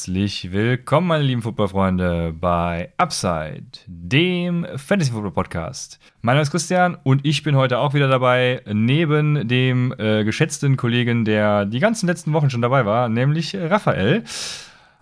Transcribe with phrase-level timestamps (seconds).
[0.00, 5.98] Herzlich willkommen, meine lieben Footballfreunde, bei Upside, dem Fantasy Football Podcast.
[6.22, 10.78] Mein Name ist Christian und ich bin heute auch wieder dabei, neben dem äh, geschätzten
[10.78, 14.24] Kollegen, der die ganzen letzten Wochen schon dabei war, nämlich Raphael.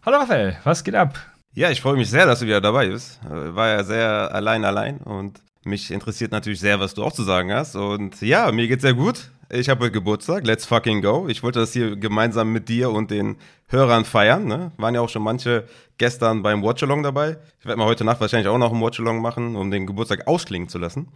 [0.05, 1.17] Hallo Raphael, was geht ab?
[1.55, 3.21] Ja, ich freue mich sehr, dass du wieder dabei bist.
[3.25, 7.23] Äh, war ja sehr allein, allein und mich interessiert natürlich sehr, was du auch zu
[7.23, 7.77] sagen hast.
[7.77, 9.31] Und ja, mir geht's sehr gut.
[9.51, 11.27] Ich habe Geburtstag, let's fucking go.
[11.27, 13.37] Ich wollte das hier gemeinsam mit dir und den
[13.69, 14.45] Hörern feiern.
[14.45, 14.73] Ne?
[14.77, 15.67] Waren ja auch schon manche
[15.97, 17.39] gestern beim Watchalong dabei.
[17.59, 20.69] Ich werde mal heute Nacht wahrscheinlich auch noch einen Watchalong machen, um den Geburtstag ausklingen
[20.69, 21.09] zu lassen.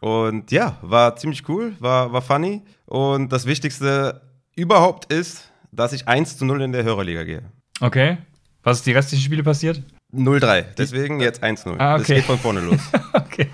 [0.00, 2.62] Und ja, war ziemlich cool, war, war funny.
[2.86, 4.22] Und das Wichtigste
[4.56, 7.42] überhaupt ist, dass ich 1 zu 0 in der Hörerliga gehe.
[7.80, 8.16] Okay.
[8.62, 9.82] Was ist die restlichen Spiele passiert?
[10.14, 10.64] 0-3.
[10.78, 11.76] Deswegen jetzt 1-0.
[11.78, 11.98] Ah, okay.
[11.98, 12.80] Das geht von vorne los.
[13.12, 13.48] okay.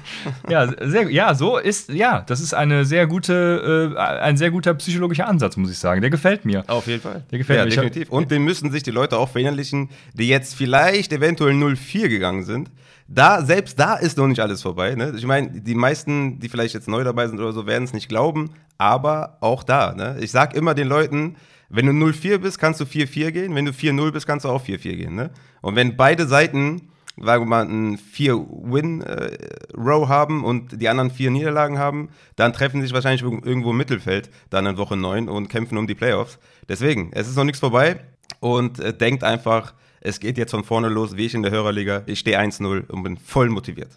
[0.49, 4.75] Ja, sehr, ja, so ist, ja, das ist eine sehr gute, äh, ein sehr guter
[4.75, 6.01] psychologischer Ansatz, muss ich sagen.
[6.01, 6.65] Der gefällt mir.
[6.67, 7.25] Auf jeden Fall.
[7.31, 7.71] Der gefällt ja, mir.
[7.71, 8.11] definitiv.
[8.11, 12.71] Und den müssen sich die Leute auch verinnerlichen, die jetzt vielleicht eventuell 0-4 gegangen sind.
[13.09, 14.95] Da, selbst da ist noch nicht alles vorbei.
[14.95, 15.15] Ne?
[15.17, 18.09] Ich meine, die meisten, die vielleicht jetzt neu dabei sind oder so, werden es nicht
[18.09, 19.95] glauben, aber auch da.
[19.95, 20.17] Ne?
[20.21, 21.37] Ich sag immer den Leuten,
[21.71, 23.55] wenn du 0-4 bist, kannst du 4-4 gehen.
[23.55, 25.15] Wenn du 4-0 bist, kannst du auch 4-4 gehen.
[25.15, 25.31] Ne?
[25.63, 31.79] Und wenn beide Seiten, sagen wir mal, ein 4-Win-Row haben und die anderen vier Niederlagen
[31.79, 35.79] haben, dann treffen sie sich wahrscheinlich irgendwo im Mittelfeld, dann in Woche 9 und kämpfen
[35.79, 36.41] um die Playoffs.
[36.69, 38.01] Deswegen, es ist noch nichts vorbei
[38.41, 42.03] und äh, denkt einfach, es geht jetzt von vorne los, wie ich in der Hörerliga.
[42.07, 43.91] Ich stehe 1-0 und bin voll motiviert.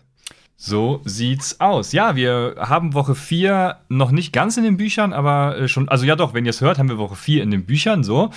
[0.56, 1.92] So sieht's aus.
[1.92, 6.06] Ja, wir haben Woche 4 noch nicht ganz in den Büchern, aber äh, schon, also
[6.06, 8.30] ja doch, wenn ihr es hört, haben wir Woche 4 in den Büchern so.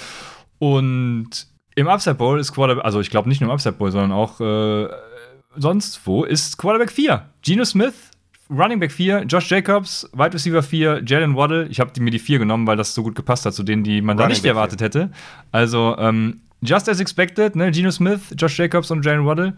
[0.58, 4.12] Und im Upside Bowl ist Quarterback, also ich glaube nicht nur im Upside Bowl, sondern
[4.12, 4.88] auch äh,
[5.56, 7.22] sonst wo, ist Quarterback 4.
[7.42, 7.94] Geno Smith,
[8.50, 11.66] Running Back 4, Josh Jacobs, Wide Receiver 4, Jalen Waddle.
[11.68, 14.00] Ich habe mir die 4 genommen, weil das so gut gepasst hat zu denen, die
[14.00, 14.84] man Running da nicht Back erwartet 4.
[14.86, 15.10] hätte.
[15.52, 17.70] Also, ähm, just as expected, ne?
[17.70, 19.56] Geno Smith, Josh Jacobs und Jalen Waddle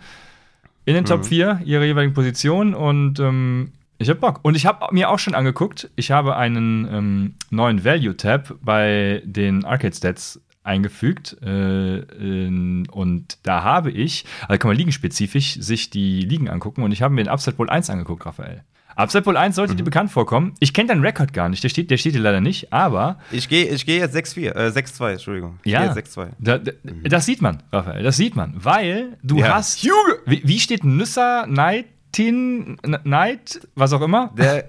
[0.88, 1.08] in den mhm.
[1.08, 4.40] Top 4 ihrer jeweiligen Positionen und ähm, ich habe Bock.
[4.42, 9.66] Und ich habe mir auch schon angeguckt, ich habe einen ähm, neuen Value-Tab bei den
[9.66, 12.00] Arcade-Stats eingefügt äh,
[12.90, 17.12] und da habe ich, also kann man ligenspezifisch sich die Ligen angucken und ich habe
[17.12, 18.62] mir den Upside Bowl 1 angeguckt, Raphael.
[18.98, 19.78] Upside Bowl 1 sollte mhm.
[19.78, 20.54] dir bekannt vorkommen.
[20.58, 23.18] Ich kenne deinen Rekord gar nicht, der steht, der steht dir leider nicht, aber.
[23.30, 25.60] Ich gehe ich geh jetzt 6-4, äh, 6-2, Entschuldigung.
[25.62, 26.28] Ich ja, 6-2.
[26.38, 27.04] Da, da, mhm.
[27.04, 29.54] Das sieht man, Raphael, das sieht man, weil du ja.
[29.54, 29.82] hast.
[29.82, 30.18] Juge!
[30.26, 34.32] Wie, wie steht Nüsser, Nightin, Night, was auch immer?
[34.36, 34.64] Der,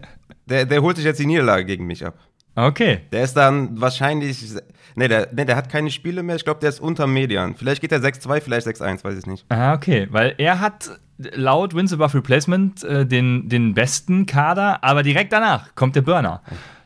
[0.46, 2.16] der, der holt sich jetzt die Niederlage gegen mich ab.
[2.56, 3.02] Okay.
[3.12, 4.54] Der ist dann wahrscheinlich.
[4.96, 6.36] Ne, der, nee, der hat keine Spiele mehr.
[6.36, 7.56] Ich glaube, der ist unter Median.
[7.56, 9.46] Vielleicht geht er 6-2, vielleicht 6-1, weiß ich nicht.
[9.50, 10.08] Ah, okay.
[10.12, 11.00] Weil er hat
[11.34, 16.42] laut Wins Above Replacement äh, den, den besten Kader, aber direkt danach kommt der Burner.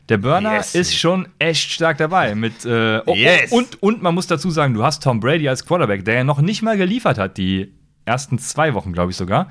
[0.10, 0.76] Der Burner yes.
[0.76, 2.36] ist schon echt stark dabei.
[2.36, 3.52] Mit, äh, oh, yes.
[3.52, 6.42] und, und man muss dazu sagen, du hast Tom Brady als Quarterback, der ja noch
[6.42, 7.74] nicht mal geliefert hat, die
[8.06, 9.48] ersten zwei Wochen, glaube ich sogar.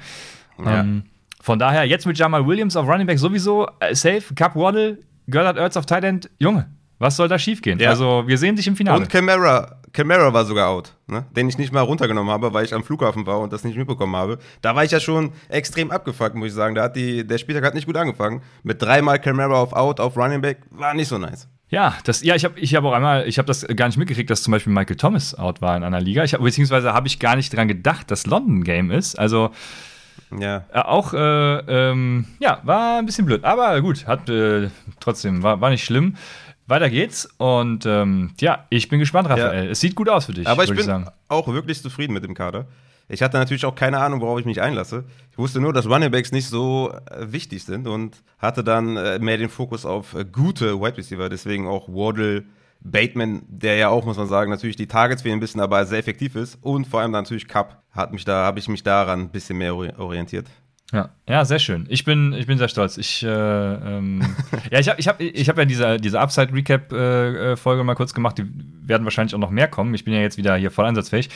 [0.62, 0.80] Ja.
[0.80, 1.04] Ähm,
[1.40, 5.58] von daher, jetzt mit Jamal Williams auf Running Back sowieso äh, safe, Cup Waddle, Gellert
[5.58, 6.30] Earths auf Tight End.
[6.38, 6.68] Junge,
[7.02, 7.80] was soll da schiefgehen?
[7.80, 7.90] Ja.
[7.90, 9.00] Also, wir sehen dich im Finale.
[9.00, 11.26] Und Camara, Camara war sogar out, ne?
[11.36, 14.14] den ich nicht mal runtergenommen habe, weil ich am Flughafen war und das nicht mitbekommen
[14.14, 14.38] habe.
[14.62, 16.76] Da war ich ja schon extrem abgefuckt, muss ich sagen.
[16.76, 18.40] Da hat die, der Spieltag hat nicht gut angefangen.
[18.62, 21.48] Mit dreimal Camara auf Out, auf Running Back, war nicht so nice.
[21.68, 24.30] Ja, das, ja, ich habe ich hab auch einmal, ich habe das gar nicht mitgekriegt,
[24.30, 26.22] dass zum Beispiel Michael Thomas out war in einer Liga.
[26.22, 29.18] Ich hab, beziehungsweise habe ich gar nicht dran gedacht, dass London Game ist.
[29.18, 29.50] Also
[30.38, 30.64] ja.
[30.72, 33.44] Äh, auch, äh, ähm, ja, war ein bisschen blöd.
[33.44, 34.68] Aber gut, hat äh,
[35.00, 36.16] trotzdem, war, war nicht schlimm.
[36.72, 39.66] Weiter geht's und ähm, ja, ich bin gespannt, Raphael.
[39.66, 39.70] Ja.
[39.70, 40.46] Es sieht gut aus für dich.
[40.46, 42.66] Aber ich bin ich auch wirklich zufrieden mit dem Kader.
[43.08, 45.04] Ich hatte natürlich auch keine Ahnung, worauf ich mich einlasse.
[45.30, 49.36] Ich wusste nur, dass Runningbacks nicht so äh, wichtig sind und hatte dann äh, mehr
[49.36, 52.44] den Fokus auf äh, gute Wide Receiver, deswegen auch Waddle,
[52.80, 55.98] Bateman, der ja auch, muss man sagen, natürlich die Targets fehlen ein bisschen, aber sehr
[55.98, 56.58] effektiv ist.
[56.62, 59.74] Und vor allem natürlich Cup hat mich da, habe ich mich daran ein bisschen mehr
[59.76, 60.46] orientiert.
[60.92, 61.86] Ja, ja, sehr schön.
[61.88, 62.98] Ich bin, ich bin sehr stolz.
[62.98, 64.20] Ich, äh, ähm,
[64.70, 68.12] ja, ich habe ich hab, ich hab ja diese, diese Upside-Recap-Folge äh, äh mal kurz
[68.12, 68.36] gemacht.
[68.38, 68.44] Die
[68.86, 69.94] werden wahrscheinlich auch noch mehr kommen.
[69.94, 71.30] Ich bin ja jetzt wieder hier voll einsatzfähig.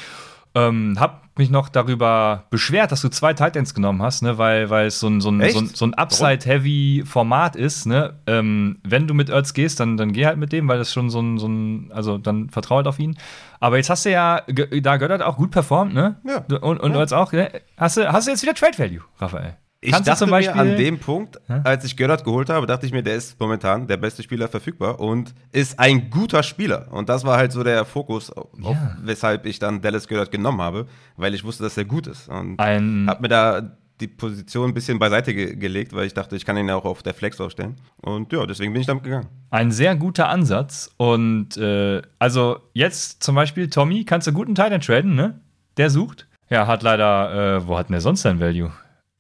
[0.57, 4.39] Ähm, hab mich noch darüber beschwert, dass du zwei Titans genommen hast, ne?
[4.39, 7.85] weil, weil es so ein, so ein, so ein, so ein Upside-Heavy-Format ist.
[7.85, 8.15] Ne?
[8.27, 11.11] Ähm, wenn du mit Erz gehst, dann, dann geh halt mit dem, weil das schon
[11.11, 13.19] so ein, so ein also dann vertraue halt auf ihn.
[13.61, 16.17] Aber jetzt hast du ja, da Göttert auch gut performt, ne?
[16.25, 16.39] Ja.
[16.57, 17.01] Und, und ja.
[17.01, 17.51] Erz auch, ne?
[17.77, 19.59] Hast du, hast du jetzt wieder Trade-Value, Raphael?
[19.87, 22.93] Ich Kannst dachte Beispiel, mir an dem Punkt, als ich Göllert geholt habe, dachte ich
[22.93, 26.89] mir, der ist momentan der beste Spieler verfügbar und ist ein guter Spieler.
[26.91, 28.97] Und das war halt so der Fokus, auf, ja.
[29.01, 30.87] weshalb ich dann Dallas Göllert genommen habe,
[31.17, 32.29] weil ich wusste, dass er gut ist.
[32.29, 36.45] Und habe mir da die Position ein bisschen beiseite ge gelegt, weil ich dachte, ich
[36.45, 37.77] kann ihn ja auch auf der Flex aufstellen.
[38.03, 39.29] Und ja, deswegen bin ich damit gegangen.
[39.51, 40.91] Ein sehr guter Ansatz.
[40.97, 45.39] Und äh, also jetzt zum Beispiel, Tommy, kannst du guten Teil traden, ne?
[45.77, 46.27] Der sucht.
[46.51, 48.73] Ja, hat leider, äh, wo hat denn der sonst sein Value?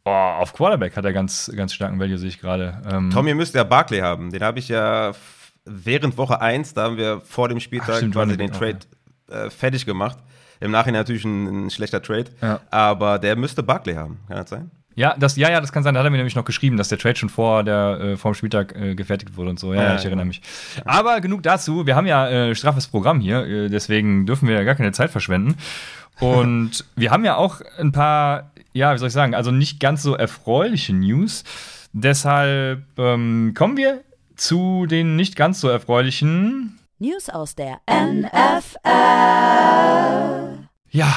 [0.06, 2.80] Oh, auf Quarterback hat er ganz, ganz starken Value, sehe ich gerade.
[2.88, 4.30] Ähm, Tommy müsste ja Barkley haben.
[4.30, 5.10] Den habe ich ja
[5.64, 8.78] während Woche 1, da haben wir vor dem Spieltag Ach, stimmt, quasi den Trade
[9.28, 10.18] äh, fertig gemacht.
[10.60, 12.60] Im Nachhinein natürlich ein, ein schlechter Trade, ja.
[12.70, 14.20] aber der müsste Barkley haben.
[14.28, 14.70] Kann das sein?
[14.94, 15.94] Ja, das, ja, ja, das kann sein.
[15.94, 18.30] Da hat er mir nämlich noch geschrieben, dass der Trade schon vor der, äh, vor
[18.30, 19.74] dem Spieltag äh, gefertigt wurde und so.
[19.74, 20.40] Ja, ja, ja ich erinnere mich.
[20.84, 21.84] Aber genug dazu.
[21.84, 25.10] Wir haben ja äh, straffes Programm hier, äh, deswegen dürfen wir ja gar keine Zeit
[25.10, 25.56] verschwenden.
[26.20, 30.02] Und wir haben ja auch ein paar, ja, wie soll ich sagen, also nicht ganz
[30.02, 31.44] so erfreuliche News.
[31.92, 34.02] Deshalb ähm, kommen wir
[34.36, 38.88] zu den nicht ganz so erfreulichen News aus der NFL.
[40.90, 41.14] Ja,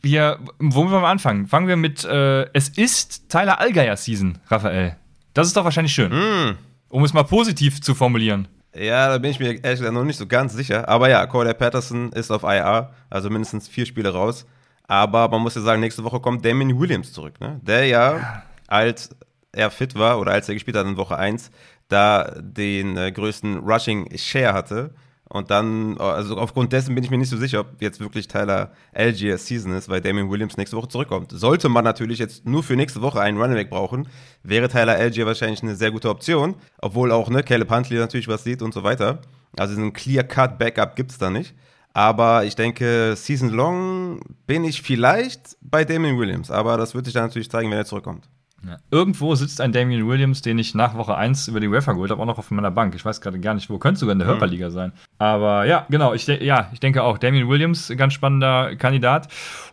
[0.00, 1.48] wir, wo wir am Anfang?
[1.48, 4.96] Fangen wir mit, äh, es ist Tyler Allgeier Season, Raphael.
[5.34, 6.12] Das ist doch wahrscheinlich schön.
[6.12, 6.56] Mm.
[6.88, 8.46] Um es mal positiv zu formulieren.
[8.74, 10.88] Ja, da bin ich mir ehrlich gesagt noch nicht so ganz sicher.
[10.88, 14.46] Aber ja, Corey Patterson ist auf IR, also mindestens vier Spiele raus.
[14.92, 17.58] Aber man muss ja sagen, nächste Woche kommt Damien Williams zurück, ne?
[17.62, 18.42] Der ja, ja.
[18.66, 19.08] als
[19.50, 21.50] er fit war oder als er gespielt hat in Woche 1,
[21.88, 24.92] da den äh, größten Rushing Share hatte.
[25.30, 28.72] Und dann, also aufgrund dessen bin ich mir nicht so sicher, ob jetzt wirklich Tyler
[28.92, 31.32] Algier Season ist, weil Damien Williams nächste Woche zurückkommt.
[31.32, 34.10] Sollte man natürlich jetzt nur für nächste Woche einen Running Back brauchen,
[34.42, 36.56] wäre Tyler Algier wahrscheinlich eine sehr gute Option.
[36.82, 39.22] Obwohl auch, ne, Caleb Huntley natürlich was sieht und so weiter.
[39.56, 41.54] Also ein Clear-Cut-Backup gibt es da nicht.
[41.94, 46.50] Aber ich denke, Season Long bin ich vielleicht bei Damien Williams.
[46.50, 48.28] Aber das wird sich dann natürlich zeigen, wenn er zurückkommt.
[48.66, 48.76] Ja.
[48.90, 52.22] Irgendwo sitzt ein Damien Williams, den ich nach Woche 1 über die UEFA geholt habe,
[52.22, 52.94] auch noch auf meiner Bank.
[52.94, 53.78] Ich weiß gerade gar nicht, wo.
[53.78, 54.32] Könnte sogar in der mhm.
[54.32, 54.92] Hörperliga sein.
[55.18, 56.14] Aber ja, genau.
[56.14, 57.18] Ich, ja, ich denke auch.
[57.18, 59.28] Damien Williams, ganz spannender Kandidat.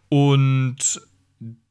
[0.10, 1.02] Und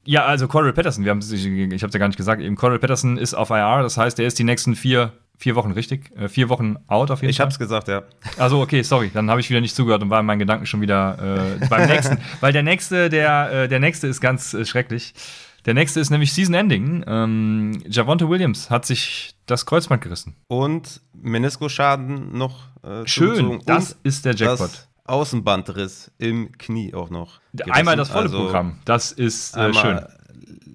[0.05, 2.57] ja, also Cordell Patterson, wir haben ich, ich habe es ja gar nicht gesagt, eben
[2.57, 6.11] Cordell Patterson ist auf IR, das heißt, er ist die nächsten vier, vier Wochen richtig,
[6.17, 7.49] äh, vier Wochen out auf jeden ich Fall.
[7.49, 8.03] Ich habe es gesagt, ja.
[8.37, 10.81] Also okay, sorry, dann habe ich wieder nicht zugehört und war in meinen Gedanken schon
[10.81, 15.15] wieder äh, beim nächsten, weil der nächste, der äh, der nächste ist ganz äh, schrecklich.
[15.65, 17.05] Der nächste ist nämlich Season Ending.
[17.07, 20.35] Ähm, Javonte Williams hat sich das Kreuzband gerissen.
[20.47, 22.69] Und Meniskusschaden noch.
[22.83, 24.89] Äh, Schön, das ist der Jackpot.
[25.05, 27.41] Außenbandriss im Knie auch noch.
[27.53, 27.73] Gerissen.
[27.73, 28.79] Einmal das volle also, Programm.
[28.85, 30.01] Das ist äh, schön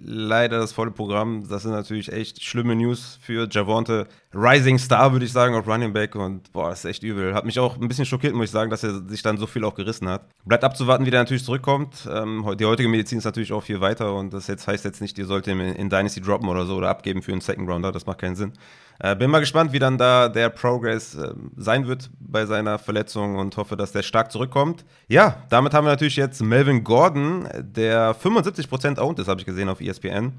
[0.04, 1.48] leider das volle Programm.
[1.50, 4.08] Das sind natürlich echt schlimme News für Javonte.
[4.34, 6.16] Rising Star, würde ich sagen, auf Running Back.
[6.16, 7.34] Und boah, das ist echt übel.
[7.34, 9.64] Hat mich auch ein bisschen schockiert, muss ich sagen, dass er sich dann so viel
[9.64, 10.28] auch gerissen hat.
[10.46, 12.08] Bleibt abzuwarten, wie der natürlich zurückkommt.
[12.12, 14.14] Ähm, die heutige Medizin ist natürlich auch viel weiter.
[14.14, 16.90] Und das jetzt heißt jetzt nicht, ihr sollt ihn in Dynasty droppen oder so oder
[16.90, 17.92] abgeben für einen Second Rounder.
[17.92, 18.54] Das macht keinen Sinn.
[19.00, 23.36] Äh, bin mal gespannt, wie dann da der Progress äh, sein wird bei seiner Verletzung
[23.36, 24.86] und hoffe, dass der stark zurückkommt.
[25.08, 29.70] Ja, damit haben wir natürlich jetzt Melvin Gordon, der 75% owned ist, habe ich gesehen
[29.70, 30.34] auf ESPN.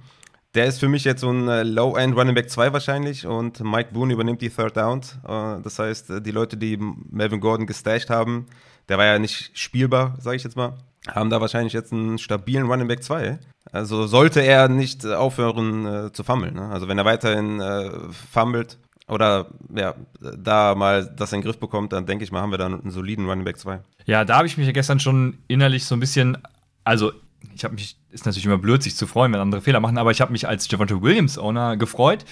[0.54, 3.90] Der ist für mich jetzt so ein äh, Low-End Running Back 2 wahrscheinlich und Mike
[3.92, 5.00] Boone übernimmt die Third Down.
[5.26, 6.78] Äh, das heißt, die Leute, die
[7.10, 8.46] Melvin Gordon gestasht haben,
[8.88, 10.74] der war ja nicht spielbar, sage ich jetzt mal,
[11.08, 13.38] haben da wahrscheinlich jetzt einen stabilen Running Back 2.
[13.72, 16.54] Also sollte er nicht äh, aufhören äh, zu fummeln.
[16.54, 16.68] Ne?
[16.68, 17.90] Also wenn er weiterhin äh,
[18.30, 18.78] fummelt
[19.08, 22.58] oder ja, da mal das in den Griff bekommt, dann denke ich mal, haben wir
[22.58, 23.80] dann einen soliden Running Back 2.
[24.06, 26.38] Ja, da habe ich mich ja gestern schon innerlich so ein bisschen,
[26.84, 27.12] also
[27.54, 30.10] ich habe mich, ist natürlich immer blöd, sich zu freuen, wenn andere Fehler machen, aber
[30.10, 32.24] ich habe mich als Javante Williams Owner gefreut,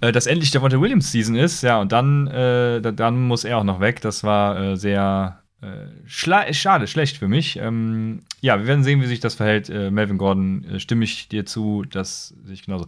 [0.00, 3.64] äh, dass endlich Javante Williams Season ist, ja, und dann, äh, dann muss er auch
[3.64, 4.00] noch weg.
[4.00, 7.56] Das war äh, sehr äh, schade, schlecht für mich.
[7.56, 9.68] Ähm, ja, wir werden sehen, wie sich das verhält.
[9.68, 12.86] Äh, Melvin Gordon, äh, stimme ich dir zu, das sehe ich genauso.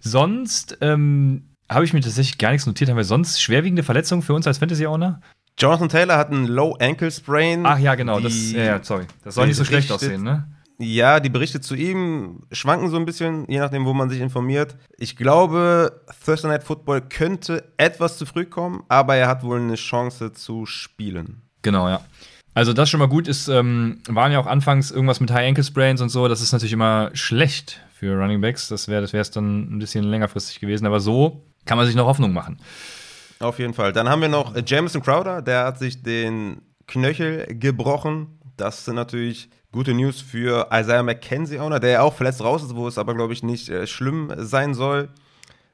[0.00, 2.90] Sonst ähm, habe ich mir tatsächlich gar nichts notiert.
[2.90, 5.20] Haben wir sonst schwerwiegende Verletzungen für uns als Fantasy-Owner?
[5.58, 7.66] Jonathan Taylor hat einen Low Ankle Sprain.
[7.66, 8.20] Ach ja, genau.
[8.20, 9.06] Das, ja, sorry.
[9.24, 10.46] Das soll nicht so schlecht aussehen, ne?
[10.78, 14.76] Ja, die Berichte zu ihm schwanken so ein bisschen, je nachdem, wo man sich informiert.
[14.98, 19.76] Ich glaube, Thursday Night Football könnte etwas zu früh kommen, aber er hat wohl eine
[19.76, 21.42] Chance zu spielen.
[21.62, 22.00] Genau, ja.
[22.54, 25.64] Also das schon mal gut ist, ähm, waren ja auch anfangs irgendwas mit High Ankle
[25.64, 26.28] Sprains und so.
[26.28, 28.68] Das ist natürlich immer schlecht für Running Backs.
[28.68, 30.86] Das wäre das es dann ein bisschen längerfristig gewesen.
[30.86, 32.58] Aber so kann man sich noch Hoffnung machen.
[33.38, 33.92] Auf jeden Fall.
[33.92, 35.40] Dann haben wir noch Jameson Crowder.
[35.40, 38.38] Der hat sich den Knöchel gebrochen.
[38.56, 42.76] Das sind natürlich gute News für Isaiah McKenzie Owner, der ja auch verletzt raus ist,
[42.76, 45.08] wo es aber, glaube ich, nicht äh, schlimm sein soll.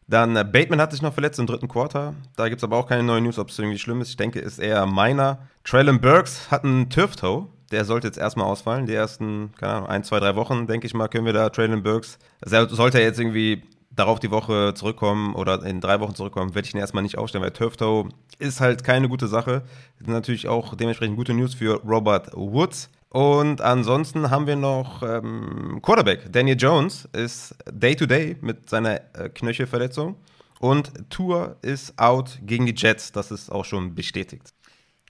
[0.06, 2.14] Dann äh, Bateman hat sich noch verletzt im dritten Quarter.
[2.36, 4.10] Da gibt es aber auch keine neuen News, ob es irgendwie schlimm ist.
[4.10, 5.38] Ich denke, ist eher meiner.
[5.64, 7.46] Traylon Burks hat einen Turf-Toe.
[7.70, 8.86] Der sollte jetzt erstmal ausfallen.
[8.86, 11.82] Die ersten, keine Ahnung, ein, zwei, drei Wochen, denke ich mal, können wir da Traylon
[11.82, 12.18] Burks.
[12.42, 16.74] Sollte er jetzt irgendwie darauf die Woche zurückkommen oder in drei Wochen zurückkommen, werde ich
[16.74, 19.62] ihn erstmal nicht aufstellen, weil Turf-Toe ist halt keine gute Sache.
[19.98, 22.88] Natürlich auch dementsprechend gute News für Robert Woods.
[23.10, 26.30] Und ansonsten haben wir noch ähm, Quarterback.
[26.30, 30.16] Daniel Jones ist Day-to-Day -Day mit seiner äh, Knöchelverletzung.
[30.60, 33.12] Und Tour ist out gegen die Jets.
[33.12, 34.52] Das ist auch schon bestätigt.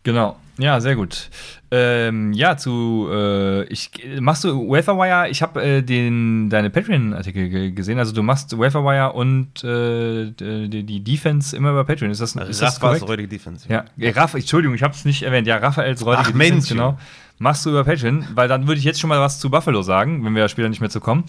[0.04, 1.28] Genau, ja, sehr gut.
[1.70, 3.90] Ähm, ja, zu, äh, ich,
[4.20, 5.28] machst du Waferwire?
[5.28, 7.98] Ich habe äh, deine Patreon-Artikel gesehen.
[7.98, 12.10] Also du machst Waferwire und äh, die, die, Defense immer über Patreon.
[12.10, 13.02] Ist das, ist das korrekt?
[13.08, 13.68] räudige Defense.
[13.68, 15.46] Ja, ja Raff, Entschuldigung, ich habe es nicht erwähnt.
[15.46, 16.68] Ja, Raphaels räudige Ach, Defense, Mensch.
[16.68, 16.96] genau.
[17.38, 20.24] Machst du über Patreon, weil dann würde ich jetzt schon mal was zu Buffalo sagen,
[20.24, 21.24] wenn wir später nicht mehr zu kommen.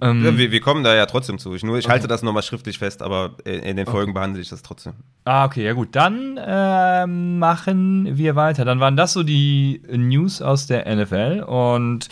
[0.00, 1.54] Ähm, ja, wir, wir, kommen da ja trotzdem zu.
[1.54, 1.94] Ich, nur, ich okay.
[1.94, 4.18] halte das nochmal schriftlich fest, aber in, in den Folgen okay.
[4.18, 4.92] behandle ich das trotzdem.
[5.24, 5.88] Ah, okay, ja gut.
[5.96, 8.64] Dann äh, machen wir weiter.
[8.64, 11.44] Dann waren das so die News aus der NFL.
[11.48, 12.08] Und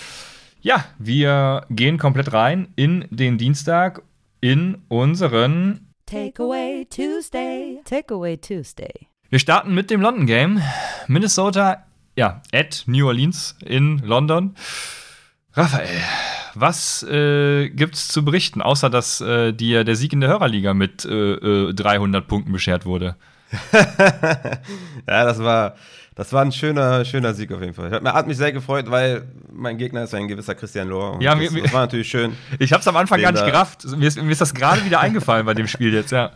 [0.62, 4.02] ja, wir gehen komplett rein in den Dienstag
[4.40, 7.80] in unseren Takeaway Tuesday.
[7.84, 9.08] Takeaway Tuesday.
[9.28, 10.60] Wir starten mit dem London Game.
[11.08, 11.84] Minnesota,
[12.16, 14.56] ja, at New Orleans in London.
[15.52, 16.02] Raphael,
[16.54, 21.04] was äh, gibt's zu berichten, außer dass äh, dir der Sieg in der Hörerliga mit
[21.04, 23.16] äh, 300 äh, Punkten beschert wurde?
[23.72, 25.76] ja, das war,
[26.14, 27.90] das war ein schöner, schöner Sieg auf jeden Fall.
[27.90, 31.18] Hat, hat mich sehr gefreut, weil mein Gegner ist ein gewisser Christian Lohr.
[31.22, 32.36] Ja, das, mir, das war natürlich schön.
[32.58, 33.84] Ich habe es am Anfang gar nicht gerafft.
[33.96, 36.32] Mir ist, mir ist das gerade wieder eingefallen bei dem Spiel jetzt, ja.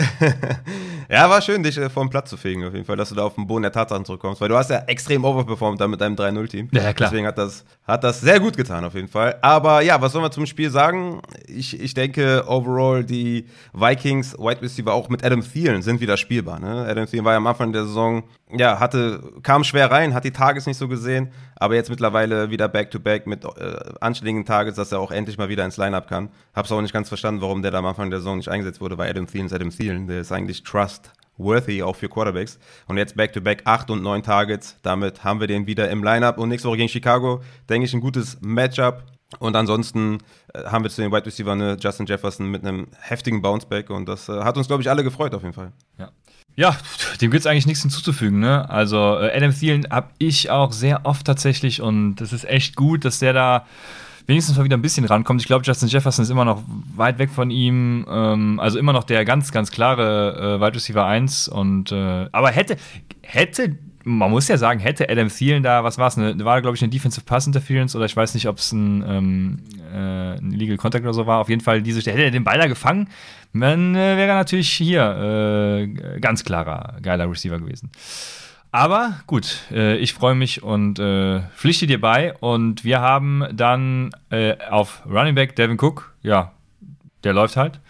[1.10, 3.24] ja, war schön, dich äh, vom Platz zu fegen, auf jeden Fall, dass du da
[3.24, 6.14] auf den Boden der Tatsachen zurückkommst, weil du hast ja extrem overperformed da mit deinem
[6.14, 6.68] 3-0-Team.
[6.72, 7.10] Ja, klar.
[7.10, 9.36] Deswegen hat das, hat das sehr gut getan, auf jeden Fall.
[9.42, 11.20] Aber ja, was sollen wir zum Spiel sagen?
[11.46, 16.60] Ich, ich denke, overall, die Vikings, Wide Receiver auch mit Adam Thielen sind wieder spielbar.
[16.60, 16.86] Ne?
[16.88, 20.32] Adam Thielen war ja am Anfang der Saison, ja, hatte, kam schwer rein, hat die
[20.32, 24.92] Tages nicht so gesehen, aber jetzt mittlerweile wieder Back-to-Back -back mit äh, anständigen Tages, dass
[24.92, 26.30] er auch endlich mal wieder ins Lineup kann.
[26.54, 28.96] Hab's auch nicht ganz verstanden, warum der da am Anfang der Saison nicht eingesetzt wurde,
[28.98, 29.89] weil Adam Thielen ist Adam Thielen.
[30.06, 32.58] Der ist eigentlich trustworthy, auch für Quarterbacks.
[32.86, 34.76] Und jetzt Back-to-Back 8 und 9 Targets.
[34.82, 36.38] Damit haben wir den wieder im Lineup.
[36.38, 39.04] Und nächste Woche gegen Chicago, denke ich, ein gutes Matchup.
[39.38, 40.18] Und ansonsten
[40.54, 43.90] äh, haben wir zu den Wide Receiver ne, Justin Jefferson mit einem heftigen Bounceback.
[43.90, 45.72] Und das äh, hat uns, glaube ich, alle gefreut auf jeden Fall.
[45.98, 46.10] Ja.
[46.56, 46.76] Ja,
[47.20, 48.40] dem gibt es eigentlich nichts hinzuzufügen.
[48.40, 48.68] Ne?
[48.68, 53.04] Also äh, Adam Thielen habe ich auch sehr oft tatsächlich und das ist echt gut,
[53.04, 53.66] dass der da
[54.30, 55.42] wenigstens mal wieder ein bisschen rankommt.
[55.42, 56.62] Ich glaube, Justin Jefferson ist immer noch
[56.96, 58.06] weit weg von ihm.
[58.08, 61.48] Ähm, also immer noch der ganz, ganz klare äh, Wide Receiver 1.
[61.48, 62.76] Und, äh, aber hätte,
[63.22, 66.76] hätte, man muss ja sagen, hätte Adam Thielen da, was war es, ne, war glaube
[66.76, 69.58] ich eine Defensive Pass Interference oder ich weiß nicht, ob es ein, ähm,
[69.92, 71.40] äh, ein Illegal Contact oder so war.
[71.40, 73.08] Auf jeden Fall, diese, hätte er den Ball da gefangen,
[73.52, 77.90] dann äh, wäre er natürlich hier äh, ganz klarer, geiler Receiver gewesen.
[78.72, 82.34] Aber gut, äh, ich freue mich und äh, pflichte dir bei.
[82.34, 86.52] Und wir haben dann äh, auf Running Back Devin Cook, ja,
[87.24, 87.80] der läuft halt.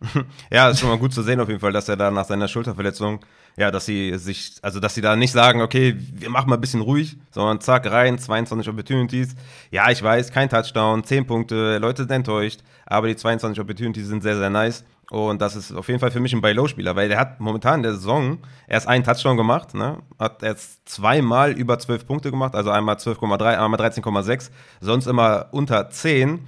[0.50, 2.46] ja, ist schon mal gut zu sehen auf jeden Fall, dass er da nach seiner
[2.46, 3.18] Schulterverletzung,
[3.56, 6.60] ja, dass sie sich, also dass sie da nicht sagen, okay, wir machen mal ein
[6.60, 9.34] bisschen ruhig, sondern zack, rein, 22 Opportunities.
[9.72, 14.22] Ja, ich weiß, kein Touchdown, 10 Punkte, Leute sind enttäuscht, aber die 22 Opportunities sind
[14.22, 14.84] sehr, sehr nice.
[15.10, 17.82] Und das ist auf jeden Fall für mich ein Buy-Low-Spieler, weil der hat momentan in
[17.82, 19.98] der Saison erst einen Touchdown gemacht, ne?
[20.18, 24.50] hat erst zweimal über 12 Punkte gemacht, also einmal 12,3, einmal 13,6,
[24.80, 26.40] sonst immer unter 10.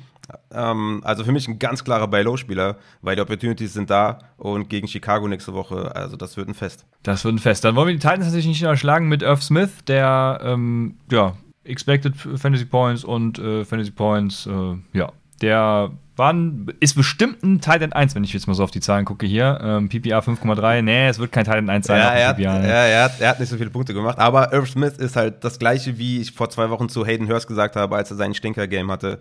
[0.52, 4.86] Ähm, also für mich ein ganz klarer Buy-Low-Spieler, weil die Opportunities sind da und gegen
[4.86, 6.84] Chicago nächste Woche, also das wird ein Fest.
[7.02, 7.64] Das wird ein Fest.
[7.64, 12.14] Dann wollen wir die Titans natürlich nicht erschlagen mit Irv Smith, der, ähm, ja, Expected
[12.16, 15.90] Fantasy Points und äh, Fantasy Points, äh, ja, der
[16.20, 16.32] war
[16.78, 19.58] ist bestimmt ein Titan 1, wenn ich jetzt mal so auf die Zahlen gucke hier.
[19.60, 20.82] Ähm, PPA 5,3.
[20.82, 21.98] Nee, es wird kein Titan 1 sein.
[21.98, 22.68] Ja, er hat, PPA, ne?
[22.68, 24.18] ja er, hat, er hat nicht so viele Punkte gemacht.
[24.18, 27.48] Aber Irv Smith ist halt das gleiche, wie ich vor zwei Wochen zu Hayden Hurst
[27.48, 29.18] gesagt habe, als er seinen Stinker-Game hatte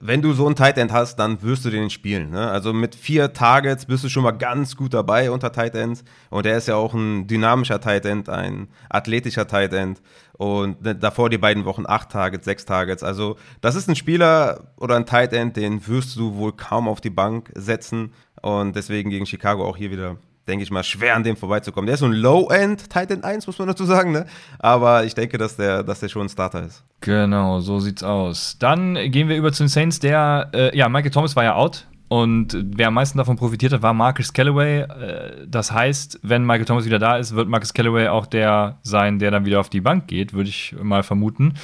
[0.00, 2.30] wenn du so ein Tight End hast, dann wirst du den spielen.
[2.30, 2.50] Ne?
[2.50, 6.04] Also mit vier Targets bist du schon mal ganz gut dabei unter Tight Ends.
[6.30, 10.00] Und er ist ja auch ein dynamischer Tight End, ein athletischer Tight End.
[10.38, 13.02] Und davor die beiden Wochen acht Targets, sechs Targets.
[13.02, 17.00] Also das ist ein Spieler oder ein Tight End, den wirst du wohl kaum auf
[17.00, 18.12] die Bank setzen.
[18.40, 20.16] Und deswegen gegen Chicago auch hier wieder
[20.48, 21.86] denke ich mal, schwer an dem vorbeizukommen.
[21.86, 24.26] Der ist so ein Low-End Titan 1, muss man dazu sagen, ne?
[24.58, 26.84] Aber ich denke, dass der, dass der schon ein Starter ist.
[27.02, 28.56] Genau, so sieht's aus.
[28.58, 30.00] Dann gehen wir über zu den Saints.
[30.00, 31.86] Der, äh, ja, Michael Thomas war ja out.
[32.08, 34.80] Und wer am meisten davon profitiert hat, war Marcus Callaway.
[34.80, 39.18] Äh, das heißt, wenn Michael Thomas wieder da ist, wird Marcus Callaway auch der sein,
[39.18, 41.54] der dann wieder auf die Bank geht, würde ich mal vermuten.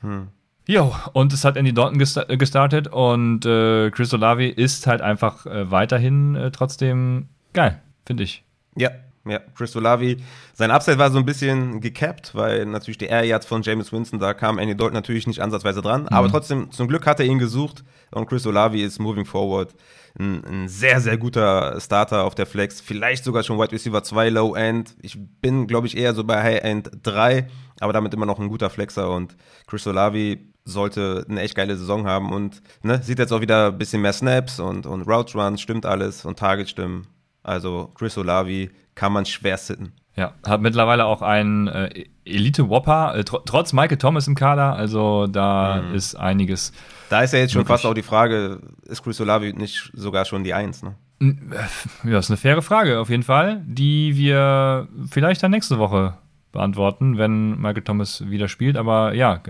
[0.00, 0.28] Hm.
[0.66, 5.70] Jo, und es hat Andy Dalton gestartet und äh, Chris Olavi ist halt einfach äh,
[5.70, 8.44] weiterhin äh, trotzdem geil finde ich.
[8.76, 8.90] Ja,
[9.26, 10.18] ja, Chris Olavi.
[10.52, 14.18] Sein Upside war so ein bisschen gecapped, weil natürlich die Air Yards von James Winston,
[14.18, 16.02] da kam Andy Dalton natürlich nicht ansatzweise dran.
[16.02, 16.08] Mhm.
[16.08, 19.74] Aber trotzdem, zum Glück hat er ihn gesucht und Chris Olavi ist moving forward
[20.18, 22.80] ein, ein, sehr, sehr guter Starter auf der Flex.
[22.80, 24.94] Vielleicht sogar schon Wide Receiver 2 Low End.
[25.02, 27.48] Ich bin, glaube ich, eher so bei High End 3.
[27.80, 32.06] aber damit immer noch ein guter Flexer und Chris Olavi sollte eine echt geile Saison
[32.06, 35.60] haben und ne, sieht jetzt auch wieder ein bisschen mehr Snaps und, und Route Runs,
[35.60, 37.06] stimmt alles und Target stimmen.
[37.42, 39.92] Also Chris Olavi kann man schwer sitten.
[40.16, 45.26] Ja, hat mittlerweile auch einen äh, Elite-Whopper, äh, tr trotz Michael Thomas im Kader, also
[45.26, 45.94] da mhm.
[45.94, 46.72] ist einiges.
[47.10, 47.72] Da ist ja jetzt schon möglich.
[47.74, 50.94] fast auch die Frage, ist Chris Olavi nicht sogar schon die Eins, ne?
[51.20, 56.14] Äh, ja, ist eine faire Frage auf jeden Fall, die wir vielleicht dann nächste Woche
[56.52, 59.40] beantworten, wenn Michael Thomas wieder spielt, aber ja,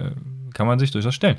[0.54, 1.36] kann man sich durchaus stellen.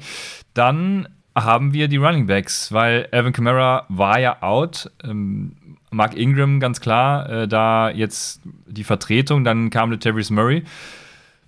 [0.53, 4.89] Dann haben wir die Running Backs, weil Alvin Kamara war ja out.
[5.03, 5.55] Ähm,
[5.91, 10.63] Mark Ingram ganz klar, äh, da jetzt die Vertretung, dann kam der Terry Murray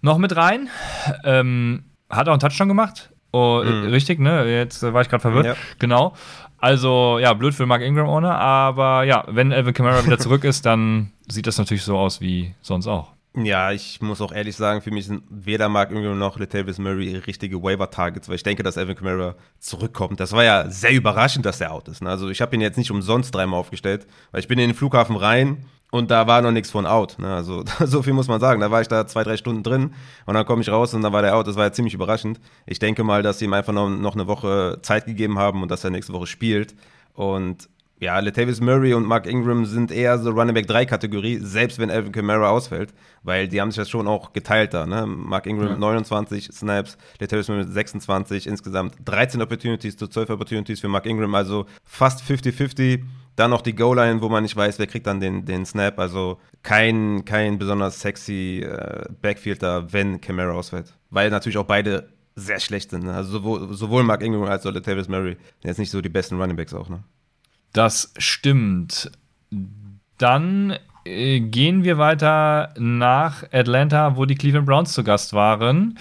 [0.01, 0.69] noch mit rein.
[1.23, 3.09] Ähm, hat auch einen Touchdown gemacht.
[3.31, 3.87] Oh, mhm.
[3.87, 4.45] Richtig, ne?
[4.45, 5.45] Jetzt war ich gerade verwirrt.
[5.45, 5.55] Ja.
[5.79, 6.15] Genau.
[6.59, 10.65] Also, ja, blöd für Mark Ingram ohne, aber ja, wenn Alvin Kamara wieder zurück ist,
[10.65, 13.16] dann sieht das natürlich so aus wie sonst auch.
[13.43, 17.15] Ja, ich muss auch ehrlich sagen, für mich sind weder Mark Ingram noch Latavius Murray
[17.17, 20.19] richtige Waiver-Targets, weil ich denke, dass Evan Kamara zurückkommt.
[20.19, 22.01] Das war ja sehr überraschend, dass er out ist.
[22.01, 22.09] Ne?
[22.09, 25.15] Also ich habe ihn jetzt nicht umsonst dreimal aufgestellt, weil ich bin in den Flughafen
[25.15, 27.19] rein und da war noch nichts von out.
[27.19, 27.31] Ne?
[27.31, 28.59] Also so viel muss man sagen.
[28.59, 29.93] Da war ich da zwei, drei Stunden drin
[30.25, 31.45] und dann komme ich raus und dann war der out.
[31.45, 32.39] Das war ja ziemlich überraschend.
[32.65, 35.69] Ich denke mal, dass sie ihm einfach noch, noch eine Woche Zeit gegeben haben und
[35.69, 36.73] dass er nächste Woche spielt.
[37.13, 41.79] Und ja, Latavius Murray und Mark Ingram sind eher so Running Back 3 Kategorie, selbst
[41.79, 45.07] wenn Alvin Kamara ausfällt, weil die haben sich das schon auch geteilt da, ne?
[45.07, 45.77] Mark Ingram ja.
[45.77, 51.65] 29 Snaps, Latavius Murray 26, insgesamt 13 Opportunities zu 12 Opportunities für Mark Ingram, also
[51.83, 53.03] fast 50-50.
[53.35, 56.39] Dann noch die Goal-Line, wo man nicht weiß, wer kriegt dann den, den Snap, also
[56.63, 60.93] kein, kein besonders sexy äh, Backfield da, wenn Kamara ausfällt.
[61.09, 63.13] Weil natürlich auch beide sehr schlecht sind, ne?
[63.13, 66.39] also sowohl, sowohl Mark Ingram als auch Latavius Murray sind jetzt nicht so die besten
[66.39, 67.03] Running Backs auch, ne?
[67.77, 69.11] Das stimmt.
[70.17, 75.99] Dann äh, gehen wir weiter nach Atlanta, wo die Cleveland Browns zu Gast waren.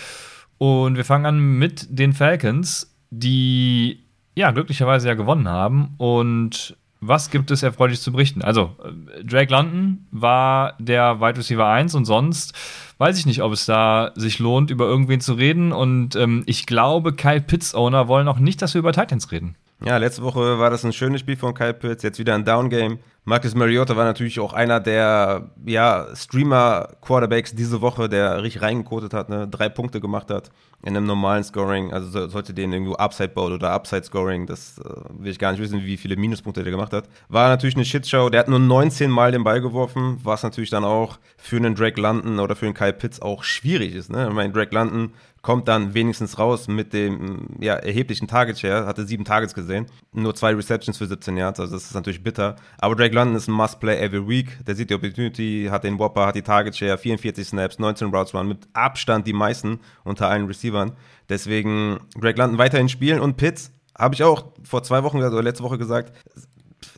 [0.57, 4.01] Und wir fangen an mit den Falcons, die
[4.35, 5.97] ja glücklicherweise ja gewonnen haben.
[5.99, 8.41] Und was gibt es erfreulich zu berichten?
[8.41, 12.55] Also, äh, Drake London war der Wide Receiver 1 und sonst
[12.97, 15.73] weiß ich nicht, ob es da sich lohnt, über irgendwen zu reden.
[15.73, 19.57] Und ähm, ich glaube, Kyle Pitts Owner wollen auch nicht, dass wir über Titans reden.
[19.85, 22.99] Ja, letzte Woche war das ein schönes Spiel von Kyle Pitts, jetzt wieder ein Down-Game.
[23.29, 29.29] Marcus Mariota war natürlich auch einer der ja, Streamer-Quarterbacks diese Woche, der richtig reingekotet hat,
[29.29, 29.49] ne?
[29.49, 30.53] drei Punkte gemacht hat
[30.85, 31.93] in einem normalen Scoring.
[31.93, 34.85] Also so, sollte den irgendwo Upside Bowl oder Upside Scoring, das äh,
[35.19, 37.09] will ich gar nicht wissen, wie viele Minuspunkte der gemacht hat.
[37.29, 38.31] War natürlich eine Shitshow.
[38.31, 42.01] Der hat nur 19 Mal den Ball geworfen, was natürlich dann auch für einen Drake
[42.01, 44.09] London oder für einen Kyle Pitts auch schwierig ist.
[44.09, 44.29] Ne?
[44.29, 45.13] Ich meine, Drake London
[45.47, 50.35] kommt dann wenigstens raus mit dem ja, erheblichen Target Share, hatte sieben Targets gesehen, nur
[50.35, 52.57] zwei Receptions für 17 Yards, also das ist natürlich bitter.
[52.79, 56.27] Aber Drake London ist ein Must-Play every week, der sieht die Opportunity, hat den Whopper,
[56.27, 60.47] hat die Target Share, 44 Snaps, 19 Routes Run, mit Abstand die meisten unter allen
[60.47, 60.93] Receivern.
[61.29, 65.65] Deswegen Drake London weiterhin spielen und Pitts, habe ich auch vor zwei Wochen oder letzte
[65.65, 66.13] Woche gesagt,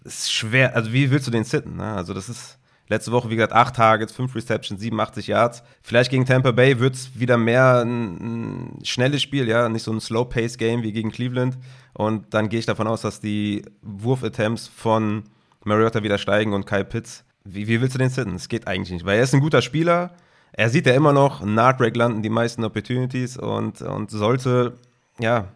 [0.04, 1.76] ist schwer, also wie willst du den sitten?
[1.76, 1.94] Ne?
[1.94, 2.58] Also das ist
[2.90, 5.62] Letzte Woche, wie gesagt, 8 Targets, 5 Receptions, 87 Yards.
[5.82, 9.92] Vielleicht gegen Tampa Bay wird es wieder mehr ein, ein, schnelles Spiel, ja, nicht so
[9.92, 11.58] ein Slow-Pace-Game wie gegen Cleveland.
[11.92, 15.24] Und dann gehe ich davon aus, dass die Wurf-Attempts von
[15.64, 17.24] Mariota wieder steigen und Kyle Pitts.
[17.44, 18.34] Wie, wie willst du den sitten?
[18.34, 20.12] Es geht eigentlich nicht, weil er ist ein guter Spieler.
[20.52, 24.74] Er sieht ja immer noch nach Drake London die meisten Opportunities und, und sollte,
[25.18, 25.48] ja,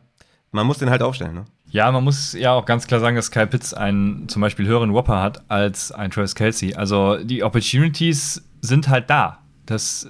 [0.50, 1.44] man muss den halt aufstellen, ne?
[1.72, 4.92] Ja, man muss ja auch ganz klar sagen, dass Kyle Pitts einen zum Beispiel höheren
[4.92, 6.74] Whopper hat als ein Travis Kelsey.
[6.74, 9.38] Also die Opportunities sind halt da.
[9.64, 10.06] Das,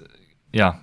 [0.52, 0.80] ja,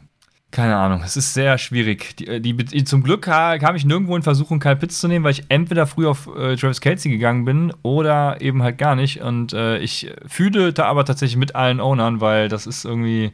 [0.51, 1.01] keine Ahnung.
[1.03, 2.17] Es ist sehr schwierig.
[2.17, 5.43] Die, die, zum Glück kam ich nirgendwo in Versuchung, Kyle Pitts zu nehmen, weil ich
[5.49, 9.21] entweder früh auf äh, Travis Kelsey gegangen bin oder eben halt gar nicht.
[9.21, 13.31] Und äh, ich fühle da aber tatsächlich mit allen Ownern, weil das ist irgendwie,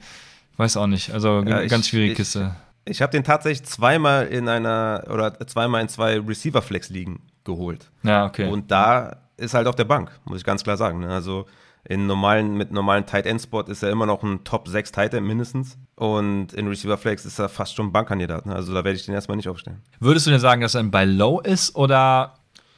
[0.57, 2.55] weiß auch nicht, also ja, ganz schwierige ich, Kiste.
[2.83, 7.91] Ich habe den tatsächlich zweimal in einer oder zweimal in zwei Receiver-Flex liegen geholt.
[8.03, 8.49] Ja, okay.
[8.49, 10.99] Und da ist halt auf der Bank, muss ich ganz klar sagen.
[10.99, 11.09] Ne?
[11.09, 11.45] Also
[11.87, 15.13] in normalen, mit normalen Tight End Spot ist er immer noch ein Top 6 Tight
[15.13, 15.77] End mindestens.
[15.95, 18.45] Und in Receiver Flex ist er fast schon ein Bankkandidat.
[18.45, 18.55] Ne?
[18.55, 19.81] Also da werde ich den erstmal nicht aufstellen.
[19.99, 22.35] Würdest du denn sagen, dass er bei Low ist oder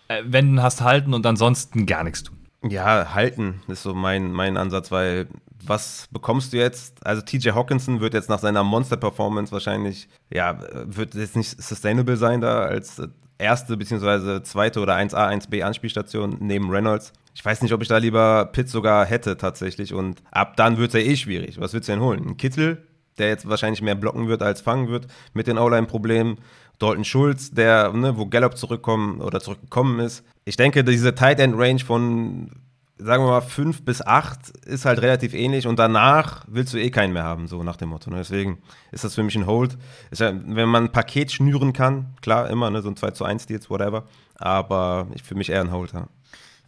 [0.09, 2.37] äh, wenn du hast halten und ansonsten gar nichts tun?
[2.63, 5.27] Ja, halten ist so mein, mein Ansatz, weil
[5.65, 7.05] was bekommst du jetzt?
[7.05, 12.41] Also TJ Hawkinson wird jetzt nach seiner Monster-Performance wahrscheinlich, ja, wird jetzt nicht sustainable sein
[12.41, 13.01] da als
[13.37, 17.13] erste beziehungsweise zweite oder 1A, 1B Anspielstation neben Reynolds.
[17.37, 20.95] Ich weiß nicht, ob ich da lieber Pitt sogar hätte tatsächlich und ab dann wird
[20.95, 21.61] es ja eh schwierig.
[21.61, 22.29] Was willst du denn holen?
[22.29, 22.87] Ein Kittel,
[23.19, 26.39] der jetzt wahrscheinlich mehr blocken wird als fangen wird mit den O-Line-Problemen.
[26.79, 30.23] Dalton Schulz, der, ne, wo Gallup zurückkommen oder zurückgekommen ist.
[30.45, 32.49] Ich denke, diese Tight End Range von
[32.97, 36.89] sagen wir mal, fünf bis acht ist halt relativ ähnlich und danach willst du eh
[36.89, 38.09] keinen mehr haben, so nach dem Motto.
[38.09, 38.17] Ne?
[38.17, 38.57] Deswegen
[38.91, 39.77] ist das für mich ein Hold.
[40.11, 42.81] Ja, wenn man ein Paket schnüren kann, klar, immer, ne?
[42.81, 44.05] so ein 2 zu 1 Deals, whatever.
[44.33, 46.07] Aber ich für mich eher ein Hold, ja.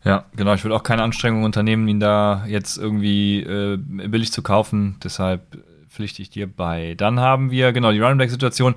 [0.03, 0.53] Ja, genau.
[0.53, 4.97] Ich würde auch keine Anstrengungen unternehmen, ihn da jetzt irgendwie äh, billig zu kaufen.
[5.03, 5.57] Deshalb
[5.89, 6.95] pflichte ich dir bei.
[6.95, 8.75] Dann haben wir, genau, die Running Back-Situation.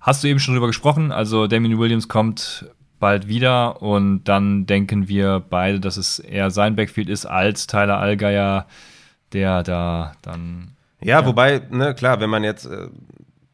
[0.00, 1.12] Hast du eben schon drüber gesprochen.
[1.12, 6.76] Also Damien Williams kommt bald wieder und dann denken wir beide, dass es eher sein
[6.76, 8.66] Backfield ist als Tyler Allgeier,
[9.32, 10.76] der da dann.
[11.00, 11.26] Ja, ja.
[11.26, 12.88] wobei, ne, klar, wenn man jetzt äh,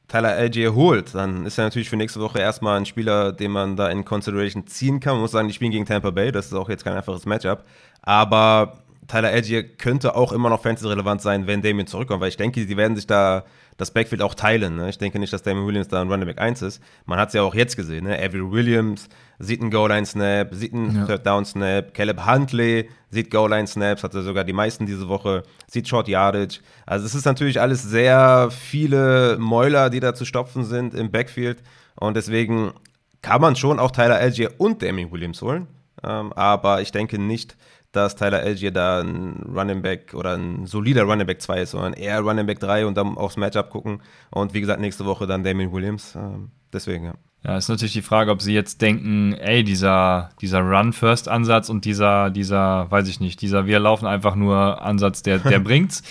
[0.08, 3.76] Tyler Algier holt, dann ist er natürlich für nächste Woche erstmal ein Spieler, den man
[3.76, 5.14] da in Consideration ziehen kann.
[5.14, 7.64] Man muss sagen, die spielen gegen Tampa Bay, das ist auch jetzt kein einfaches Matchup.
[8.02, 12.66] Aber Tyler Algier könnte auch immer noch fantasy-relevant sein, wenn Damien zurückkommt, weil ich denke,
[12.66, 13.44] die werden sich da
[13.76, 14.76] das Backfield auch teilen.
[14.76, 14.88] Ne?
[14.88, 16.82] Ich denke nicht, dass Damien Williams da ein Running Back 1 ist.
[17.04, 18.04] Man hat es ja auch jetzt gesehen.
[18.04, 18.18] Ne?
[18.18, 19.08] Avery Williams
[19.38, 21.06] sieht einen Goal-Line-Snap, sieht einen ja.
[21.06, 21.92] Third-Down-Snap.
[21.92, 26.60] Caleb Huntley sieht Goal-Line-Snaps, hatte sogar die meisten diese Woche, sieht Short Yardage.
[26.86, 31.62] Also es ist natürlich alles sehr viele Mäuler, die da zu stopfen sind im Backfield.
[31.96, 32.72] Und deswegen
[33.20, 35.66] kann man schon auch Tyler Algier und Damien Williams holen.
[36.02, 37.56] Ähm, aber ich denke nicht,
[37.96, 41.94] dass Tyler Algier da ein Running Back oder ein solider Running Back 2 ist, sondern
[41.94, 44.00] eher Running Back 3 und dann aufs Matchup gucken.
[44.30, 46.14] Und wie gesagt, nächste Woche dann Damien Williams.
[46.14, 47.14] Ähm, deswegen, ja.
[47.44, 52.30] Ja, ist natürlich die Frage, ob sie jetzt denken, ey, dieser, dieser Run-First-Ansatz und dieser,
[52.30, 56.02] dieser, weiß ich nicht, dieser Wir laufen einfach nur Ansatz, der, der bringt's.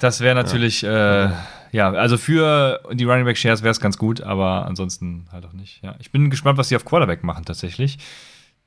[0.00, 1.26] Das wäre natürlich, ja.
[1.26, 1.30] Äh,
[1.72, 5.52] ja, also für die Running Back Shares wäre es ganz gut, aber ansonsten halt auch
[5.52, 5.82] nicht.
[5.84, 7.98] Ja, ich bin gespannt, was sie auf Quarterback machen tatsächlich.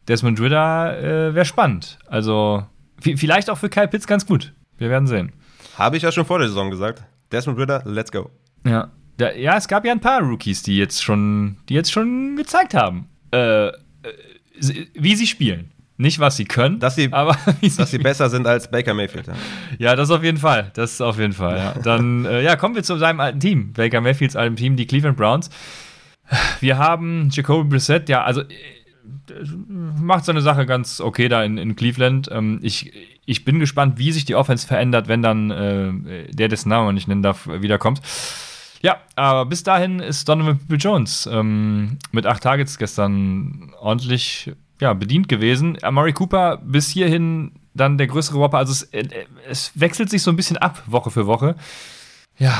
[0.07, 1.97] Desmond Ritter äh, wäre spannend.
[2.07, 2.65] Also
[2.99, 4.53] vielleicht auch für Kyle Pitts ganz gut.
[4.77, 5.31] Wir werden sehen.
[5.77, 7.03] Habe ich ja schon vor der Saison gesagt.
[7.31, 8.29] Desmond Ritter, let's go.
[8.65, 8.91] Ja.
[9.17, 12.73] Da, ja, es gab ja ein paar Rookies, die jetzt schon, die jetzt schon gezeigt
[12.73, 13.71] haben, äh, äh
[14.93, 15.71] wie sie spielen.
[15.97, 19.27] Nicht, was sie können, dass sie, aber sie, dass sie besser sind als Baker Mayfield.
[19.27, 19.33] Ja.
[19.77, 20.71] ja, das auf jeden Fall.
[20.73, 21.57] Das auf jeden Fall.
[21.57, 21.73] Ja.
[21.83, 23.73] Dann äh, ja, kommen wir zu seinem alten Team.
[23.73, 25.49] Baker Mayfields alten Team, die Cleveland Browns.
[26.59, 28.41] Wir haben Jacoby Brissett, ja, also
[29.67, 32.29] macht seine Sache ganz okay da in, in Cleveland.
[32.31, 32.91] Ähm, ich,
[33.25, 37.07] ich bin gespannt, wie sich die Offense verändert, wenn dann äh, der, dessen Namen nicht
[37.07, 38.01] nennen darf, wiederkommt.
[38.81, 44.93] Ja, aber bis dahin ist Donovan People Jones ähm, mit acht Targets gestern ordentlich ja,
[44.93, 45.77] bedient gewesen.
[45.81, 48.57] Amari Cooper bis hierhin dann der größere Whopper.
[48.57, 49.07] Also es, äh,
[49.47, 51.55] es wechselt sich so ein bisschen ab, Woche für Woche.
[52.37, 52.53] Ja,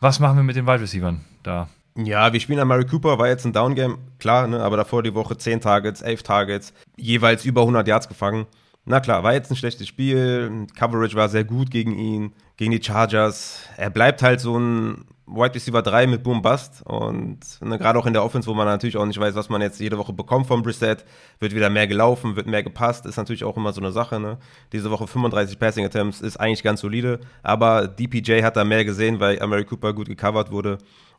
[0.00, 1.68] was machen wir mit den Wide Receivers da?
[2.00, 5.14] Ja, wir spielen an Mary Cooper, war jetzt ein Downgame, klar, ne, aber davor die
[5.14, 8.46] Woche 10 Targets, 11 Targets, jeweils über 100 Yards gefangen.
[8.84, 12.80] Na klar, war jetzt ein schlechtes Spiel, Coverage war sehr gut gegen ihn, gegen die
[12.80, 13.62] Chargers.
[13.76, 18.06] Er bleibt halt so ein Wide Receiver 3 mit Boom Bust und ne, gerade auch
[18.06, 20.46] in der Offense, wo man natürlich auch nicht weiß, was man jetzt jede Woche bekommt
[20.46, 21.04] vom Brissett,
[21.38, 24.18] wird wieder mehr gelaufen, wird mehr gepasst, ist natürlich auch immer so eine Sache.
[24.20, 24.38] Ne?
[24.72, 29.20] Diese Woche 35 Passing Attempts ist eigentlich ganz solide, aber DPJ hat da mehr gesehen,
[29.20, 30.78] weil Amari Cooper gut gecovert wurde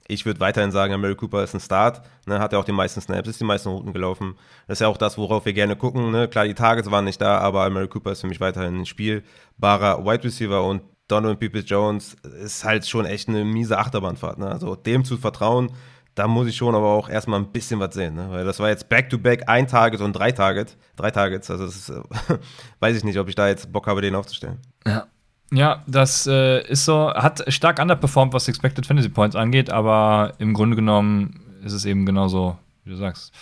[0.10, 2.02] ich würde weiterhin sagen, Mary Cooper ist ein Start.
[2.26, 4.36] Ne, hat ja auch die meisten Snaps, ist die meisten Routen gelaufen.
[4.68, 6.12] Das ist ja auch das, worauf wir gerne gucken.
[6.12, 6.28] Ne?
[6.28, 10.04] Klar, die Targets waren nicht da, aber Mary Cooper ist für mich weiterhin ein spielbarer
[10.04, 14.38] Wide Receiver und Donovan Peoples Jones ist halt schon echt eine miese Achterbahnfahrt.
[14.38, 14.48] Ne?
[14.48, 15.72] Also dem zu vertrauen,
[16.16, 18.16] da muss ich schon aber auch erstmal ein bisschen was sehen.
[18.16, 18.28] Ne?
[18.30, 21.50] Weil das war jetzt Back-to-Back -back, ein Target und drei Target, drei Targets.
[21.50, 21.92] Also ist,
[22.80, 24.60] weiß ich nicht, ob ich da jetzt Bock habe, den aufzustellen.
[24.86, 25.08] Ja.
[25.52, 30.54] Ja, das äh, ist so, hat stark underperformed, was Expected Fantasy Points angeht, aber im
[30.54, 33.34] Grunde genommen ist es eben genauso, wie du sagst.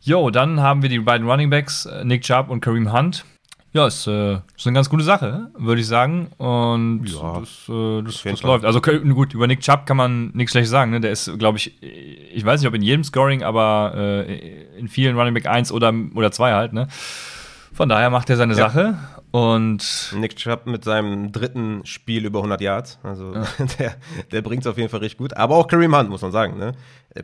[0.00, 3.26] Jo, dann haben wir die beiden Running Backs, äh, Nick Chubb und Kareem Hunt.
[3.74, 6.28] Ja, ist, äh, ist eine ganz gute Sache, würde ich sagen.
[6.36, 8.66] Und ja, das, äh, das, das läuft.
[8.66, 10.90] Also gut, über Nick Chubb kann man nichts schlecht sagen.
[10.90, 11.00] Ne?
[11.00, 15.16] Der ist, glaube ich, ich weiß nicht, ob in jedem Scoring, aber äh, in vielen
[15.16, 16.74] Running Back 1 oder, oder 2 halt.
[16.74, 16.88] Ne?
[17.72, 18.68] Von daher macht er seine ja.
[18.68, 18.98] Sache.
[19.32, 22.98] Und Nick Chubb mit seinem dritten Spiel über 100 Yards.
[23.02, 23.46] Also ja.
[23.78, 23.94] der,
[24.30, 25.34] der bringt es auf jeden Fall richtig gut.
[25.34, 26.58] Aber auch Kareem Hunt, muss man sagen.
[26.58, 26.72] Ne?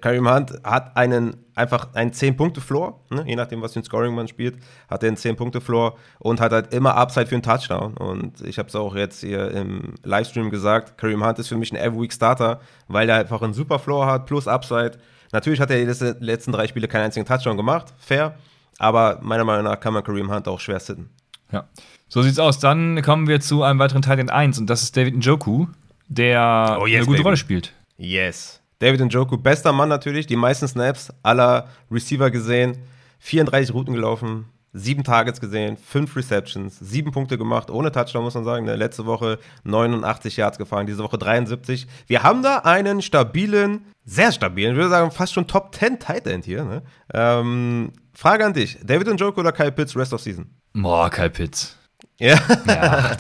[0.01, 2.99] Kareem Hunt hat einen einfach einen 10-Punkte-Floor.
[3.11, 3.25] Ne?
[3.27, 4.57] Je nachdem, was für ein Scoring man spielt,
[4.89, 7.95] hat er einen 10-Punkte-Floor und hat halt immer Upside für einen Touchdown.
[7.99, 11.73] Und ich habe es auch jetzt hier im Livestream gesagt, Kareem Hunt ist für mich
[11.73, 14.93] ein Every-Week-Starter, weil er einfach einen super Floor hat, plus Upside.
[15.33, 18.39] Natürlich hat er die letzten drei Spiele keinen einzigen Touchdown gemacht, fair.
[18.79, 21.11] Aber meiner Meinung nach kann man Kareem Hunt auch schwer sitten.
[21.53, 21.69] Ja.
[22.09, 22.59] So sieht's aus.
[22.59, 25.67] Dann kommen wir zu einem weiteren Teil in 1 und das ist David Njoku,
[26.09, 27.23] der oh yes, eine gute baby.
[27.23, 27.73] Rolle spielt.
[27.97, 28.61] Yes.
[28.79, 32.79] David Njoku, bester Mann natürlich, die meisten Snaps aller Receiver gesehen,
[33.19, 38.45] 34 Routen gelaufen, sieben Targets gesehen, fünf Receptions, sieben Punkte gemacht, ohne Touchdown, muss man
[38.45, 38.67] sagen.
[38.67, 41.87] Ne, letzte Woche 89 Yards gefahren, diese Woche 73.
[42.07, 46.27] Wir haben da einen stabilen, sehr stabilen, ich würde sagen, fast schon Top 10 Tight
[46.27, 46.65] End hier.
[46.65, 46.83] Ne?
[47.13, 50.47] Ähm, Frage an dich: David Njoku oder Kyle Pitts, Rest of Season?
[50.73, 51.78] Boah, Kyle Pitts.
[52.19, 52.39] Ja.
[52.67, 53.17] Ja,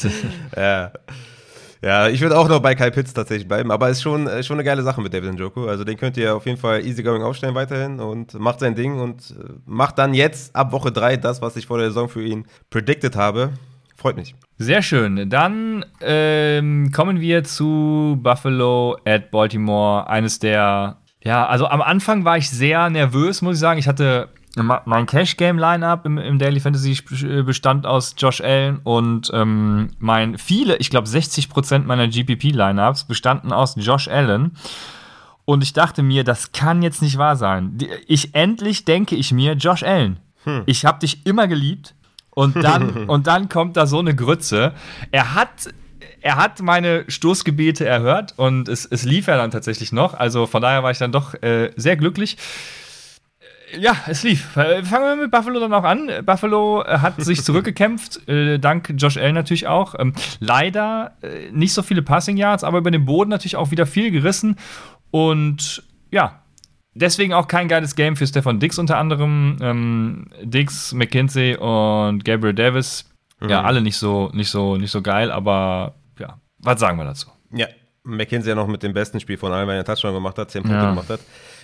[0.56, 0.92] ja.
[1.80, 4.56] Ja, ich würde auch noch bei Kyle Pitts tatsächlich bleiben, aber ist schon, äh, schon
[4.56, 5.68] eine geile Sache mit David Njoku.
[5.68, 9.30] Also den könnt ihr auf jeden Fall easygoing aufstellen weiterhin und macht sein Ding und
[9.38, 12.46] äh, macht dann jetzt ab Woche 3 das, was ich vor der Saison für ihn
[12.70, 13.50] predicted habe.
[13.96, 14.34] Freut mich.
[14.58, 15.30] Sehr schön.
[15.30, 20.08] Dann ähm, kommen wir zu Buffalo at Baltimore.
[20.08, 23.78] Eines der, ja, also am Anfang war ich sehr nervös, muss ich sagen.
[23.78, 26.98] Ich hatte mein Cash-Game-Line-Up im, im, Daily Fantasy
[27.44, 33.74] bestand aus Josh Allen und ähm, mein viele, ich glaube 60% meiner GPP-Lineups bestanden aus
[33.76, 34.52] Josh Allen.
[35.44, 37.78] Und ich dachte mir, das kann jetzt nicht wahr sein.
[38.06, 40.62] Ich endlich denke ich mir, Josh Allen, hm.
[40.66, 41.94] ich habe dich immer geliebt.
[42.30, 44.74] Und dann, und dann kommt da so eine Grütze.
[45.10, 45.68] Er hat
[46.20, 50.14] er hat meine Stoßgebete erhört und es, es lief ja dann tatsächlich noch.
[50.14, 52.36] Also von daher war ich dann doch äh, sehr glücklich
[53.76, 54.52] ja, es lief.
[54.52, 56.10] Fangen wir mit Buffalo dann auch an.
[56.24, 59.94] Buffalo äh, hat sich zurückgekämpft, äh, dank Josh Allen natürlich auch.
[59.98, 63.86] Ähm, leider äh, nicht so viele Passing Yards, aber über den Boden natürlich auch wieder
[63.86, 64.56] viel gerissen.
[65.10, 66.42] Und ja,
[66.94, 69.56] deswegen auch kein geiles Game für Stefan Dix unter anderem.
[69.60, 73.04] Ähm, Dix, McKinsey und Gabriel Davis.
[73.40, 73.50] Mhm.
[73.50, 77.28] Ja, alle nicht so, nicht, so, nicht so geil, aber ja, was sagen wir dazu?
[77.52, 77.66] Ja,
[78.04, 80.62] McKinsey ja noch mit dem besten Spiel von allen, weil er Touchdown gemacht hat, 10
[80.62, 80.90] Punkte ja.
[80.90, 81.20] gemacht hat.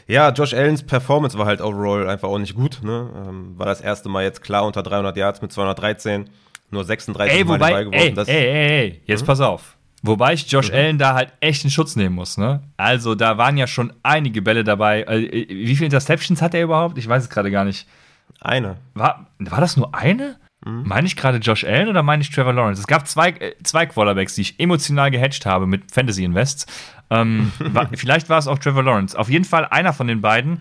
[0.07, 2.81] Ja, Josh Allens Performance war halt overall einfach auch nicht gut.
[2.83, 3.11] Ne?
[3.27, 6.29] Ähm, war das erste Mal jetzt klar unter 300 Yards mit 213,
[6.71, 9.27] nur 36 ey, wobei, Mal ey, ey, ey, ey, jetzt mhm.
[9.27, 9.77] pass auf.
[10.03, 10.75] Wobei ich Josh mhm.
[10.77, 12.63] Allen da halt echt in Schutz nehmen muss, ne?
[12.77, 15.03] Also, da waren ja schon einige Bälle dabei.
[15.05, 16.99] Äh, wie viele Interceptions hat er überhaupt?
[16.99, 17.89] Ich weiß es gerade gar nicht.
[18.41, 18.77] Eine.
[18.93, 20.37] War, war das nur eine?
[20.65, 20.83] Mhm.
[20.85, 22.81] Meine ich gerade Josh Allen oder meine ich Trevor Lawrence?
[22.81, 26.67] Es gab zwei, äh, zwei Quarterbacks, die ich emotional gehatcht habe mit Fantasy Invests.
[27.11, 29.19] Ähm, war, vielleicht war es auch Trevor Lawrence.
[29.19, 30.61] Auf jeden Fall einer von den beiden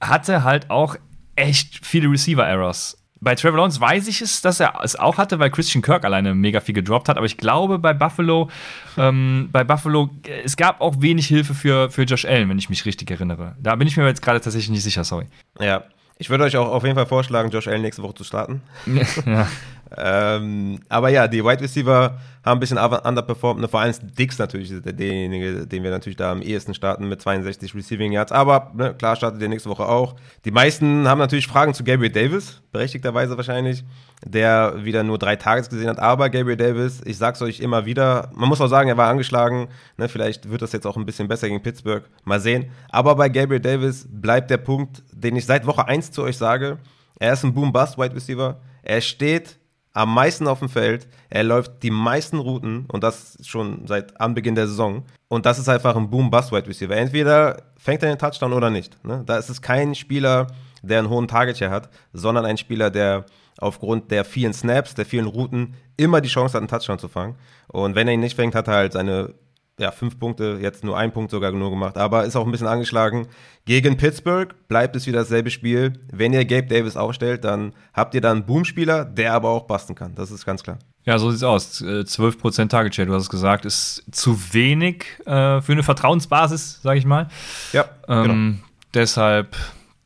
[0.00, 0.96] hatte halt auch
[1.36, 2.96] echt viele Receiver-Errors.
[3.22, 6.34] Bei Trevor Lawrence weiß ich es, dass er es auch hatte, weil Christian Kirk alleine
[6.34, 7.18] mega viel gedroppt hat.
[7.18, 8.48] Aber ich glaube, bei Buffalo,
[8.96, 12.70] ähm, bei Buffalo, äh, es gab auch wenig Hilfe für, für Josh Allen, wenn ich
[12.70, 13.56] mich richtig erinnere.
[13.60, 15.26] Da bin ich mir jetzt gerade tatsächlich nicht sicher, sorry.
[15.58, 15.84] Ja,
[16.16, 18.62] ich würde euch auch auf jeden Fall vorschlagen, Josh Allen nächste Woche zu starten.
[19.26, 19.46] ja.
[19.96, 23.68] ähm, aber ja, die Wide Receiver haben ein bisschen underperformed.
[23.70, 28.12] Vor allem Dix natürlich derjenige, den wir natürlich da am ehesten starten mit 62 Receiving
[28.12, 28.30] Yards.
[28.30, 30.14] Aber ne, klar startet der nächste Woche auch.
[30.44, 33.84] Die meisten haben natürlich Fragen zu Gabriel Davis, berechtigterweise wahrscheinlich,
[34.24, 35.98] der wieder nur drei Tages gesehen hat.
[35.98, 39.68] Aber Gabriel Davis, ich sag's euch immer wieder, man muss auch sagen, er war angeschlagen.
[39.96, 42.04] Ne, vielleicht wird das jetzt auch ein bisschen besser gegen Pittsburgh.
[42.24, 42.70] Mal sehen.
[42.90, 46.78] Aber bei Gabriel Davis bleibt der Punkt, den ich seit Woche 1 zu euch sage.
[47.18, 48.60] Er ist ein Boom-Bust-Wide Receiver.
[48.82, 49.59] Er steht
[50.00, 51.06] am meisten auf dem Feld.
[51.28, 55.04] Er läuft die meisten Routen und das schon seit Anbeginn der Saison.
[55.28, 56.96] Und das ist einfach ein Boom-Bust-Wide Receiver.
[56.96, 59.02] Entweder fängt er den Touchdown oder nicht.
[59.04, 59.22] Ne?
[59.26, 60.46] Da ist es kein Spieler,
[60.82, 63.26] der einen hohen Target-Share hat, sondern ein Spieler, der
[63.58, 67.36] aufgrund der vielen Snaps, der vielen Routen immer die Chance hat, einen Touchdown zu fangen.
[67.68, 69.34] Und wenn er ihn nicht fängt, hat er halt seine
[69.80, 72.66] ja, fünf Punkte, jetzt nur ein Punkt sogar nur gemacht, aber ist auch ein bisschen
[72.66, 73.26] angeschlagen.
[73.64, 75.94] Gegen Pittsburgh bleibt es wieder dasselbe Spiel.
[76.12, 79.94] Wenn ihr Gabe Davis aufstellt, dann habt ihr dann einen Boomspieler, der aber auch basten
[79.94, 80.14] kann.
[80.14, 80.78] Das ist ganz klar.
[81.06, 81.82] Ja, so sieht's aus.
[81.82, 86.82] 12% äh, Target Share, du hast es gesagt, ist zu wenig äh, für eine Vertrauensbasis,
[86.82, 87.28] sage ich mal.
[87.72, 87.86] Ja.
[88.06, 88.68] Ähm, genau.
[88.92, 89.56] Deshalb,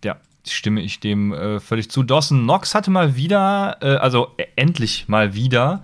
[0.04, 2.04] ja, stimme ich dem äh, völlig zu.
[2.04, 5.82] Dawson Knox hatte mal wieder, äh, also äh, endlich mal wieder,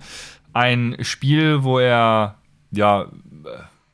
[0.53, 2.35] ein Spiel, wo er
[2.71, 3.07] ja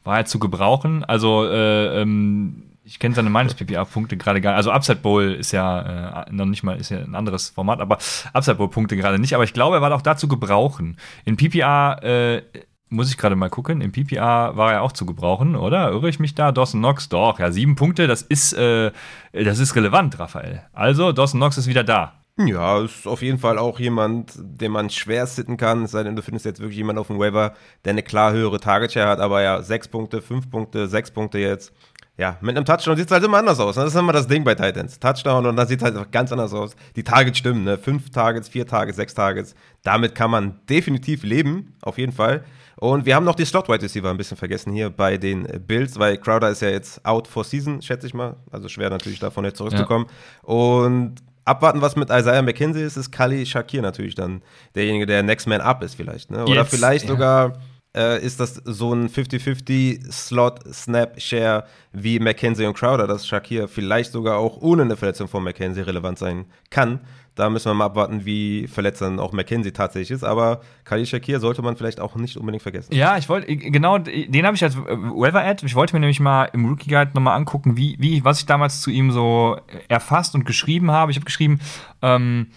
[0.07, 1.03] war er zu gebrauchen.
[1.03, 4.57] Also, äh, ähm, ich kenne seine Minus-PPA-Punkte gerade gar nicht.
[4.57, 7.97] Also, Upside Bowl ist ja äh, noch nicht mal ist ja ein anderes Format, aber
[8.33, 9.35] Upside Bowl-Punkte gerade nicht.
[9.35, 10.97] Aber ich glaube, er war auch da zu gebrauchen.
[11.25, 12.41] In PPA äh,
[12.89, 13.81] muss ich gerade mal gucken.
[13.81, 15.91] Im PPA war er auch zu gebrauchen, oder?
[15.91, 16.51] Irre ich mich da?
[16.51, 18.91] Dawson Knox, doch, ja, sieben Punkte, das ist, äh,
[19.33, 20.63] das ist relevant, Raphael.
[20.73, 22.16] Also, Dawson Knox ist wieder da.
[22.37, 26.15] Ja, ist auf jeden Fall auch jemand, den man schwer sitten kann, es sei denn,
[26.15, 29.19] du findest jetzt wirklich jemanden auf dem Waiver, der eine klar höhere Target Share hat,
[29.19, 31.73] aber ja, sechs Punkte, fünf Punkte, sechs Punkte jetzt.
[32.15, 33.75] Ja, mit einem Touchdown sieht es halt immer anders aus.
[33.75, 33.83] Ne?
[33.83, 34.99] Das ist immer das Ding bei Titans.
[34.99, 36.75] Touchdown und dann sieht es halt ganz anders aus.
[36.95, 37.77] Die Targets stimmen, ne?
[37.77, 39.53] Fünf Targets, vier Targets, sechs Targets.
[39.83, 42.43] Damit kann man definitiv leben, auf jeden Fall.
[42.75, 45.99] Und wir haben noch die Slot Wide Receiver ein bisschen vergessen hier bei den Bills,
[45.99, 48.35] weil Crowder ist ja jetzt out for season, schätze ich mal.
[48.51, 50.07] Also schwer natürlich davon jetzt zurückzukommen.
[50.07, 50.53] Ja.
[50.53, 51.15] Und
[51.47, 54.41] abwarten, was mit Isaiah McKenzie ist, ist Kali Shakir natürlich dann
[54.75, 56.29] derjenige, der Next Man Up ist vielleicht.
[56.29, 56.43] Ne?
[56.43, 57.09] Oder Jetzt, vielleicht ja.
[57.09, 57.53] sogar
[57.95, 64.37] äh, ist das so ein 50-50 Slot-Snap-Share wie McKenzie und Crowder, dass Shakir vielleicht sogar
[64.37, 66.99] auch ohne eine Verletzung von McKenzie relevant sein kann.
[67.37, 70.23] Da müssen wir mal abwarten, wie verletzt dann auch McKenzie tatsächlich ist.
[70.23, 72.93] Aber Khalil Shakir sollte man vielleicht auch nicht unbedingt vergessen.
[72.93, 75.65] Ja, ich wollte, genau, den habe ich als Weather-Ad.
[75.65, 78.81] Ich wollte mir nämlich mal im Rookie Guide nochmal angucken, wie, wie, was ich damals
[78.81, 81.11] zu ihm so erfasst und geschrieben habe.
[81.11, 81.59] Ich habe geschrieben,
[82.01, 82.47] ähm,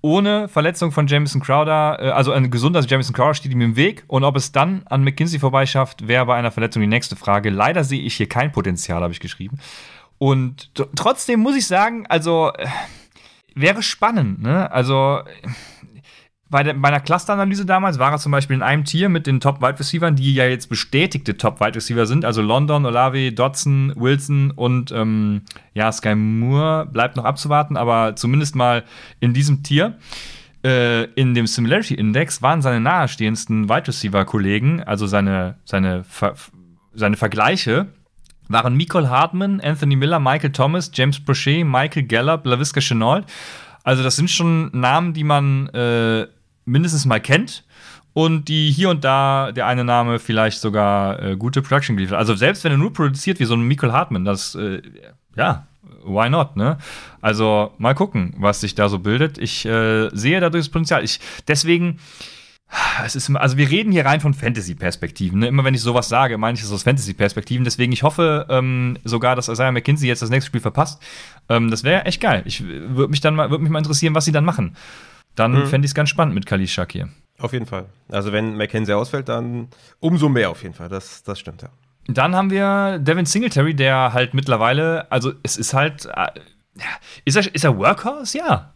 [0.00, 4.04] ohne Verletzung von Jamison Crowder, äh, also ein gesunder Jamison Crowder steht ihm im Weg.
[4.08, 7.50] Und ob es dann an McKinsey vorbeischafft, wäre bei einer Verletzung die nächste Frage.
[7.50, 9.58] Leider sehe ich hier kein Potenzial, habe ich geschrieben.
[10.18, 12.66] Und trotzdem muss ich sagen, also äh,
[13.54, 14.70] wäre spannend, ne?
[14.70, 15.20] Also
[16.50, 19.40] bei, der, bei einer Clusteranalyse damals war er zum Beispiel in einem Tier mit den
[19.40, 24.92] Top-Wide Receivers, die ja jetzt bestätigte Top-Wide Receiver sind, also London, Olave, Dodson, Wilson und
[24.92, 28.84] ähm, ja, Sky Moore bleibt noch abzuwarten, aber zumindest mal
[29.18, 29.98] in diesem Tier.
[30.64, 36.34] Äh, in dem Similarity Index waren seine nahestehendsten Wide Receiver-Kollegen, also seine, seine, Ver
[36.92, 37.88] seine Vergleiche,
[38.48, 43.24] waren Nicole Hartman, Anthony Miller, Michael Thomas, James Brochet, Michael Gallup, LaVisca Chenault.
[43.82, 46.26] Also das sind schon Namen, die man äh,
[46.64, 47.64] mindestens mal kennt
[48.14, 52.18] und die hier und da der eine Name vielleicht sogar äh, gute Production geliefert.
[52.18, 54.80] Also selbst wenn er nur produziert wie so ein Michael Hartman, das äh,
[55.36, 55.66] ja,
[56.04, 56.78] why not, ne?
[57.20, 59.38] Also mal gucken, was sich da so bildet.
[59.38, 61.04] Ich äh, sehe dadurch das Potenzial.
[61.04, 61.98] Ich deswegen
[63.04, 65.40] es ist, also wir reden hier rein von Fantasy-Perspektiven.
[65.40, 65.46] Ne?
[65.48, 67.64] Immer wenn ich sowas sage, meine ich es aus Fantasy-Perspektiven.
[67.64, 71.02] Deswegen, ich hoffe ähm, sogar, dass Isaiah McKinsey jetzt das nächste Spiel verpasst.
[71.48, 72.42] Ähm, das wäre echt geil.
[72.46, 74.76] Ich würde mich dann mal, würde mich mal interessieren, was sie dann machen
[75.34, 75.66] dann mhm.
[75.66, 77.08] fände ich es ganz spannend mit Khalil Shakir.
[77.38, 77.86] Auf jeden Fall.
[78.10, 79.68] Also wenn McKenzie ausfällt, dann
[80.00, 80.88] umso mehr auf jeden Fall.
[80.88, 81.68] Das, das stimmt, ja.
[82.06, 86.28] Dann haben wir Devin Singletary, der halt mittlerweile, also es ist halt, äh,
[87.24, 88.38] ist er, ist er Workhorse?
[88.38, 88.73] Ja.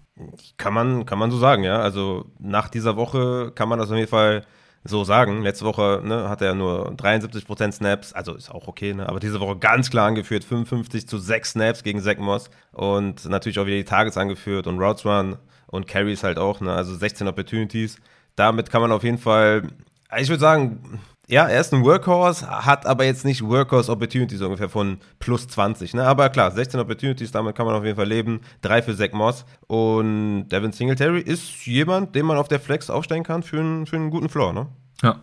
[0.56, 1.80] Kann man, kann man so sagen, ja.
[1.80, 4.44] Also nach dieser Woche kann man das auf jeden Fall
[4.84, 5.42] so sagen.
[5.42, 9.08] Letzte Woche ne, hat er nur 73% Snaps, also ist auch okay, ne?
[9.08, 13.58] aber diese Woche ganz klar angeführt, 55 zu 6 Snaps gegen Zach Moss und natürlich
[13.58, 16.72] auch wieder die Tages angeführt und Routes Run und Carries halt auch, ne?
[16.72, 17.96] also 16 Opportunities.
[18.36, 19.68] Damit kann man auf jeden Fall,
[20.16, 24.70] ich würde sagen, ja, er ist ein Workhorse, hat aber jetzt nicht Workhorse Opportunities ungefähr
[24.70, 25.92] von plus 20.
[25.92, 26.02] Ne?
[26.04, 28.40] Aber klar, 16 Opportunities, damit kann man auf jeden Fall leben.
[28.62, 29.44] Drei für Zach Moss.
[29.66, 33.96] Und Devin Singletary ist jemand, den man auf der Flex aufstellen kann für einen, für
[33.96, 34.54] einen guten Floor.
[34.54, 34.66] Ne?
[35.02, 35.22] Ja.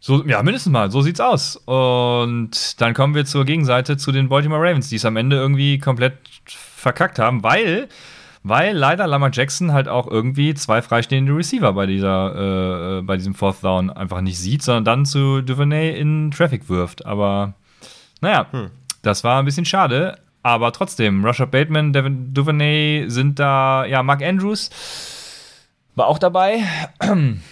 [0.00, 1.56] So, ja, mindestens mal, so sieht's aus.
[1.56, 5.78] Und dann kommen wir zur Gegenseite zu den Baltimore Ravens, die es am Ende irgendwie
[5.78, 6.14] komplett
[6.46, 7.88] verkackt haben, weil
[8.42, 13.16] weil leider Lamar Jackson halt auch irgendwie zwei freistehende Receiver bei dieser, äh, äh, bei
[13.16, 17.06] diesem Fourth Down einfach nicht sieht, sondern dann zu Duvernay in Traffic wirft.
[17.06, 17.54] Aber
[18.20, 18.70] naja, hm.
[19.02, 20.16] das war ein bisschen schade.
[20.44, 24.70] Aber trotzdem, Rashad Bateman, Devin Duvernay sind da, ja, Mark Andrews
[25.94, 26.64] war auch dabei.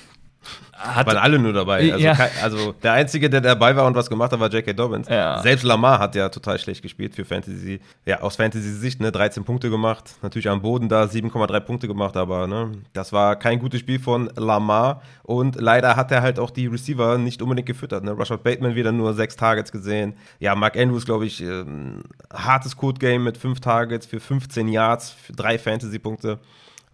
[0.81, 1.93] Hat, Weil alle nur dabei.
[1.93, 2.15] Also, ja.
[2.15, 4.73] kein, also, der Einzige, der dabei war und was gemacht hat, war J.K.
[4.73, 5.09] Dobbins.
[5.09, 5.43] Ja.
[5.43, 7.81] Selbst Lamar hat ja total schlecht gespielt für Fantasy.
[8.07, 10.15] Ja, aus Fantasy-Sicht, ne, 13 Punkte gemacht.
[10.23, 14.31] Natürlich am Boden da 7,3 Punkte gemacht, aber ne, das war kein gutes Spiel von
[14.37, 15.03] Lamar.
[15.23, 18.03] Und leider hat er halt auch die Receiver nicht unbedingt gefüttert.
[18.03, 18.19] Ne?
[18.19, 20.15] Rashad Bateman wieder nur sechs Targets gesehen.
[20.39, 25.35] Ja, Mark Andrews, glaube ich, ähm, hartes Code-Game mit fünf Targets für 15 Yards, für
[25.35, 26.39] drei Fantasy-Punkte.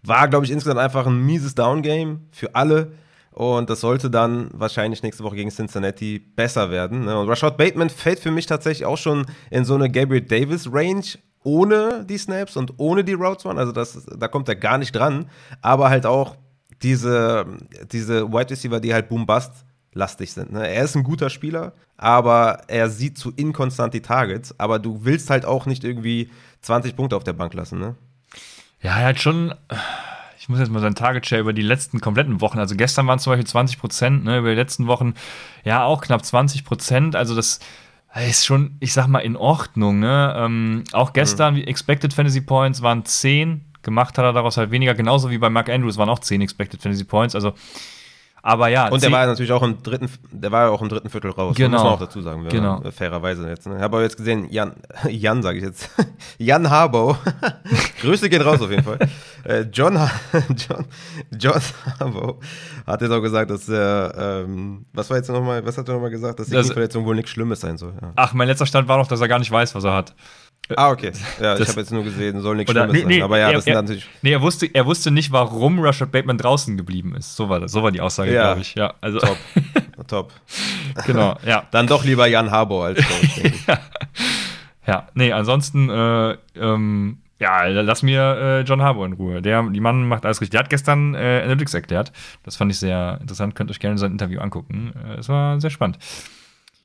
[0.03, 2.91] War, glaube ich, insgesamt einfach ein mieses Down-Game für alle.
[3.37, 7.05] Und das sollte dann wahrscheinlich nächste Woche gegen Cincinnati besser werden.
[7.05, 7.19] Ne?
[7.19, 11.05] Und Rashad Bateman fällt für mich tatsächlich auch schon in so eine Gabriel Davis Range
[11.43, 13.59] ohne die Snaps und ohne die Routes One.
[13.59, 15.29] Also das, da kommt er gar nicht dran.
[15.61, 16.35] Aber halt auch
[16.81, 17.45] diese,
[17.91, 19.51] diese Wide Receiver, die halt boom-bust
[19.93, 20.51] lastig sind.
[20.51, 20.67] Ne?
[20.67, 24.59] Er ist ein guter Spieler, aber er sieht zu inkonstant die Targets.
[24.59, 26.31] Aber du willst halt auch nicht irgendwie
[26.63, 27.77] 20 Punkte auf der Bank lassen.
[27.77, 27.93] Ne?
[28.81, 29.53] Ja, er hat schon
[30.47, 33.17] ich muss jetzt mal sein Target Share über die letzten kompletten Wochen, also gestern waren
[33.17, 35.13] es zum Beispiel 20 Prozent, ne, über die letzten Wochen
[35.65, 37.59] ja auch knapp 20 Prozent, also das
[38.15, 41.63] ist schon, ich sag mal, in Ordnung, ne, ähm, auch gestern, mhm.
[41.63, 45.67] Expected Fantasy Points waren 10, gemacht hat er daraus halt weniger, genauso wie bei Mark
[45.67, 47.53] Andrews waren auch 10 Expected Fantasy Points, also
[48.41, 48.87] aber ja.
[48.89, 51.55] Und der war natürlich auch im dritten, der war auch im dritten Viertel raus.
[51.55, 51.77] Genau.
[51.77, 52.79] Muss man auch dazu sagen, genau.
[52.79, 53.67] Man, fairerweise jetzt.
[53.67, 53.75] Ne?
[53.75, 54.73] Ich habe aber jetzt gesehen, Jan,
[55.09, 55.89] Jan sage ich jetzt,
[56.37, 57.17] Jan Harbow.
[58.01, 58.99] Grüße gehen raus auf jeden Fall.
[59.43, 59.99] Äh, John,
[60.55, 60.85] John,
[61.37, 61.61] John
[61.99, 62.39] Harbow
[62.85, 66.09] hat jetzt auch gesagt, dass er, ähm, was war jetzt nochmal, was hat er nochmal
[66.09, 67.93] gesagt, dass die das, Verletzung wohl nichts Schlimmes sein soll.
[68.01, 68.13] Ja.
[68.15, 70.15] Ach, mein letzter Stand war noch, dass er gar nicht weiß, was er hat.
[70.75, 71.11] Ah, okay.
[71.39, 73.23] Ja, das, ich habe jetzt nur gesehen, soll nichts Schlimmes nee, sein.
[73.23, 74.07] aber ja, er, das sind natürlich.
[74.21, 77.35] Nee, er wusste, er wusste nicht, warum Rashad Bateman draußen geblieben ist.
[77.35, 78.43] So war das, so war die Aussage, ja.
[78.47, 78.75] glaube ich.
[78.75, 79.19] Ja, also.
[79.19, 79.37] Top.
[80.07, 80.33] Top.
[81.05, 81.65] genau, ja.
[81.71, 83.79] Dann doch lieber Jan Harbour als Coach, ja.
[84.85, 89.41] ja, nee, ansonsten, äh, ähm, ja, lass mir äh, John Harbour in Ruhe.
[89.41, 90.51] Der, die Mann macht alles richtig.
[90.51, 92.11] Der hat gestern äh, Analytics erklärt.
[92.43, 93.53] Das fand ich sehr interessant.
[93.53, 94.93] Könnt euch gerne sein Interview angucken.
[95.07, 95.99] Äh, es war sehr spannend.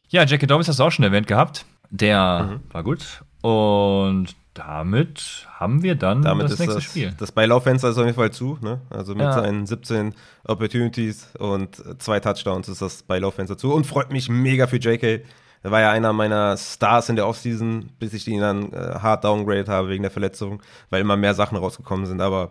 [0.08, 1.64] Ja, Jackie Dobbs hast du auch schon erwähnt gehabt.
[1.88, 2.72] Der mhm.
[2.72, 3.22] war gut.
[3.42, 7.14] Und damit haben wir dann damit das nächste das, Spiel.
[7.18, 8.58] Das Beilaufenster ist auf jeden Fall zu.
[8.60, 8.80] Ne?
[8.90, 9.32] Also mit ja.
[9.32, 10.14] seinen 17
[10.44, 13.72] Opportunities und zwei Touchdowns ist das Beilaufenster zu.
[13.72, 15.24] Und freut mich mega für JK.
[15.64, 19.24] Er war ja einer meiner Stars in der Offseason, bis ich ihn dann äh, hart
[19.24, 22.20] downgraded habe wegen der Verletzung, weil immer mehr Sachen rausgekommen sind.
[22.20, 22.50] Aber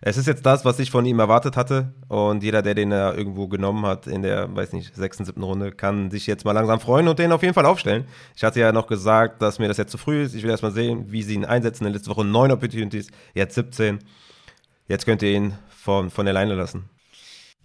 [0.00, 1.92] es ist jetzt das, was ich von ihm erwartet hatte.
[2.08, 5.72] Und jeder, der den er irgendwo genommen hat in der, weiß nicht, sechsten, siebten Runde,
[5.72, 8.06] kann sich jetzt mal langsam freuen und den auf jeden Fall aufstellen.
[8.36, 10.34] Ich hatte ja noch gesagt, dass mir das jetzt zu früh ist.
[10.34, 11.84] Ich will erst mal sehen, wie sie ihn einsetzen.
[11.84, 13.98] In der letzten Woche neun Opportunities, jetzt 17.
[14.86, 16.88] Jetzt könnt ihr ihn von, von der Leine lassen.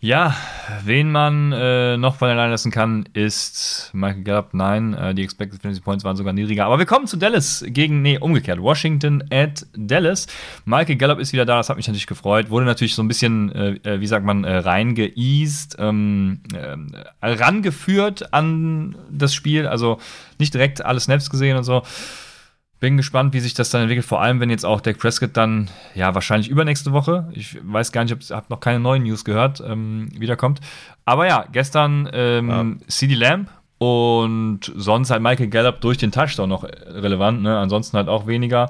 [0.04, 0.36] Ja,
[0.84, 4.50] wen man äh, noch von allein lassen kann, ist Michael Gallup.
[4.52, 6.66] Nein, äh, die Expected Fantasy Points waren sogar niedriger.
[6.66, 8.62] Aber wir kommen zu Dallas gegen, nee, umgekehrt.
[8.62, 10.28] Washington at Dallas.
[10.66, 12.50] Michael Gallup ist wieder da, das hat mich natürlich gefreut.
[12.50, 18.34] Wurde natürlich so ein bisschen, äh, äh wie sagt man, äh, reingeeased, ähm, äh, rangeführt
[18.34, 19.68] an das Spiel.
[19.68, 20.00] Also
[20.38, 21.82] nicht direkt alle Snaps gesehen und so.
[22.84, 25.70] Bin gespannt, wie sich das dann entwickelt, vor allem wenn jetzt auch der Prescott dann,
[25.96, 29.64] ja, wahrscheinlich übernächste Woche, ich weiß gar nicht, ich habe noch keine neuen News gehört,
[29.66, 30.60] ähm, wiederkommt.
[31.06, 32.88] Aber ja, gestern ähm, ja.
[32.90, 37.58] CD Lamb und sonst halt Michael Gallup durch den Touchdown noch relevant, ne?
[37.58, 38.70] ansonsten halt auch weniger.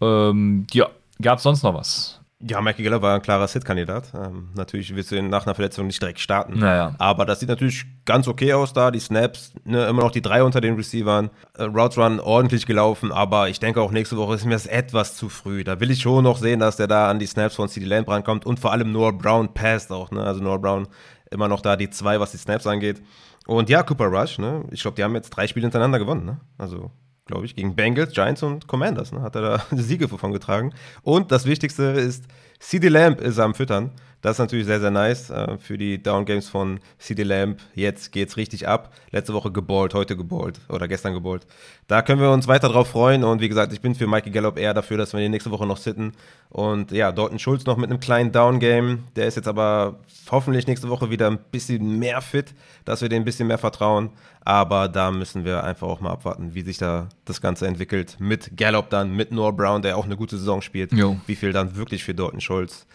[0.00, 0.88] Ähm, ja,
[1.20, 2.21] gab es sonst noch was?
[2.44, 4.12] Ja, Michael Geller war ein klarer Sit-Kandidat.
[4.14, 6.58] Ähm, natürlich wirst du ihn nach einer Verletzung nicht direkt starten.
[6.58, 6.94] Naja.
[6.98, 8.90] Aber das sieht natürlich ganz okay aus da.
[8.90, 11.30] Die Snaps, ne, immer noch die drei unter den Receivern.
[11.56, 13.12] Äh, Routes Run ordentlich gelaufen.
[13.12, 15.62] Aber ich denke auch nächste Woche ist mir das etwas zu früh.
[15.62, 18.08] Da will ich schon noch sehen, dass der da an die Snaps von CD Lamb
[18.08, 18.44] rankommt.
[18.44, 20.10] Und vor allem Noah Brown passt auch.
[20.10, 20.22] Ne?
[20.22, 20.88] Also Noah Brown
[21.30, 23.02] immer noch da die zwei, was die Snaps angeht.
[23.46, 24.38] Und ja, Cooper Rush.
[24.38, 24.64] Ne?
[24.72, 26.24] Ich glaube, die haben jetzt drei Spiele hintereinander gewonnen.
[26.24, 26.40] Ne?
[26.58, 26.90] Also
[27.32, 29.10] glaube ich, gegen Bengals, Giants und Commanders.
[29.10, 29.22] Ne?
[29.22, 30.72] Hat er da Siege davon getragen.
[31.02, 32.24] Und das Wichtigste ist,
[32.60, 33.90] CD Lamp ist am Füttern.
[34.20, 37.60] Das ist natürlich sehr, sehr nice äh, für die Down Games von CD Lamp.
[37.74, 38.92] Jetzt geht's richtig ab.
[39.10, 41.46] Letzte Woche geballt, heute geballt oder gestern geballt.
[41.88, 43.24] Da können wir uns weiter drauf freuen.
[43.24, 45.66] Und wie gesagt, ich bin für Mikey Gallup eher dafür, dass wir die nächste Woche
[45.66, 46.12] noch sitten.
[46.48, 49.04] Und ja, Dalton Schulz noch mit einem kleinen Down Game.
[49.16, 49.98] Der ist jetzt aber
[50.30, 52.54] hoffentlich nächste Woche wieder ein bisschen mehr fit,
[52.84, 54.10] dass wir dem ein bisschen mehr vertrauen.
[54.44, 58.16] Aber da müssen wir einfach auch mal abwarten, wie sich da das Ganze entwickelt.
[58.18, 60.92] Mit Gallup dann, mit Noah Brown, der auch eine gute Saison spielt.
[60.92, 61.16] Jo.
[61.26, 62.86] Wie viel dann wirklich für Dalton Schulz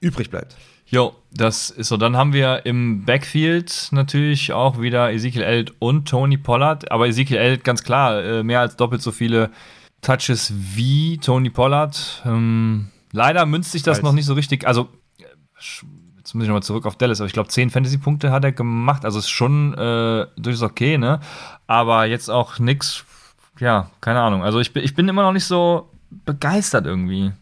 [0.00, 0.56] übrig bleibt.
[0.88, 1.96] Jo, das ist so.
[1.96, 6.90] Dann haben wir im Backfield natürlich auch wieder Ezekiel Elliott und Tony Pollard.
[6.90, 9.50] Aber Ezekiel Elliott, ganz klar, äh, mehr als doppelt so viele
[10.00, 12.22] Touches wie Tony Pollard.
[12.24, 14.66] Ähm, leider münzt sich das als noch nicht so richtig.
[14.66, 14.88] Also,
[15.56, 19.04] jetzt muss ich nochmal zurück auf Dallas, aber ich glaube, 10 Fantasy-Punkte hat er gemacht.
[19.04, 21.18] Also ist schon äh, durchaus okay, ne?
[21.66, 23.04] Aber jetzt auch nix,
[23.58, 24.44] ja, keine Ahnung.
[24.44, 25.90] Also ich, ich bin immer noch nicht so
[26.24, 27.32] begeistert irgendwie.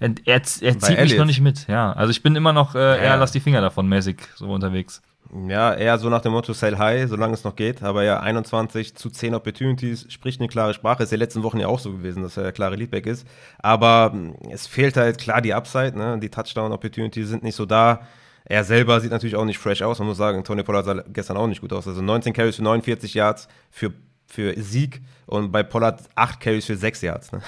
[0.00, 1.92] Er, er, er zieht mich noch nicht mit, ja.
[1.92, 2.96] Also ich bin immer noch äh, ja.
[2.96, 5.02] eher lass die Finger davon mäßig so unterwegs.
[5.46, 7.84] Ja, eher so nach dem Motto Sell High, solange es noch geht.
[7.84, 11.04] Aber ja, 21 zu 10 Opportunities spricht eine klare Sprache.
[11.04, 13.26] Ist ja letzten Wochen ja auch so gewesen, dass er der klare Leadback ist.
[13.58, 15.96] Aber hm, es fehlt halt klar die Upside.
[15.96, 16.18] Ne?
[16.18, 18.00] Die Touchdown-Opportunities sind nicht so da.
[18.44, 20.00] Er selber sieht natürlich auch nicht fresh aus.
[20.00, 21.86] Man muss sagen, Tony Pollard sah gestern auch nicht gut aus.
[21.86, 23.92] Also 19 Carries für 49 Yards für
[24.30, 27.32] für Sieg und bei Pollard 8 Carries für 6 Yards.
[27.32, 27.40] Ne?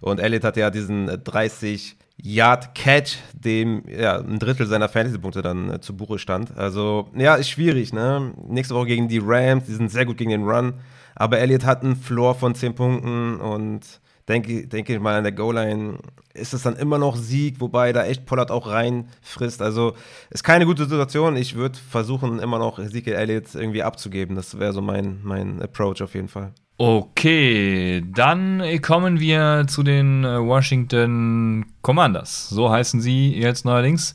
[0.00, 5.70] Und Elliott hat ja diesen 30 Yard Catch, dem ja, ein Drittel seiner Fantasy-Punkte dann
[5.70, 6.56] äh, zu Buche stand.
[6.56, 8.32] Also, ja, ist schwierig, ne?
[8.46, 10.74] Nächste Woche gegen die Rams, die sind sehr gut gegen den Run.
[11.14, 14.00] Aber Elliott hat einen Floor von 10 Punkten und
[14.30, 15.98] denke, denke ich mal, an der Goal-Line
[16.32, 19.60] ist es dann immer noch Sieg, wobei da echt Pollard auch reinfrisst.
[19.60, 19.94] Also
[20.30, 21.36] ist keine gute Situation.
[21.36, 24.36] Ich würde versuchen, immer noch Ezekiel Elliott irgendwie abzugeben.
[24.36, 26.52] Das wäre so mein, mein Approach auf jeden Fall.
[26.78, 32.48] Okay, dann kommen wir zu den äh, Washington Commanders.
[32.48, 34.14] So heißen sie jetzt neuerdings.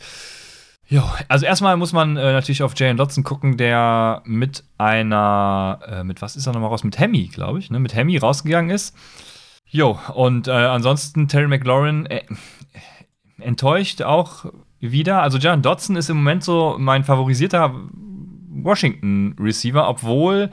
[0.87, 6.03] Jo, also erstmal muss man äh, natürlich auf Jalen Dotson gucken, der mit einer, äh,
[6.03, 6.83] mit was ist er nochmal raus?
[6.83, 7.79] Mit Hemi, glaube ich, ne?
[7.79, 8.95] Mit Hemi rausgegangen ist.
[9.75, 12.21] Jo, und äh, ansonsten Terry McLaurin äh,
[13.41, 14.45] enttäuscht auch
[14.79, 15.21] wieder.
[15.21, 17.75] Also Jalen Dotson ist im Moment so mein favorisierter
[18.51, 20.49] Washington-Receiver, obwohl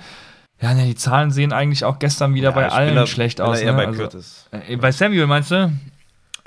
[0.60, 3.62] ja, ne, die Zahlen sehen eigentlich auch gestern wieder ja, bei allen da, schlecht aus.
[3.62, 3.72] Ne?
[3.72, 4.08] bei also.
[4.50, 5.70] Äh, bei Samuel meinst du?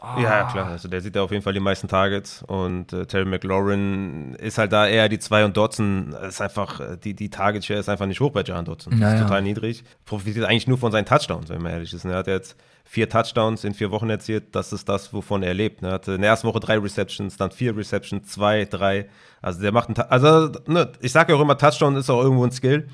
[0.02, 0.20] Oh.
[0.20, 0.68] Ja, klar.
[0.68, 4.58] Also der sieht ja auf jeden Fall die meisten Targets und äh, Terry McLaurin ist
[4.58, 8.06] halt da eher die zwei und Dotson ist einfach, äh, die, die Target-Share ist einfach
[8.06, 9.00] nicht hoch bei Jahan Dotson.
[9.00, 9.16] Naja.
[9.16, 9.84] Ist total niedrig.
[10.06, 12.04] Profitiert eigentlich nur von seinen Touchdowns, wenn man ehrlich ist.
[12.04, 14.54] Er hat jetzt vier Touchdowns in vier Wochen erzielt.
[14.56, 15.82] Das ist das, wovon er lebt.
[15.82, 19.08] Er hatte in der ersten Woche drei Receptions, dann vier Receptions, zwei, drei.
[19.42, 22.44] Also der macht einen, also ne, ich sage ja auch immer, Touchdown ist auch irgendwo
[22.44, 22.88] ein Skill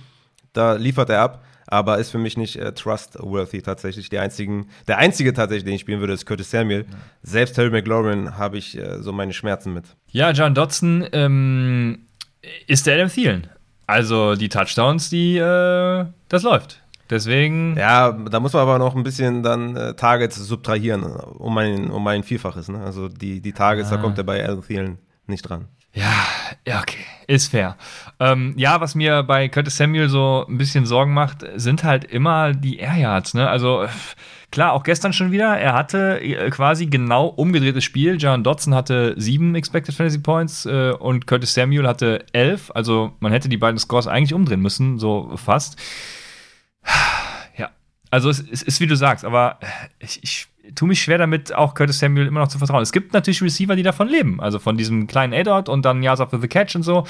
[0.53, 4.09] da liefert er ab, aber ist für mich nicht äh, trustworthy tatsächlich.
[4.09, 6.85] Die einzigen, der einzige tatsächlich, den ich spielen würde, ist Curtis Samuel.
[6.89, 6.97] Ja.
[7.23, 9.85] Selbst Terry McLaurin habe ich äh, so meine Schmerzen mit.
[10.09, 11.99] Ja, John Dodson ähm,
[12.67, 13.47] ist der Adam Thielen.
[13.87, 16.81] Also die Touchdowns, die, äh, das läuft.
[17.09, 17.75] Deswegen.
[17.77, 22.07] Ja, da muss man aber noch ein bisschen dann äh, Targets subtrahieren, um ein, um
[22.07, 22.69] ein Vielfaches.
[22.69, 22.79] Ne?
[22.81, 23.97] Also die, die Targets, ah.
[23.97, 24.97] da kommt er bei Adam Thielen
[25.27, 25.67] nicht dran.
[25.93, 26.25] Ja,
[26.65, 27.75] ja, okay, ist fair.
[28.19, 32.53] Ähm, ja, was mir bei Curtis Samuel so ein bisschen Sorgen macht, sind halt immer
[32.53, 33.49] die Air Yards, ne?
[33.49, 33.85] Also
[34.51, 35.57] klar, auch gestern schon wieder.
[35.57, 38.15] Er hatte äh, quasi genau umgedrehtes Spiel.
[38.17, 42.71] John Dodson hatte sieben Expected Fantasy Points äh, und Curtis Samuel hatte elf.
[42.73, 45.77] Also man hätte die beiden Scores eigentlich umdrehen müssen, so fast.
[47.57, 47.69] Ja,
[48.09, 49.59] also es, es ist wie du sagst, aber
[49.99, 52.81] ich, ich tue mich schwer damit, auch Curtis Samuel immer noch zu vertrauen.
[52.81, 54.39] Es gibt natürlich Receiver, die davon leben.
[54.41, 57.05] Also von diesem kleinen A-Dot und dann Yards after the Catch und so.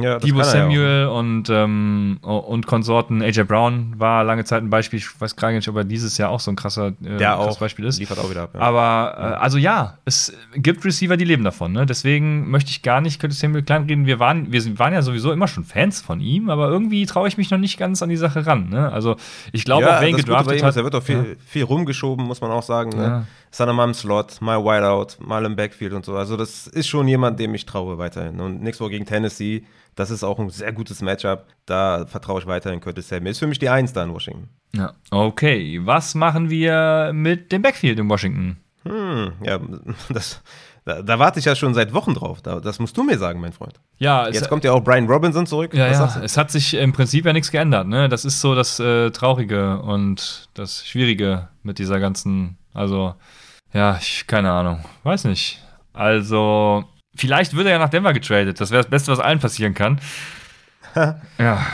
[0.00, 0.50] Ja, Debo er ja.
[0.50, 3.22] Samuel und, ähm, und Konsorten.
[3.22, 4.98] AJ Brown war lange Zeit ein Beispiel.
[4.98, 7.56] Ich weiß gar nicht, ob er dieses Jahr auch so ein krasser äh, Der krasses
[7.56, 7.98] auch Beispiel ist.
[7.98, 8.50] liefert auch wieder ab.
[8.54, 8.60] Ja.
[8.60, 11.72] Aber äh, also ja, es gibt Receiver, die leben davon.
[11.72, 11.84] Ne?
[11.84, 14.06] Deswegen möchte ich gar nicht Curtis Samuel kleinreden.
[14.06, 17.36] Wir waren, wir waren ja sowieso immer schon Fans von ihm, aber irgendwie traue ich
[17.36, 18.70] mich noch nicht ganz an die Sache ran.
[18.70, 18.90] Ne?
[18.90, 19.16] Also
[19.52, 20.70] ich glaube, ja, auch bei gedraftet ihm hat.
[20.70, 22.90] ist, er wird auch viel, viel rumgeschoben, muss man auch sagen.
[22.90, 23.26] Ne?
[23.58, 26.16] Dann mal im Slot, mal Wideout, mal im Backfield und so.
[26.16, 28.40] Also das ist schon jemand, dem ich traue weiterhin.
[28.40, 31.44] Und nächste Woche gegen Tennessee, das ist auch ein sehr gutes Matchup.
[31.66, 33.30] Da vertraue ich weiterhin Curtis Samuel.
[33.32, 34.48] Ist für mich die Eins da in Washington.
[34.74, 34.94] Ja.
[35.10, 38.56] Okay, was machen wir mit dem Backfield in Washington?
[38.84, 39.60] Hm, ja,
[40.08, 40.40] das,
[40.84, 42.40] da, da warte ich ja schon seit Wochen drauf.
[42.42, 43.78] Da, das musst du mir sagen, mein Freund.
[43.98, 45.74] Ja, Jetzt kommt ja auch Brian Robinson zurück.
[45.74, 47.86] ja, ja, es hat sich im Prinzip ja nichts geändert.
[47.86, 48.08] Ne?
[48.08, 53.14] Das ist so das äh, Traurige und das Schwierige mit dieser ganzen, also
[53.72, 55.62] ja, ich, keine Ahnung, weiß nicht.
[55.92, 58.60] Also vielleicht wird er ja nach Denver getradet.
[58.60, 60.00] Das wäre das Beste, was allen passieren kann.
[61.38, 61.66] ja.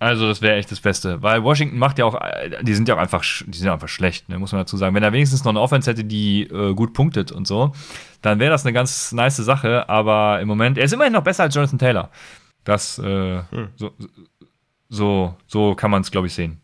[0.00, 1.22] Also, das wäre echt das Beste.
[1.22, 4.28] Weil Washington macht ja auch, äh, die sind ja auch einfach, die sind einfach schlecht,
[4.28, 4.94] ne, muss man dazu sagen.
[4.94, 7.72] Wenn er wenigstens noch eine Offense hätte, die äh, gut punktet und so,
[8.22, 9.88] dann wäre das eine ganz nice Sache.
[9.88, 12.10] Aber im Moment, er ist immerhin noch besser als Jonathan Taylor.
[12.62, 13.42] Das, äh,
[13.76, 13.92] so,
[14.88, 16.60] so, so kann man es, glaube ich, sehen.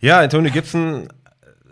[0.00, 1.08] Ja, Antonio Gibson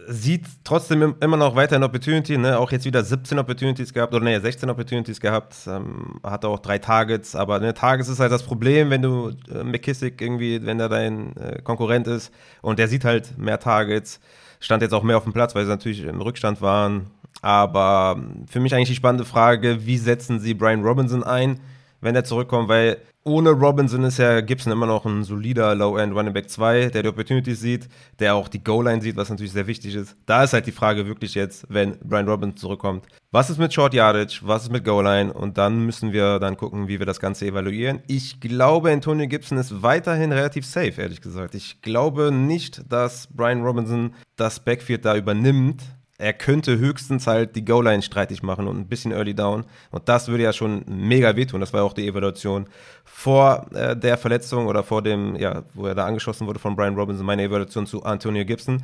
[0.09, 2.59] sieht trotzdem im- immer noch weiterhin Opportunity, ne?
[2.59, 6.79] auch jetzt wieder 17 Opportunities gehabt, oder ne, 16 Opportunities gehabt, ähm, hatte auch drei
[6.79, 10.89] Targets, aber ne, Targets ist halt das Problem, wenn du äh, McKissick irgendwie, wenn er
[10.89, 12.33] dein äh, Konkurrent ist
[12.63, 14.21] und der sieht halt mehr Targets,
[14.61, 17.07] stand jetzt auch mehr auf dem Platz, weil sie natürlich im Rückstand waren,
[17.41, 21.61] aber ähm, für mich eigentlich die spannende Frage, wie setzen sie Brian Robinson ein,
[22.03, 26.33] wenn er zurückkommt, weil ohne Robinson ist ja Gibson immer noch ein solider Low-End Running
[26.33, 27.89] Back 2, der die Opportunities sieht,
[28.19, 30.17] der auch die Goal-Line sieht, was natürlich sehr wichtig ist.
[30.27, 33.95] Da ist halt die Frage wirklich jetzt, wenn Brian Robinson zurückkommt, was ist mit Short
[33.95, 37.47] Yardage, was ist mit Goal-Line und dann müssen wir dann gucken, wie wir das Ganze
[37.47, 38.01] evaluieren.
[38.09, 41.55] Ich glaube, Antonio Gibson ist weiterhin relativ safe, ehrlich gesagt.
[41.55, 45.83] Ich glaube nicht, dass Brian Robinson das Backfield da übernimmt.
[46.23, 49.64] Er könnte höchstens halt die Goal-Line streitig machen und ein bisschen Early Down.
[49.91, 51.61] Und das würde ja schon mega wehtun.
[51.61, 52.66] Das war ja auch die Evaluation
[53.05, 56.95] vor äh, der Verletzung oder vor dem, ja, wo er da angeschossen wurde von Brian
[56.95, 58.83] Robinson, meine Evaluation zu Antonio Gibson.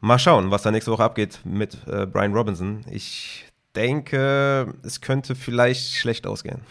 [0.00, 2.84] Mal schauen, was da nächste Woche abgeht mit äh, Brian Robinson.
[2.90, 3.44] Ich
[3.76, 6.62] denke, es könnte vielleicht schlecht ausgehen.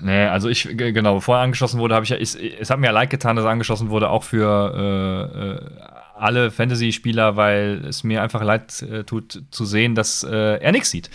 [0.00, 2.92] Nee, also ich, genau, bevor er angeschossen wurde, habe ich ja, es hat mir ja
[2.92, 8.22] leid getan, dass er angeschossen wurde, auch für äh, äh, alle Fantasy-Spieler, weil es mir
[8.22, 11.10] einfach leid äh, tut zu sehen, dass äh, er nichts sieht.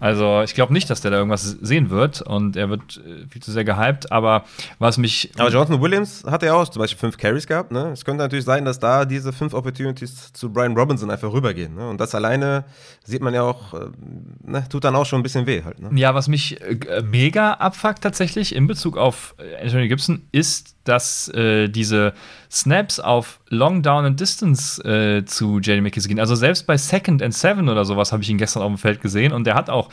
[0.00, 3.42] Also ich glaube nicht, dass der da irgendwas sehen wird und er wird äh, viel
[3.42, 4.44] zu sehr gehypt, aber
[4.78, 5.30] was mich.
[5.38, 7.72] Aber Jonathan Williams hat ja auch zum Beispiel fünf Carries gehabt.
[7.72, 7.90] Ne?
[7.92, 11.74] Es könnte natürlich sein, dass da diese fünf Opportunities zu Brian Robinson einfach rübergehen.
[11.74, 11.88] Ne?
[11.88, 12.64] Und das alleine
[13.04, 13.86] sieht man ja auch, äh,
[14.42, 14.64] ne?
[14.68, 15.80] tut dann auch schon ein bisschen weh halt.
[15.80, 15.90] Ne?
[15.94, 21.28] Ja, was mich äh, mega abfuckt tatsächlich in Bezug auf äh, Anthony Gibson ist, dass
[21.28, 22.12] äh, diese
[22.50, 26.20] Snaps auf Long Down and Distance äh, zu JD McKissick gehen.
[26.20, 29.00] Also selbst bei Second and Seven oder sowas habe ich ihn gestern auf dem Feld
[29.00, 29.88] gesehen und der hat auch,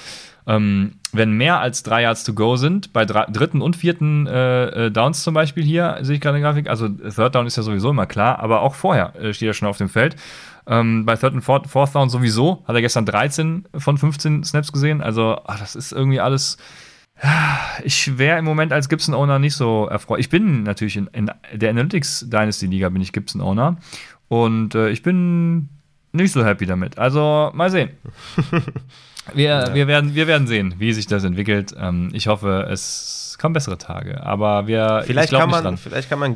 [0.48, 4.88] ähm, wenn mehr als drei Yards to go sind, bei dra- dritten und vierten äh,
[4.88, 7.58] äh, Downs zum Beispiel hier, sehe ich gerade in der Grafik, also Third Down ist
[7.58, 10.16] ja sowieso immer klar, aber auch vorher äh, steht er schon auf dem Feld.
[10.68, 14.72] Ähm, bei Third und Fourth, Fourth Down sowieso hat er gestern 13 von 15 Snaps
[14.72, 15.02] gesehen.
[15.02, 16.58] Also, ach, das ist irgendwie alles.
[17.84, 20.19] Ich wäre im Moment als Gibson-Owner nicht so erfreut.
[20.19, 23.78] Ich bin natürlich in, in der Analytics Dynasty Liga bin ich Gibson-Owner
[24.28, 25.69] und äh, ich bin
[26.13, 26.97] nicht so happy damit.
[26.97, 27.89] Also mal sehen.
[29.34, 31.76] Wir, wir, werden, wir werden sehen, wie sich das entwickelt.
[31.78, 34.24] Ähm, ich hoffe, es kommen bessere Tage.
[34.24, 35.78] Aber wir, ich Vielleicht, kann nicht man, dran.
[35.78, 36.36] vielleicht, kann man,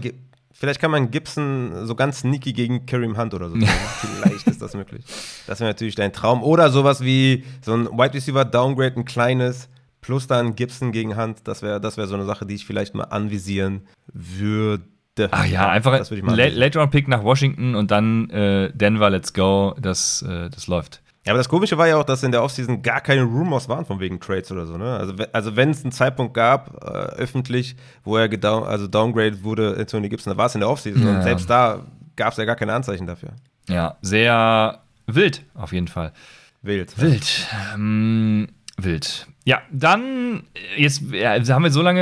[0.52, 3.56] vielleicht kann man Gibson so ganz sneaky gegen Kareem Hunt oder so.
[4.22, 5.04] vielleicht ist das möglich.
[5.48, 6.44] Das wäre natürlich dein Traum.
[6.44, 9.68] Oder sowas wie so ein Wide Receiver Downgrade, ein kleines,
[10.06, 11.40] plus dann Gibson gegen Hunt.
[11.46, 14.84] Das wäre das wär so eine Sache, die ich vielleicht mal anvisieren würde.
[15.32, 16.60] Ach ja, einfach das würde ich mal ein anvisieren.
[16.60, 19.76] Late Round Pick nach Washington und dann äh, Denver, let's go.
[19.82, 21.02] Das, äh, das läuft.
[21.26, 23.84] Ja, aber das Komische war ja auch, dass in der Offseason gar keine Rumors waren
[23.84, 24.78] von wegen Trades oder so.
[24.78, 24.96] Ne?
[24.96, 29.76] Also, also wenn es einen Zeitpunkt gab, äh, öffentlich, wo er gedown, also downgrade wurde,
[29.76, 31.02] Anthony Gibson, da war es in der Offseason.
[31.02, 31.16] Ja.
[31.16, 31.84] Und selbst da
[32.16, 33.30] gab es ja gar keine Anzeichen dafür.
[33.68, 36.14] Ja, sehr wild, auf jeden Fall.
[36.62, 37.00] Wild.
[37.02, 37.48] Wild.
[37.74, 38.48] Ähm,
[38.78, 39.28] wild.
[39.46, 40.44] Ja, dann,
[40.76, 42.02] äh, jetzt ja, haben wir so lange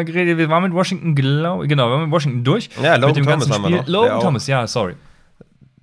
[0.00, 2.70] äh, geredet, wir waren mit Washington, genau, wir waren mit Washington durch.
[2.82, 4.94] Ja, Logan mit dem Thomas ganzen haben wir noch, der Logan auch- Thomas, ja, sorry.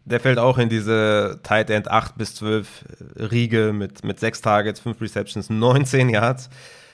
[0.08, 2.86] Der fällt auch in diese Tight End 8 bis 12
[3.32, 6.50] Riege mit, mit 6 Targets, 5 Receptions, 19 Yards.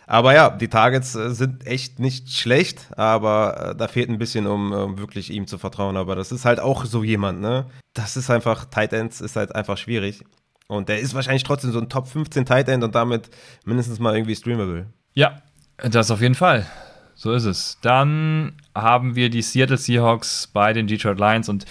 [0.07, 4.47] Aber ja, die Targets äh, sind echt nicht schlecht, aber äh, da fehlt ein bisschen,
[4.47, 5.95] um um wirklich ihm zu vertrauen.
[5.97, 7.65] Aber das ist halt auch so jemand, ne?
[7.93, 10.23] Das ist einfach, Tight Ends ist halt einfach schwierig.
[10.71, 13.29] Und der ist wahrscheinlich trotzdem so ein Top 15 Tight End und damit
[13.65, 14.85] mindestens mal irgendwie streamable.
[15.13, 15.41] Ja,
[15.77, 16.65] das auf jeden Fall.
[17.13, 17.77] So ist es.
[17.81, 21.65] Dann haben wir die Seattle Seahawks bei den Detroit Lions und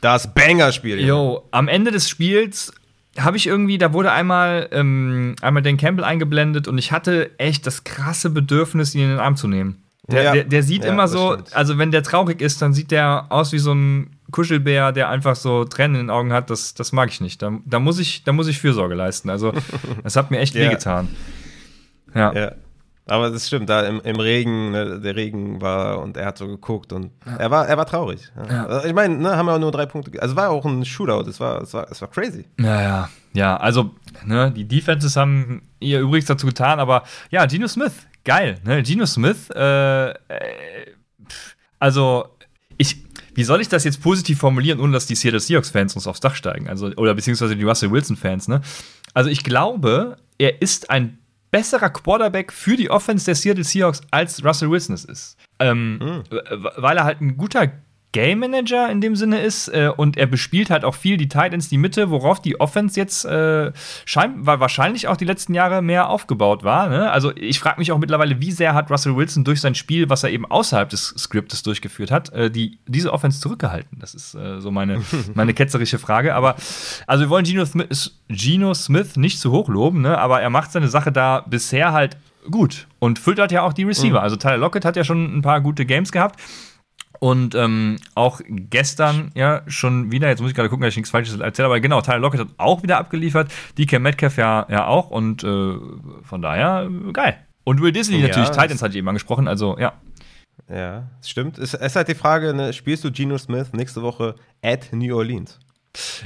[0.00, 0.98] Das Banger-Spiel.
[1.00, 2.72] Jo, am Ende des Spiels
[3.18, 7.66] habe ich irgendwie, da wurde einmal, ähm, einmal Dan Campbell eingeblendet und ich hatte echt
[7.68, 9.82] das krasse Bedürfnis, ihn in den Arm zu nehmen.
[10.08, 10.32] Der, Ja.
[10.32, 11.54] der, der sieht Ja, immer so, stimmt.
[11.54, 15.36] also wenn der traurig ist, dann sieht der aus wie so ein Kuschelbär, der einfach
[15.36, 16.50] so Tränen in den Augen hat.
[16.50, 17.42] Das, das mag ich nicht.
[17.42, 19.30] Da, da, muss ich, da muss ich Fürsorge leisten.
[19.30, 19.52] Also,
[20.02, 20.62] das hat mir echt Ja.
[20.62, 21.08] wehgetan.
[22.14, 22.32] Ja.
[22.32, 22.52] Ja.
[23.06, 26.46] Aber das stimmt, da im, im Regen, ne, der Regen war und er hat so
[26.46, 28.30] geguckt und er war, er war traurig.
[28.36, 28.54] Ja.
[28.54, 28.66] Ja.
[28.66, 30.12] Also Ich meine, ne, haben wir auch nur drei Punkte.
[30.22, 32.44] Also es war auch ein Shootout, es war, es war, es war crazy.
[32.60, 33.56] Ja, ja, ja.
[33.56, 33.90] Also,
[34.24, 38.80] ne, die Defenses haben ihr übrigens dazu getan, aber ja, Geno Smith, geil, ne?
[38.84, 40.14] Geno Smith, äh, äh,
[41.80, 42.28] also,
[42.76, 46.20] ich, wie soll ich das jetzt positiv formulieren, ohne dass die Seattle Seahawks-Fans uns aufs
[46.20, 46.68] Dach steigen?
[46.68, 48.60] Also, oder beziehungsweise die Russell Wilson-Fans, ne?
[49.14, 51.18] Also, ich glaube, er ist ein
[51.50, 55.36] besserer Quarterback für die Offense der Seattle Seahawks als Russell Wilson es ist.
[55.58, 56.38] Ähm, w-
[56.76, 57.72] Weil er halt ein guter
[58.12, 61.68] Game Manager in dem Sinne ist äh, und er bespielt halt auch viel die Titans
[61.68, 63.72] die Mitte, worauf die Offense jetzt äh,
[64.04, 66.88] scheinbar wahrscheinlich auch die letzten Jahre mehr aufgebaut war.
[66.88, 67.10] Ne?
[67.10, 70.24] Also ich frage mich auch mittlerweile, wie sehr hat Russell Wilson durch sein Spiel, was
[70.24, 73.98] er eben außerhalb des Skriptes durchgeführt hat, äh, die, diese Offense zurückgehalten.
[74.00, 75.02] Das ist äh, so meine,
[75.34, 76.34] meine ketzerische Frage.
[76.34, 76.56] Aber
[77.06, 80.18] also wir wollen Geno Smith, Geno Smith nicht zu hoch loben, ne?
[80.18, 82.16] aber er macht seine Sache da bisher halt
[82.50, 84.22] gut und halt ja auch die Receiver.
[84.22, 86.40] Also Tyler Lockett hat ja schon ein paar gute Games gehabt.
[87.20, 91.10] Und ähm, auch gestern ja schon wieder, jetzt muss ich gerade gucken, dass ich nichts
[91.10, 95.10] Falsches erzähle, aber genau, Tyler Lockett hat auch wieder abgeliefert, DK Metcalf ja, ja auch
[95.10, 95.74] und äh,
[96.22, 97.36] von daher äh, geil.
[97.64, 99.92] Und Will Disley Ja, natürlich, Titans hatte ich eben angesprochen, also ja.
[100.72, 101.58] Ja, stimmt.
[101.58, 105.58] Es ist halt die Frage, ne, spielst du Geno Smith nächste Woche at New Orleans?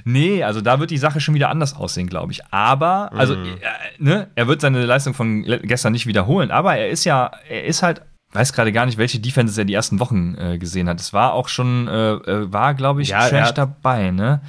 [0.05, 2.45] Nee, also da wird die Sache schon wieder anders aussehen, glaube ich.
[2.53, 3.57] Aber, also, äh,
[3.99, 7.83] ne, er wird seine Leistung von gestern nicht wiederholen, aber er ist ja, er ist
[7.83, 8.03] halt,
[8.35, 11.01] weiß gerade gar nicht, welche Defenses er die ersten Wochen äh, gesehen hat.
[11.01, 14.41] Es war auch schon, äh, äh, war, glaube ich, Ja, Trash dabei, ne?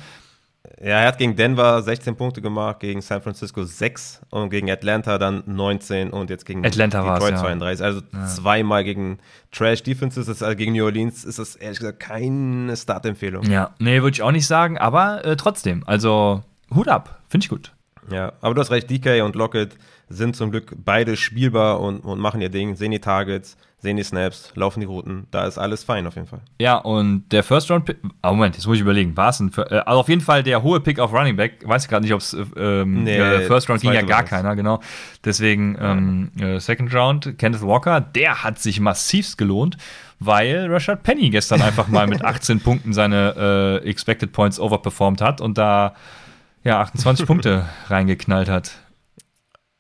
[0.82, 5.18] Ja, er hat gegen Denver 16 Punkte gemacht, gegen San Francisco 6 und gegen Atlanta
[5.18, 7.38] dann 19 und jetzt gegen Atlanta war's, ja.
[7.38, 7.86] 32.
[7.86, 9.20] Also zweimal gegen
[9.52, 10.28] Trash Defenses.
[10.28, 13.50] Also gegen New Orleans ist das ehrlich gesagt keine Startempfehlung.
[13.50, 17.50] Ja, nee, würde ich auch nicht sagen, aber äh, trotzdem, also Hut ab, finde ich
[17.50, 17.72] gut.
[18.12, 19.78] Ja, aber du hast recht, DK und Lockett
[20.10, 24.04] sind zum Glück beide spielbar und, und machen ihr Ding, sehen die Targets, sehen die
[24.04, 25.26] Snaps, laufen die Routen.
[25.32, 26.42] Da ist alles fein auf jeden Fall.
[26.60, 29.52] Ja, und der First Round Pick, ah, Moment, jetzt muss ich überlegen, war es ein,
[29.58, 32.14] äh, also auf jeden Fall der hohe Pick auf Running Back, weiß ich gerade nicht,
[32.14, 34.80] ob es, äh, ähm, Nee, äh, First Round ging ja gar keiner, genau.
[35.24, 39.78] Deswegen, ähm, äh, Second Round, Kenneth Walker, der hat sich massivst gelohnt,
[40.20, 45.42] weil Rashad Penny gestern einfach mal mit 18 Punkten seine äh, Expected Points overperformed hat
[45.42, 45.96] und da,
[46.66, 48.74] ja, 28 Punkte reingeknallt hat.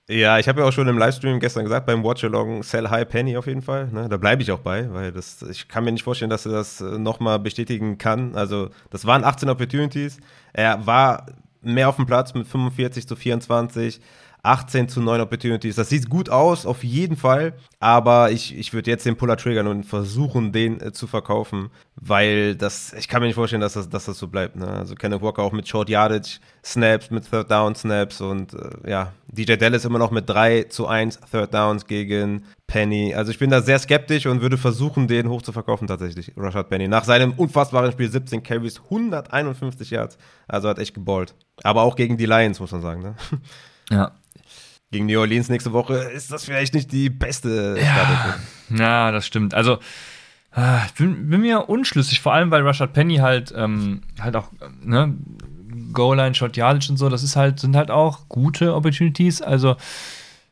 [0.08, 3.38] Ja, ich habe ja auch schon im Livestream gestern gesagt, beim Watch-Along Sell High Penny
[3.38, 3.88] auf jeden Fall.
[3.88, 4.08] Ne?
[4.08, 6.80] Da bleibe ich auch bei, weil das, ich kann mir nicht vorstellen, dass er das
[6.80, 8.36] äh, nochmal bestätigen kann.
[8.36, 10.20] Also, das waren 18 Opportunities.
[10.54, 11.26] Er war
[11.62, 14.00] mehr auf dem Platz mit 45 zu 24.
[14.46, 15.76] 18 zu 9 Opportunities.
[15.76, 17.54] Das sieht gut aus, auf jeden Fall.
[17.80, 22.56] Aber ich, ich würde jetzt den Puller triggern und versuchen, den äh, zu verkaufen, weil
[22.56, 24.56] das, ich kann mir nicht vorstellen, dass das, dass das so bleibt.
[24.56, 24.68] Ne?
[24.68, 29.12] Also Kenneth Walker auch mit Short Yardage Snaps, mit Third Down Snaps und äh, ja,
[29.28, 33.14] DJ Dallas immer noch mit 3 zu 1 Third Downs gegen Penny.
[33.14, 36.70] Also ich bin da sehr skeptisch und würde versuchen, den hoch zu verkaufen tatsächlich, Rashad
[36.70, 36.88] Penny.
[36.88, 40.18] Nach seinem unfassbaren Spiel 17 Carries, 151 Yards.
[40.48, 41.36] Also hat echt geballt.
[41.64, 43.02] Aber auch gegen die Lions, muss man sagen.
[43.02, 43.16] Ne?
[43.92, 44.12] Ja,
[44.92, 48.40] Gegen New Orleans nächste Woche ist das vielleicht nicht die beste Startelf.
[48.70, 49.54] Ja, das stimmt.
[49.54, 49.80] Also,
[50.52, 54.52] ah, ich bin, bin mir unschlüssig, vor allem weil Rashad Penny halt, ähm, halt auch,
[54.62, 55.16] ähm, ne,
[55.92, 59.42] Goal-Line, Shot Yardage und so, das ist halt, sind halt auch gute Opportunities.
[59.42, 59.76] Also,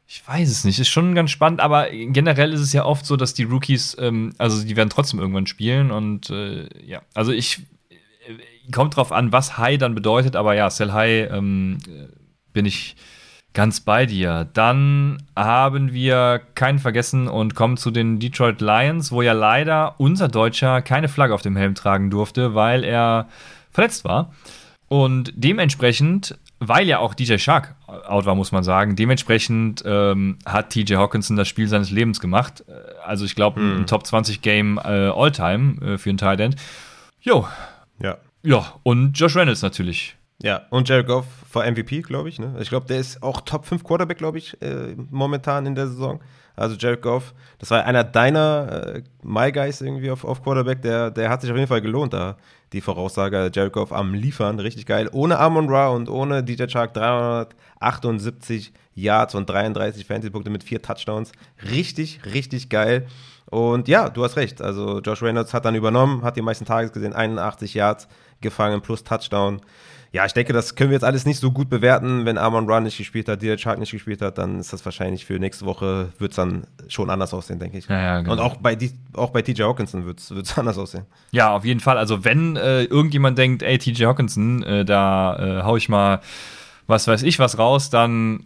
[0.08, 0.80] ich weiß es nicht.
[0.80, 4.34] Ist schon ganz spannend, aber generell ist es ja oft so, dass die Rookies, ähm,
[4.38, 9.32] also die werden trotzdem irgendwann spielen und äh, ja, also ich äh, kommt drauf an,
[9.32, 12.08] was High dann bedeutet, aber ja, Sell High ähm, äh,
[12.52, 12.96] bin ich
[13.54, 14.48] ganz bei dir.
[14.54, 20.28] Dann haben wir keinen vergessen und kommen zu den Detroit Lions, wo ja leider unser
[20.28, 23.28] Deutscher keine Flagge auf dem Helm tragen durfte, weil er
[23.72, 24.34] verletzt war.
[24.88, 28.96] Und dementsprechend, weil ja auch DJ Shark out war, muss man sagen.
[28.96, 32.64] Dementsprechend ähm, hat TJ Hawkinson das Spiel seines Lebens gemacht.
[32.68, 32.74] Äh,
[33.06, 36.56] Also ich glaube, ein Top 20 Game äh, All-Time äh, für einen Tight End.
[37.22, 37.48] Jo,
[38.00, 38.18] Ja.
[38.44, 40.16] ja, und Josh Reynolds natürlich.
[40.42, 42.40] Ja, und Jared Goff vor MVP, glaube ich.
[42.40, 42.56] Ne?
[42.60, 46.20] Ich glaube, der ist auch Top 5 Quarterback, glaube ich, äh, momentan in der Saison.
[46.56, 51.10] Also Jared Goff, das war einer deiner äh, My Guys irgendwie auf, auf Quarterback, der,
[51.10, 52.38] der hat sich auf jeden Fall gelohnt, da
[52.74, 55.10] die Voraussage Jared Goff am Liefern, richtig geil.
[55.14, 61.32] Ohne Amon Ra und ohne DJ Chark 378 Yards und 33 Fantasy-Punkte mit vier Touchdowns.
[61.72, 63.08] Richtig, richtig geil.
[63.50, 64.62] Und ja, du hast recht.
[64.62, 68.08] Also Josh Reynolds hat dann übernommen, hat die meisten Tages gesehen, 81 Yards
[68.42, 69.62] gefangen plus Touchdown.
[70.14, 72.24] Ja, ich denke, das können wir jetzt alles nicht so gut bewerten.
[72.26, 75.26] Wenn Amon Run nicht gespielt hat, DJ Chark nicht gespielt hat, dann ist das wahrscheinlich
[75.26, 77.88] für nächste Woche, wird es dann schon anders aussehen, denke ich.
[77.88, 78.34] Ja, ja, genau.
[78.34, 78.78] Und auch bei,
[79.14, 81.08] auch bei TJ Hawkinson wird es anders aussehen.
[81.32, 81.98] Ja, auf jeden Fall.
[81.98, 86.22] Also wenn äh, irgendjemand denkt, ey, TJ Hawkinson, äh, da äh, hau ich mal
[86.86, 88.46] was weiß ich was raus, dann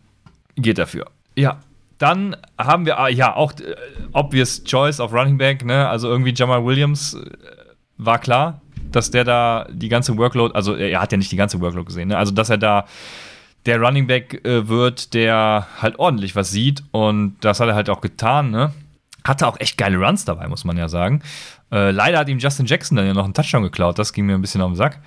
[0.55, 1.07] geht dafür.
[1.35, 1.59] Ja.
[1.97, 3.75] Dann haben wir, ah, ja, auch äh,
[4.13, 5.89] obvious choice of Running Back, ne?
[5.89, 7.29] Also irgendwie Jamal Williams äh,
[7.97, 8.61] war klar,
[8.91, 12.09] dass der da die ganze Workload, also er hat ja nicht die ganze Workload gesehen,
[12.09, 12.17] ne?
[12.17, 12.85] Also dass er da
[13.65, 17.89] der Running Back äh, wird, der halt ordentlich was sieht und das hat er halt
[17.89, 18.73] auch getan, ne?
[19.23, 21.21] Hatte auch echt geile Runs dabei, muss man ja sagen.
[21.71, 24.35] Äh, leider hat ihm Justin Jackson dann ja noch einen Touchdown geklaut, das ging mir
[24.35, 24.99] ein bisschen auf den Sack.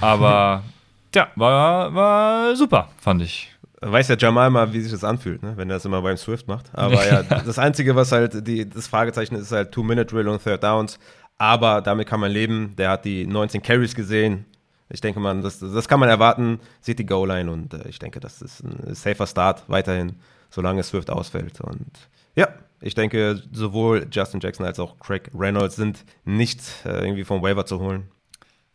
[0.00, 0.62] Aber
[1.14, 3.52] ja, war, war super, fand ich.
[3.82, 5.52] Weiß ja Jamal mal, wie sich das anfühlt, ne?
[5.56, 6.70] wenn er das immer beim Swift macht.
[6.72, 10.64] Aber ja, das Einzige, was halt die, das Fragezeichen ist, ist halt Two-Minute-Drill und Third
[10.64, 10.98] Downs.
[11.38, 12.74] Aber damit kann man leben.
[12.76, 14.44] Der hat die 19 Carries gesehen.
[14.88, 16.60] Ich denke mal, das, das kann man erwarten.
[16.80, 20.16] Sieht die Goal-Line und äh, ich denke, das ist ein safer Start weiterhin,
[20.48, 21.60] solange Swift ausfällt.
[21.60, 21.90] Und
[22.36, 22.48] ja,
[22.80, 27.66] ich denke, sowohl Justin Jackson als auch Craig Reynolds sind nicht äh, irgendwie vom Waiver
[27.66, 28.04] zu holen.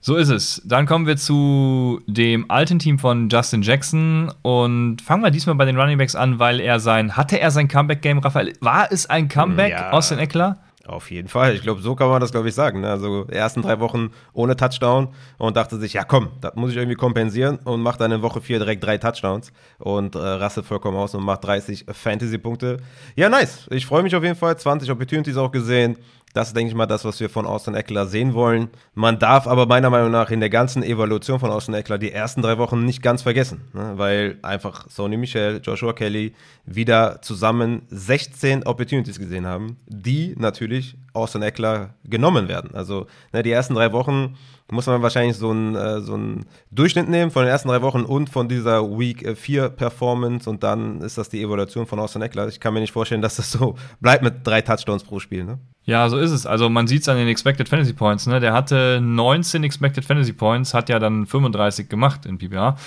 [0.03, 0.62] So ist es.
[0.66, 5.66] Dann kommen wir zu dem alten Team von Justin Jackson und fangen wir diesmal bei
[5.66, 8.53] den Running Backs an, weil er sein, hatte er sein Comeback-Game, Raphael?
[8.62, 9.91] War es ein Comeback Ja.
[9.91, 10.57] aus den Eckler?
[10.88, 11.53] Auf jeden Fall.
[11.53, 12.82] Ich glaube, so kann man das, glaube ich, sagen.
[12.82, 12.89] ne?
[12.89, 16.95] Also ersten drei Wochen ohne Touchdown und dachte sich, ja komm, das muss ich irgendwie
[16.95, 21.13] kompensieren und macht dann in Woche vier direkt drei Touchdowns und äh, rastet vollkommen aus
[21.13, 22.77] und macht 30 Fantasy-Punkte.
[23.15, 23.67] Ja, nice.
[23.69, 24.57] Ich freue mich auf jeden Fall.
[24.57, 25.97] 20 Opportunities auch gesehen.
[26.34, 28.69] Das ist, denke ich mal, das, was wir von Austin Eckler sehen wollen.
[28.93, 32.41] Man darf aber meiner Meinung nach in der ganzen Evaluation von Austin Eckler die ersten
[32.41, 33.93] drei Wochen nicht ganz vergessen, ne?
[33.95, 36.34] weil einfach Sony Michel, Joshua Kelly
[36.65, 42.73] wieder zusammen 16 Opportunities gesehen haben, die natürlich Austin Eckler genommen werden.
[42.73, 44.38] Also ne, die ersten drei Wochen
[44.72, 48.01] muss man wahrscheinlich so einen äh, so einen Durchschnitt nehmen von den ersten drei Wochen
[48.01, 52.47] und von dieser Week 4 Performance und dann ist das die Evaluation von Austin Eckler.
[52.47, 55.43] Ich kann mir nicht vorstellen, dass das so bleibt mit drei Touchdowns pro Spiel.
[55.43, 55.59] Ne?
[55.84, 56.45] Ja, so ist es.
[56.45, 58.26] Also man sieht es an den Expected Fantasy Points.
[58.28, 58.39] Ne?
[58.39, 62.78] Der hatte 19 Expected Fantasy Points, hat ja dann 35 gemacht in PPA.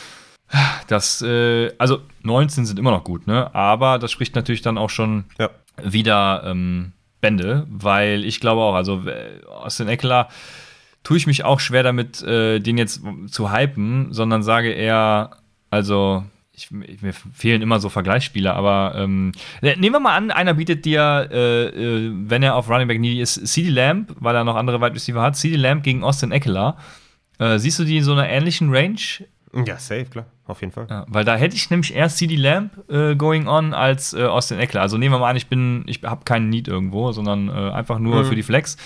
[0.89, 3.53] Das, äh, also 19 sind immer noch gut, ne?
[3.55, 5.51] Aber das spricht natürlich dann auch schon Ja.
[5.83, 10.29] wieder ähm, Bände, weil ich glaube auch, also äh, Austin Eckler
[11.05, 15.31] tue ich mich auch schwer damit, äh, den jetzt zu hypen, sondern sage eher,
[15.71, 16.25] also
[16.57, 20.85] ich, mir fehlen immer so Vergleichsspieler, aber ähm, ne, nehmen wir mal an, einer bietet
[20.85, 24.57] dir, äh, äh, wenn er auf Running Back needy ist, CD Lamb, weil er noch
[24.57, 26.77] andere Wide Receiver hat, CD Lamb gegen Austin Eckler.
[27.39, 28.97] Äh, siehst du die in so einer ähnlichen Range?
[29.67, 30.87] Ja, safe, klar, auf jeden Fall.
[30.89, 34.59] Ja, weil da hätte ich nämlich eher CD Lamb äh, going on als äh, Austin
[34.61, 34.81] Eckler.
[34.83, 37.99] Also nehmen wir mal an, ich bin, ich habe keinen Need irgendwo, sondern äh, einfach
[37.99, 38.27] nur Mhm.
[38.27, 38.77] für die Flex.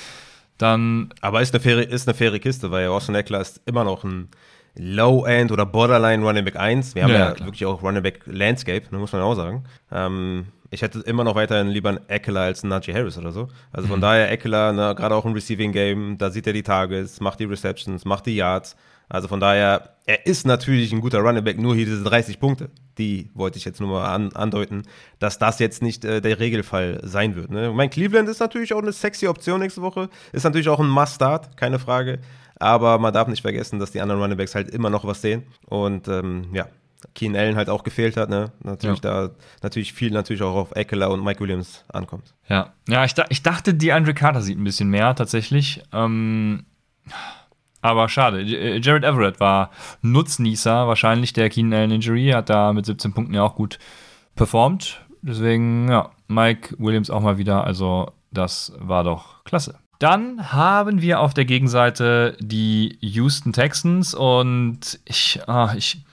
[0.59, 4.05] Dann Aber ist eine faire, ist eine faire Kiste, weil Austin Eckler ist immer noch
[4.05, 4.29] ein
[4.77, 6.95] Low-End oder Borderline Running Back 1.
[6.95, 9.65] Wir haben Ja, ja, wirklich auch Running Back Landscape, ne, muss man auch sagen.
[9.91, 13.49] Ähm, ich hätte immer noch weiterhin lieber einen Eckler als einen Najee Harris oder so.
[13.73, 13.93] Also Mhm.
[13.93, 17.41] von daher Eckler, ne, gerade auch im Receiving Game, da sieht er die Targets, macht
[17.41, 18.77] die Receptions, macht die Yards.
[19.09, 22.71] Also von daher, er ist natürlich ein guter Running Back, nur hier diese 30 Punkte,
[22.99, 24.83] die wollte ich jetzt nur mal an, andeuten,
[25.19, 27.51] dass das jetzt nicht äh, der Regelfall sein wird.
[27.51, 27.73] Ne?
[27.73, 31.57] Mein Cleveland ist natürlich auch eine sexy Option nächste Woche, ist natürlich auch ein Must-Start,
[31.57, 32.21] keine Frage.
[32.61, 35.45] Aber man darf nicht vergessen, dass die anderen Running Backs halt immer noch was sehen.
[35.67, 36.67] Und ähm, ja,
[37.15, 38.51] Keen Allen halt auch gefehlt hat, ne?
[38.63, 39.31] Natürlich da
[39.63, 42.35] natürlich viel natürlich auch auf Eckler und Mike Williams ankommt.
[42.49, 45.83] Ja, ja ich, ich dachte, die Andre Carter sieht ein bisschen mehr tatsächlich.
[45.93, 46.65] Ähm,
[47.81, 48.43] aber schade.
[48.43, 49.71] Äh, Jared Everett war
[50.03, 53.79] Nutznießer wahrscheinlich der Keenan Allen Injury, hat da mit 17 Punkten ja auch gut
[54.35, 55.05] performt.
[55.23, 57.65] Deswegen, ja, Mike Williams auch mal wieder.
[57.65, 59.79] Also, das war doch klasse.
[59.99, 66.05] Dann haben wir auf der Gegenseite die Houston Texans und ich, ah, ich,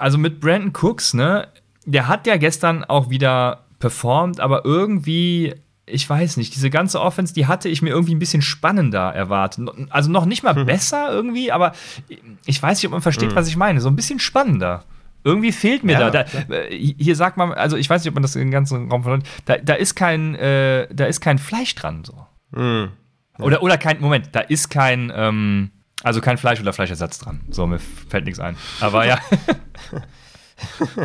[0.00, 1.46] also mit Brandon Cooks, ne,
[1.84, 5.54] der hat ja gestern auch wieder performt, aber irgendwie,
[5.86, 9.68] ich weiß nicht, diese ganze Offense, die hatte ich mir irgendwie ein bisschen spannender erwartet.
[9.90, 11.72] Also noch nicht mal besser irgendwie, aber
[12.44, 13.80] ich weiß nicht, ob man versteht, was ich meine.
[13.80, 14.84] So ein bisschen spannender
[15.22, 16.24] Irgendwie fehlt mir Ja, da.
[16.24, 19.02] da äh, hier sagt man, also ich weiß nicht, ob man das im ganzen Raum
[19.02, 22.04] verloren da, da ist kein, äh, da ist kein Fleisch dran.
[22.04, 22.26] So.
[22.50, 22.90] Mhm.
[23.38, 25.70] Oder, oder kein, Moment, da ist kein, ähm,
[26.02, 27.40] also kein Fleisch oder Fleischersatz dran.
[27.50, 28.56] So, mir fällt nichts ein.
[28.80, 29.18] Aber ja.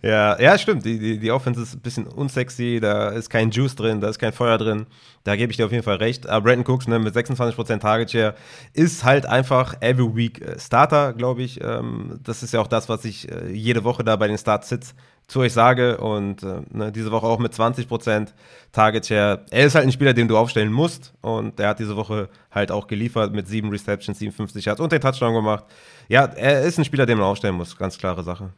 [0.00, 0.84] Ja, ja, stimmt.
[0.84, 4.20] Die, die, die Offense ist ein bisschen unsexy, da ist kein Juice drin, da ist
[4.20, 4.86] kein Feuer drin.
[5.24, 6.28] Da gebe ich dir auf jeden Fall recht.
[6.28, 8.34] Aber Brandon Cooks ne, mit 26% Target Share
[8.74, 11.60] ist halt einfach every week äh, Starter, glaube ich.
[11.62, 14.94] Ähm, das ist ja auch das, was ich äh, jede Woche da bei den Start-Sits
[15.26, 15.98] zu euch sage.
[15.98, 18.28] Und äh, ne, diese Woche auch mit 20%
[18.70, 19.44] Target Share.
[19.50, 21.12] Er ist halt ein Spieler, den du aufstellen musst.
[21.22, 25.00] Und er hat diese Woche halt auch geliefert mit 7 Receptions, 57 Yards und den
[25.00, 25.64] Touchdown gemacht.
[26.06, 27.76] Ja, er ist ein Spieler, den man aufstellen muss.
[27.76, 28.52] Ganz klare Sache.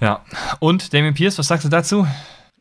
[0.00, 0.24] Ja.
[0.60, 2.06] Und Damien Pierce, was sagst du dazu?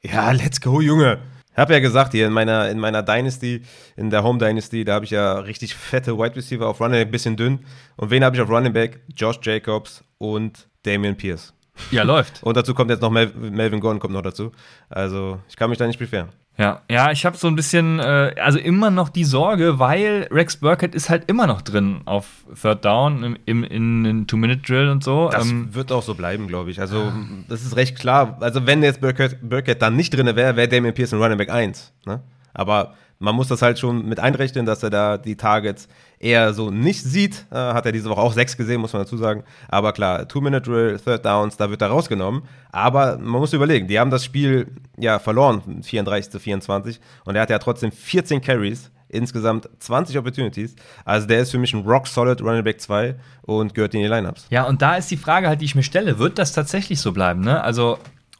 [0.04, 1.20] Ja, let's go, Junge.
[1.52, 3.64] Ich habe ja gesagt, hier in meiner, in meiner Dynasty,
[3.96, 7.12] in der Home Dynasty, da habe ich ja richtig fette Wide Receiver auf Running Back,
[7.12, 7.66] bisschen dünn.
[7.96, 9.02] Und wen habe ich auf Running Back?
[9.16, 11.54] Josh Jacobs und Damian Pierce.
[11.92, 12.44] Ja, läuft.
[12.44, 14.52] Und dazu kommt jetzt noch Mel Melvin Gordon kommt noch dazu.
[14.90, 16.30] Also ich kann mich da nicht beschweren.
[16.58, 20.58] Ja, ja, ich habe so ein bisschen, äh, also immer noch die Sorge, weil Rex
[20.58, 22.26] Burkhead ist halt immer noch drin auf
[22.60, 25.30] Third Down im, im, in den Two-Minute-Drill und so.
[25.32, 26.82] Das Ähm, wird auch so bleiben, glaube ich.
[26.82, 27.12] Also
[27.48, 28.38] das ist recht klar.
[28.40, 31.52] Also wenn jetzt Burkett, Burkett dann nicht drin wäre, wäre Damian Pierce ein Running Back
[31.52, 31.94] 1.
[32.08, 32.22] Ne?
[32.56, 35.88] Aber man muss das halt schon mit einrechnen, dass er da die Targets
[36.20, 37.46] eher so nicht sieht.
[37.52, 39.44] Äh, hat er diese Woche auch sechs gesehen, muss man dazu sagen.
[39.70, 42.44] Aber klar, Two-Minute-Drill, Third Downs, da wird er rausgenommen.
[42.72, 47.00] Aber man muss überlegen, die haben das Spiel ja verloren, 34 zu 24.
[47.26, 50.76] Und er hat ja trotzdem 14 Carries, insgesamt 20 Opportunities.
[51.06, 54.48] Also der ist für mich ein rock-solid Running Back 2 und gehört in die Lineups.
[54.50, 57.12] ja, und da ist die Frage halt, die ich mir stelle, wird das tatsächlich so
[57.14, 57.64] bleiben, ne?
[57.64, 57.98] Also,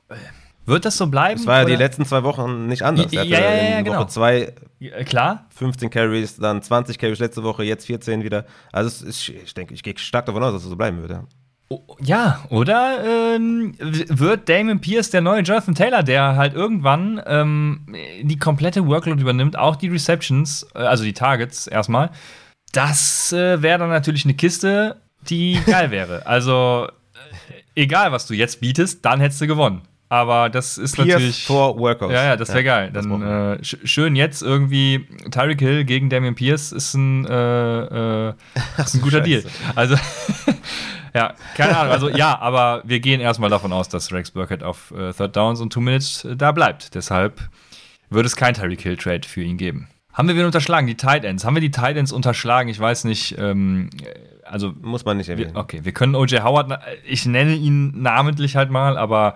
[0.10, 0.16] äh,
[0.68, 1.40] wird das so bleiben?
[1.40, 3.12] Das war ja die oder- letzten zwei Wochen nicht anders.
[3.12, 4.00] Ja, ja, ja, ja, genau.
[4.00, 8.46] Woche 2 Ja, Klar, 15 Carries, dann 20 Carries letzte Woche, jetzt 14 wieder.
[8.72, 11.12] Also ist, ich denke, ich gehe stark davon aus, dass es so bleiben wird.
[11.12, 11.24] Ja.
[11.70, 13.00] Oh, Ja, oder
[13.36, 17.86] ähm, wird Damon Pierce der neue Jonathan Taylor, der halt irgendwann ähm,
[18.22, 22.12] die komplette Workload übernimmt, auch die Receptions, äh, also die Targets erstmal.
[22.72, 24.98] Das äh, wäre dann natürlich eine Kiste,
[25.30, 26.26] die geil wäre.
[26.26, 26.88] Also,
[27.76, 29.82] äh, egal was du jetzt bietest, dann hättest du gewonnen.
[30.10, 31.46] Aber das ist Pierce natürlich.
[31.46, 32.14] vor Workouts.
[32.14, 32.92] Ja, ja, das wäre geil.
[32.94, 38.30] das Dann äh, sch schön jetzt irgendwie Tyreek Hill gegen Damian Pierce ist ein, äh,
[38.30, 38.34] äh,
[38.78, 39.42] ist ein guter Deal.
[39.42, 39.56] Scheiße.
[39.76, 39.96] Also
[41.14, 41.92] ja, keine Ahnung.
[41.92, 45.60] Also ja, aber wir gehen erstmal davon aus, dass Rex Burkhead auf äh, Third Downs
[45.60, 46.96] und Two Minutes äh, da bleibt.
[46.96, 47.42] Deshalb
[48.10, 49.90] wird es kein Tyreek Hill Trade für ihn geben.
[50.14, 50.88] Haben wir wen unterschlagen?
[50.88, 51.44] Die Tight Ends.
[51.44, 52.70] Haben wir die Tight Ends unterschlagen?
[52.70, 53.38] Ich weiß nicht.
[53.38, 53.90] Ähm,
[54.46, 55.54] also Muss man nicht erwähnen.
[55.54, 59.36] wir, okay, wir können OJ Howard, ich nenne ihn namentlich halt mal, aber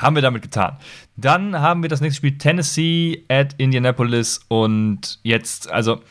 [0.00, 0.76] haben wir damit getan.
[1.16, 6.02] Dann haben wir das nächste Spiel Tennessee at Indianapolis und jetzt, also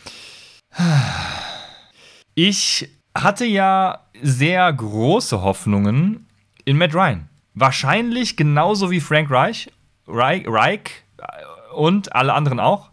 [2.35, 6.27] ich hatte ja sehr große Hoffnungen
[6.65, 7.29] in Matt Ryan.
[7.53, 9.69] Wahrscheinlich genauso wie Frank Reich,
[10.07, 12.89] Reich, Reich äh, und alle anderen auch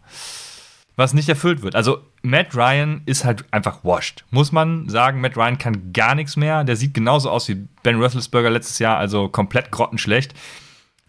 [0.97, 1.77] was nicht erfüllt wird.
[1.77, 4.25] Also Matt Ryan ist halt einfach washed.
[4.31, 6.65] Muss man sagen, Matt Ryan kann gar nichts mehr.
[6.65, 10.35] Der sieht genauso aus wie Ben Roethlisberger letztes Jahr, also komplett grottenschlecht.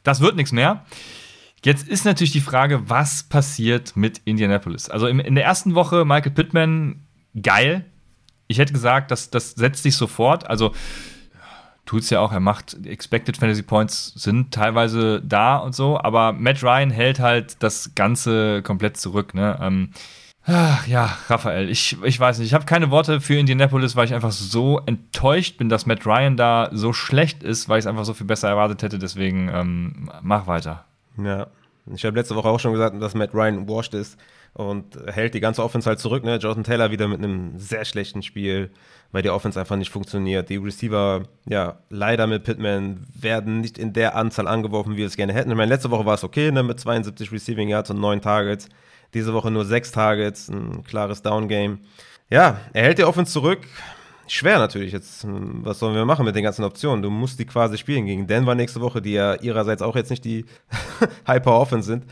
[0.08, 0.86] Das wird nichts mehr.
[1.66, 4.90] Jetzt ist natürlich die Frage, was passiert mit Indianapolis?
[4.90, 7.06] Also in der ersten Woche Michael Pittman,
[7.42, 7.84] geil.
[8.48, 10.50] Ich hätte gesagt, das, das setzt sich sofort.
[10.50, 10.72] Also
[11.86, 16.64] tut's ja auch, er macht Expected Fantasy Points sind teilweise da und so, aber Matt
[16.64, 19.60] Ryan hält halt das Ganze komplett zurück, ne?
[19.62, 19.92] Ähm,
[20.48, 24.14] ach, ja, Raphael, ich, ich weiß nicht, ich habe keine Worte für Indianapolis, weil ich
[24.14, 28.06] einfach so enttäuscht bin, dass Matt Ryan da so schlecht ist, weil ich es einfach
[28.06, 30.86] so viel besser erwartet hätte, deswegen ähm, mach weiter.
[31.22, 31.48] Ja.
[31.94, 34.18] Ich habe letzte Woche auch schon gesagt, dass Matt Ryan washed ist
[34.54, 36.24] und hält die ganze Offense halt zurück.
[36.24, 36.38] Ne?
[36.38, 38.72] Jonathan Taylor wieder mit einem sehr schlechten Spiel,
[39.12, 40.50] weil die Offense einfach nicht funktioniert.
[40.50, 45.16] Die Receiver, ja, leider mit Pittman werden nicht in der Anzahl angeworfen, wie wir es
[45.16, 45.52] gerne hätten.
[45.52, 46.64] Ich meine, letzte Woche war es okay, ne?
[46.64, 48.68] mit 72 Receiving Yards und 9 Targets.
[49.14, 51.80] Diese Woche nur 6 Targets, ein klares Down-Game.
[52.30, 53.60] Ja, er hält die Offense zurück.
[54.28, 55.26] Schwer natürlich jetzt.
[55.26, 57.02] Was sollen wir machen mit den ganzen Optionen?
[57.02, 60.26] Du musst die quasi spielen gegen Denver nächste Woche, die ja ihrerseits auch jetzt nicht
[60.26, 60.46] die
[61.26, 62.06] Hyper-Offense sind.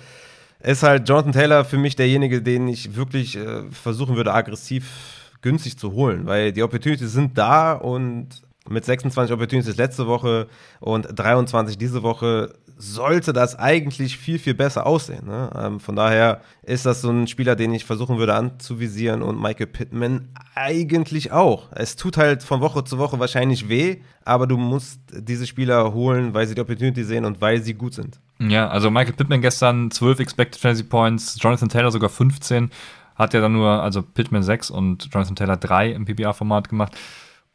[0.61, 5.77] Ist halt Jonathan Taylor für mich derjenige, den ich wirklich äh, versuchen würde, aggressiv günstig
[5.77, 10.47] zu holen, weil die Opportunities sind da und mit 26 Opportunities letzte Woche
[10.79, 15.25] und 23 diese Woche sollte das eigentlich viel, viel besser aussehen.
[15.25, 15.49] Ne?
[15.57, 19.67] Ähm, von daher ist das so ein Spieler, den ich versuchen würde anzuvisieren und Michael
[19.67, 21.71] Pittman eigentlich auch.
[21.71, 26.33] Es tut halt von Woche zu Woche wahrscheinlich weh, aber du musst diese Spieler holen,
[26.33, 28.19] weil sie die Opportunity sehen und weil sie gut sind.
[28.39, 32.71] Ja, also Michael Pittman gestern 12 Expected Fantasy Points, Jonathan Taylor sogar 15,
[33.15, 36.97] hat ja dann nur, also Pittman 6 und Jonathan Taylor 3 im PPA-Format gemacht.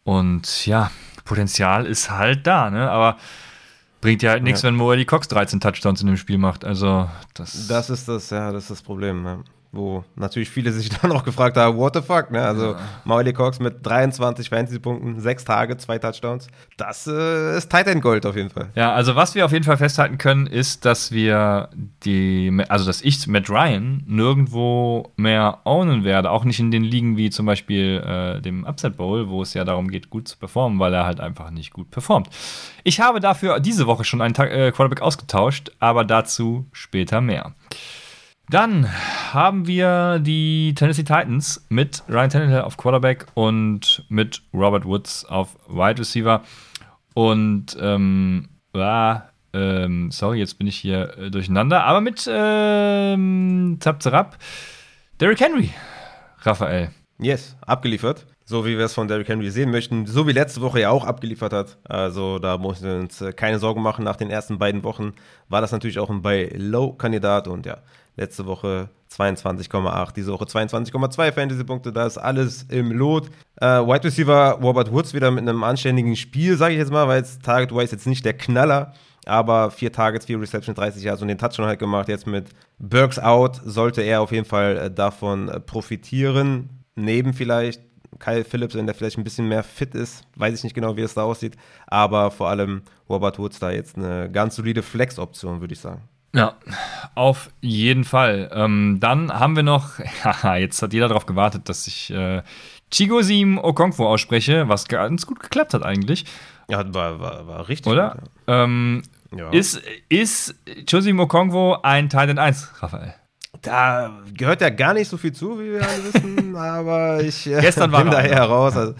[0.05, 0.91] Und ja,
[1.25, 2.91] Potenzial ist halt da, ne?
[2.91, 3.19] Aber
[4.01, 4.69] bringt ja halt nichts, Ja.
[4.69, 6.65] wenn Moody Cox 13 Touchdowns in dem Spiel macht.
[6.65, 7.67] Also, das.
[7.69, 9.45] Das ist das, ja, das ist das Problem, ne?
[9.73, 12.43] Wo natürlich viele sich dann auch gefragt haben, what the fuck, ne?
[12.43, 16.49] Also Mauli Cox mit 23 Fantasy-Punkten, 6 Tage, 2 Touchdowns.
[16.77, 18.71] Das äh, ist Tight End Gold auf jeden Fall.
[18.75, 21.69] Ja, also was wir auf jeden Fall festhalten können, ist, dass wir
[22.05, 27.17] die, also dass ich Matt Ryan nirgendwo mehr ownen werde, auch nicht in den Ligen
[27.17, 30.81] wie zum Beispiel äh, dem Upset Bowl, wo es ja darum geht, gut zu performen,
[30.81, 32.29] weil er halt einfach nicht gut performt.
[32.83, 37.55] Ich habe dafür diese Woche schon einen Ta äh, Quarterback ausgetauscht, aber dazu später mehr.
[38.51, 38.89] Dann
[39.33, 45.57] haben wir die Tennessee Titans mit Ryan Tannehill auf Quarterback und mit Robert Woods auf
[45.69, 46.43] Wide Receiver.
[47.15, 49.23] Und ähm, ah,
[49.53, 54.37] ähm, sorry, jetzt bin ich hier äh, durcheinander, aber mit ähm, Zap Zerab,
[55.21, 55.71] Derrick Henry,
[56.41, 56.91] Raphael.
[57.21, 58.27] Yes, abgeliefert.
[58.47, 60.07] So wie wir es von Derrick Henry sehen möchten.
[60.07, 61.79] So wie letzte Woche ja auch abgeliefert hat.
[61.85, 64.05] Also da mussten wir uns äh, keine Sorgen machen.
[64.05, 65.13] Nach den ersten beiden Wochen
[65.49, 67.47] war das natürlich auch ein Buy-Low-Kandidat.
[67.47, 67.79] Und ja,
[68.21, 71.93] letzte Woche 22,8, diese Woche 22,2 Fantasy-Punkte.
[71.93, 73.29] Da ist alles im Lot.
[73.61, 77.19] Äh, Wide Receiver Robert Woods wieder mit einem anständigen Spiel, sage ich jetzt mal, weil
[77.19, 78.93] jetzt Target-wise jetzt nicht der Knaller.
[79.27, 82.09] Aber vier Targets, vier Reception, 30 Yards und den Touchdown halt gemacht.
[82.09, 86.85] Jetzt mit Burks out sollte er auf jeden Fall äh, davon äh, profitieren.
[86.95, 87.83] Neben vielleicht
[88.19, 90.25] Kyle Phillips, wenn der vielleicht ein bisschen mehr fit ist.
[90.37, 91.57] Weiß ich nicht genau, wie es da aussieht.
[91.87, 96.03] Aber vor allem Robert Woods da jetzt eine ganz solide Flex-Option, würde ich sagen.
[96.33, 96.55] Ja,
[97.15, 98.51] auf jeden Fall.
[98.55, 102.43] Ähm, dann haben wir noch, haha, jetzt hat jeder darauf gewartet, dass ich äh,
[102.93, 106.25] Chigosim Okonkwo ausspreche, was ganz gut geklappt hat eigentlich,
[106.69, 107.93] Ja, war, war, war richtig.
[107.93, 108.17] oder?
[108.21, 109.03] Gut, Ähm,
[109.37, 109.51] ja.
[109.51, 110.55] Ist, ist
[110.87, 113.15] Chigosim Okonkwo ein Titan 1, Raphael?
[113.63, 117.61] Da gehört ja gar nicht so viel zu, wie wir alle wissen, aber ich äh,
[117.61, 118.29] Gestern war bin er da einer.
[118.33, 118.77] eher raus.
[118.77, 118.95] Also,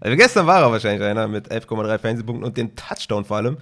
[0.00, 3.56] also gestern war er wahrscheinlich einer mit 11,3 Fantasy-Punkten und dem Touchdown vor allem.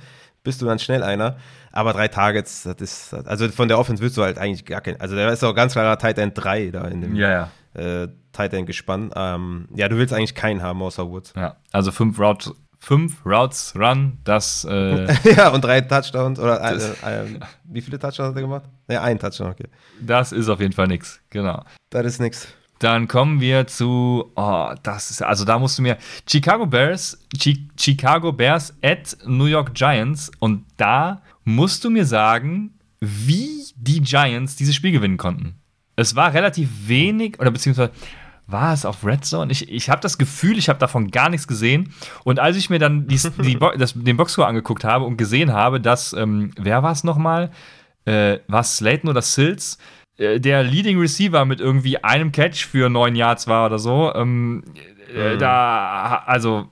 [0.44, 1.36] Bist du dann schnell einer.
[1.72, 5.00] Aber drei Targets, das ist, also von der Offense willst du halt eigentlich gar kein,
[5.00, 7.50] also der ist auch ganz klarer Tight End 3 da in dem ja.
[7.74, 9.10] äh, Tight End gespann.
[9.16, 11.32] Ähm, ja, du willst eigentlich keinen haben außer Woods.
[11.34, 16.76] Ja, also fünf Routes, fünf Routes Run, das äh, ja, und drei Touchdowns oder äh,
[16.76, 18.64] äh, wie viele Touchdowns hat er gemacht?
[18.88, 19.68] Ja, ein Touchdown, okay.
[20.00, 21.64] Das ist auf jeden Fall nix, genau.
[21.90, 22.48] Das ist nix.
[22.82, 27.68] Dann kommen wir zu, oh, das ist, also da musst du mir, Chicago Bears, Chi
[27.78, 34.56] Chicago Bears at New York Giants und da musst du mir sagen, wie die Giants
[34.56, 35.54] dieses Spiel gewinnen konnten.
[35.94, 37.92] Es war relativ wenig, oder beziehungsweise
[38.48, 39.52] war es auf Red Zone?
[39.52, 41.94] Ich, ich habe das Gefühl, ich habe davon gar nichts gesehen.
[42.24, 45.52] Und als ich mir dann die, die Bo das, den Boxscore angeguckt habe und gesehen
[45.52, 47.52] habe, dass, ähm, wer war es nochmal?
[48.04, 49.78] Äh, war es Slayton oder Sills?
[50.18, 54.12] Äh, der Leading Receiver mit irgendwie einem Catch für neun Yards war oder so.
[54.14, 54.64] Ähm,
[55.14, 56.68] äh, Da, also,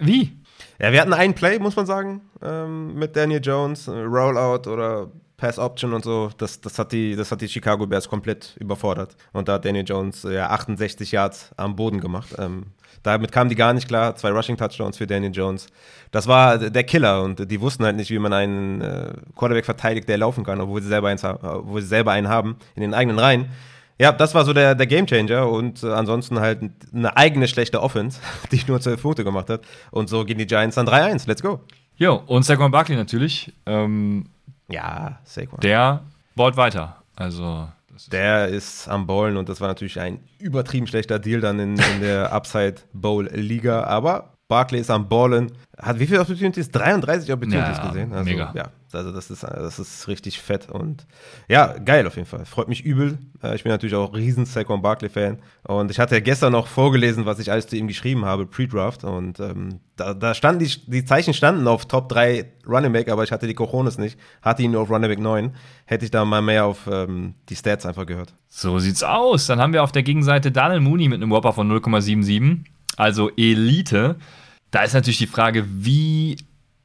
[0.00, 0.32] wie?
[0.78, 5.10] Ja, wir hatten einen Play, muss man sagen, ähm, mit Daniel Jones, äh, Rollout oder
[5.36, 6.30] Pass Option und so.
[6.38, 9.16] Das, das, hat die, das hat die Chicago Bears komplett überfordert.
[9.32, 12.34] Und da hat Daniel Jones äh, ja 68 Yards am Boden gemacht.
[12.38, 12.66] Ähm,
[13.02, 14.16] damit kamen die gar nicht klar.
[14.16, 15.68] Zwei Rushing Touchdowns für Daniel Jones.
[16.10, 20.08] Das war der Killer und die wussten halt nicht, wie man einen äh, Quarterback verteidigt,
[20.08, 23.18] der laufen kann, obwohl sie selber, eins, obwohl sie selber einen haben in den eigenen
[23.18, 23.50] Reihen.
[23.98, 26.60] Ja, das war so der, der Gamechanger und äh, ansonsten halt
[26.92, 28.20] eine eigene schlechte Offense,
[28.52, 29.62] die nur 12 Punkte gemacht hat.
[29.90, 31.26] Und so gehen die Giants dann 3-1.
[31.26, 31.60] Let's go.
[31.96, 33.54] Jo, und Saquon Barkley natürlich.
[33.64, 34.26] Ähm,
[34.68, 35.60] Ja, Saquon.
[35.60, 36.02] der
[36.34, 37.02] baut weiter.
[37.14, 41.58] Also, ist Der ist am Ballen und das war natürlich ein übertrieben schlechter Deal dann
[41.58, 43.84] in, in der Upside Bowl Liga.
[43.84, 45.52] Aber Barkley ist am Ballen.
[45.76, 46.70] Hat wie viele Opportunities?
[46.70, 48.12] 33 Opportunities Ja, gesehen.
[48.12, 48.52] Also, mega.
[48.54, 51.06] Ja, also das ist, das ist richtig fett und
[51.48, 52.46] ja, geil auf jeden Fall.
[52.46, 53.18] Freut mich übel.
[53.42, 55.38] Äh, Ich bin natürlich auch riesen Saquon Barkley-Fan.
[55.64, 59.04] Und ich hatte ja gestern noch vorgelesen, was ich alles zu ihm geschrieben habe, Pre-Draft.
[59.04, 63.24] Und ähm, da, da standen die, die Zeichen standen auf Top 3 Running Back, aber
[63.24, 64.18] ich hatte die Cojones nicht.
[64.42, 65.54] Hatte ihn nur auf Running Back 9.
[65.84, 68.32] Hätte ich da mal mehr auf ähm, die Stats einfach gehört.
[68.48, 69.46] So sieht's aus.
[69.46, 72.64] Dann haben wir auf der Gegenseite Daniel Mooney mit einem Whopper von 0,77,
[72.96, 74.16] also Elite.
[74.70, 76.36] Da ist natürlich die Frage, wie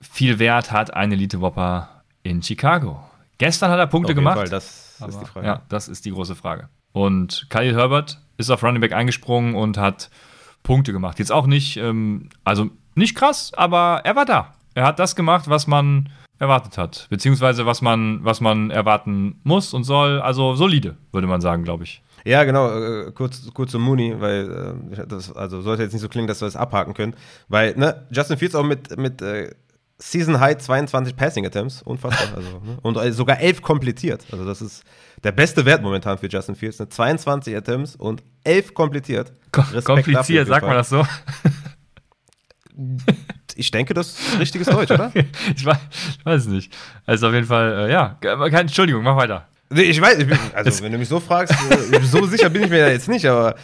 [0.01, 3.03] viel Wert hat ein Elite-Whopper in Chicago?
[3.37, 4.37] Gestern hat er Punkte Auf jeden gemacht.
[4.37, 5.47] Fall, das ist aber, die Frage.
[5.47, 6.69] Ja, das ist die große Frage.
[6.91, 10.09] Und Khalil Herbert ist auf Running Back eingesprungen und hat
[10.63, 11.19] Punkte gemacht.
[11.19, 14.53] Jetzt auch nicht, ähm, also nicht krass, aber er war da.
[14.73, 19.73] Er hat das gemacht, was man erwartet hat, beziehungsweise was man, was man erwarten muss
[19.73, 20.19] und soll.
[20.21, 22.01] Also solide, würde man sagen, glaube ich.
[22.25, 26.09] Ja, genau, äh, kurz, kurz zu Mooney, weil äh, das also sollte jetzt nicht so
[26.09, 27.15] klingen, dass wir das abhaken können.
[27.47, 29.51] Weil, ne, Justin Fields auch mit, mit äh,
[29.97, 32.37] Season High 22 Passing Attempts, unfassbar.
[32.37, 32.77] also, ne?
[32.81, 34.25] Und äh, sogar 11 komplettiert.
[34.31, 34.83] Also, das ist
[35.23, 36.79] der beste Wert momentan für Justin Fields.
[36.79, 36.89] Ne?
[36.89, 39.31] 22 Attempts und 11 komplettiert.
[39.55, 41.05] Respekt kompliziert, sagt man das so?
[43.55, 45.11] Ich denke, das ist richtiges Deutsch, oder?
[45.55, 45.77] ich, weiß,
[46.17, 46.73] ich weiß nicht.
[47.05, 48.17] Also auf jeden Fall, äh, ja.
[48.21, 49.47] Entschuldigung, mach weiter.
[49.71, 52.63] Nee, ich weiß, ich bin, also wenn du mich so fragst, äh, so sicher bin
[52.63, 53.55] ich mir ja jetzt nicht, aber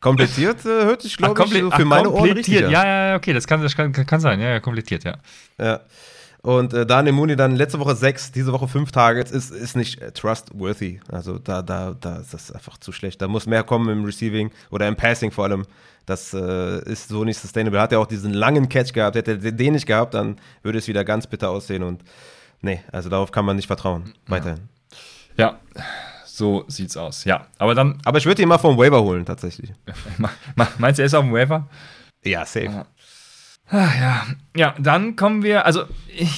[0.00, 2.70] komplettiert äh, hört sich, glaube ich, so für ach, meine Ohren richtig an.
[2.70, 4.40] Ja, ja, ja, okay, das kann, das kann, kann sein.
[4.40, 5.16] Ja, ja, komplettiert, ja.
[5.58, 5.80] Ja.
[6.42, 10.00] Und äh, Daniel Mooney dann letzte Woche sechs, diese Woche fünf Targets, ist, ist nicht
[10.00, 11.00] äh, trustworthy.
[11.10, 13.20] Also da, da, da ist das einfach zu schlecht.
[13.20, 15.64] Da muss mehr kommen im Receiving oder im Passing vor allem.
[16.04, 17.80] Das äh, ist so nicht sustainable.
[17.80, 19.16] Hat er auch diesen langen Catch gehabt.
[19.16, 21.82] Hätte er den nicht gehabt, dann würde es wieder ganz bitter aussehen.
[21.82, 22.04] Und
[22.60, 24.14] nee, also darauf kann man nicht vertrauen.
[24.28, 24.58] Weiterhin.
[24.58, 24.75] Ja,
[26.24, 27.24] so sieht's aus.
[27.24, 27.98] Ja, aber dann.
[28.04, 29.72] Aber ich würde ihn mal vom Waiver holen, tatsächlich.
[30.78, 31.68] Meinst du, er ist auf dem Waiver?
[32.24, 32.70] Ja, safe.
[32.70, 32.86] Ah.
[33.68, 35.84] Ach, ja, ja, dann kommen wir, also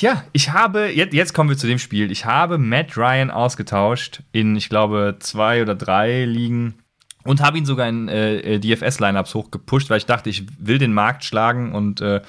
[0.00, 2.10] ja, ich habe, jetzt, jetzt kommen wir zu dem Spiel.
[2.10, 6.78] Ich habe Matt Ryan ausgetauscht in, ich glaube, zwei oder drei Ligen
[7.24, 11.22] und habe ihn sogar in äh, DFS-Lineups hochgepusht, weil ich dachte, ich will den Markt
[11.22, 12.22] schlagen und äh,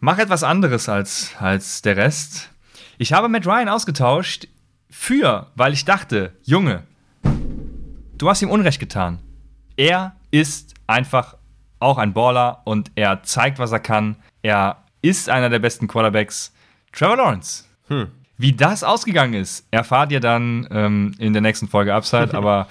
[0.00, 2.50] mache etwas anderes als, als der Rest.
[2.98, 4.48] Ich habe Matt Ryan ausgetauscht
[4.90, 6.82] für, weil ich dachte, Junge,
[8.16, 9.18] du hast ihm Unrecht getan.
[9.76, 11.36] Er ist einfach
[11.78, 14.16] auch ein Baller und er zeigt, was er kann.
[14.42, 16.52] Er ist einer der besten Quarterbacks.
[16.92, 17.64] Trevor Lawrence.
[17.88, 18.08] Hm.
[18.36, 22.34] Wie das ausgegangen ist, erfahrt ihr dann ähm, in der nächsten Folge Upside.
[22.36, 22.68] Aber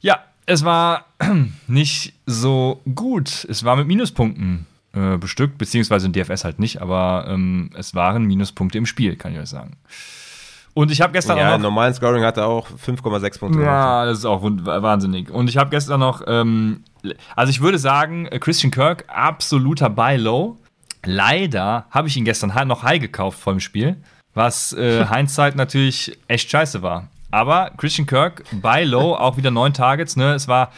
[0.00, 1.06] ja, es war
[1.66, 3.46] nicht so gut.
[3.48, 8.24] Es war mit Minuspunkten äh, bestückt, beziehungsweise in DFS halt nicht, aber ähm, es waren
[8.24, 9.76] Minuspunkte im Spiel, kann ich euch sagen.
[10.74, 11.58] Und ich habe gestern ja, auch.
[11.58, 13.62] Noch, normalen Scoring hatte auch 5,6 Punkte.
[13.62, 15.30] Ja, das ist auch wahnsinnig.
[15.30, 16.84] Und ich habe gestern noch, ähm,
[17.36, 20.56] also ich würde sagen, Christian Kirk, absoluter Buy-Low.
[21.04, 23.96] Leider habe ich ihn gestern noch high gekauft vor dem Spiel,
[24.34, 27.08] was äh, Hindsight natürlich echt scheiße war.
[27.32, 30.16] Aber Christian Kirk bei Low auch wieder neun Targets.
[30.16, 30.34] Ne?
[30.34, 30.70] Es war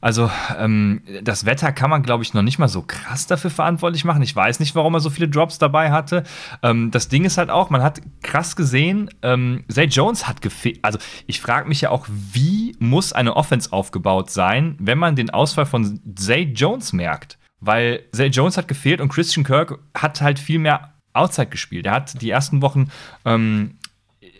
[0.00, 4.04] also ähm, das Wetter kann man, glaube ich, noch nicht mal so krass dafür verantwortlich
[4.04, 4.22] machen.
[4.22, 6.24] Ich weiß nicht, warum er so viele Drops dabei hatte.
[6.62, 10.78] Ähm, das Ding ist halt auch, man hat krass gesehen, ähm, Zay Jones hat gefehlt.
[10.82, 15.30] Also ich frage mich ja auch, wie muss eine Offense aufgebaut sein, wenn man den
[15.30, 17.38] Ausfall von Zay Jones merkt?
[17.60, 21.86] weil Zay Jones hat gefehlt und Christian Kirk hat halt viel mehr Outside gespielt.
[21.86, 22.90] Er hat die ersten Wochen
[23.24, 23.78] ähm,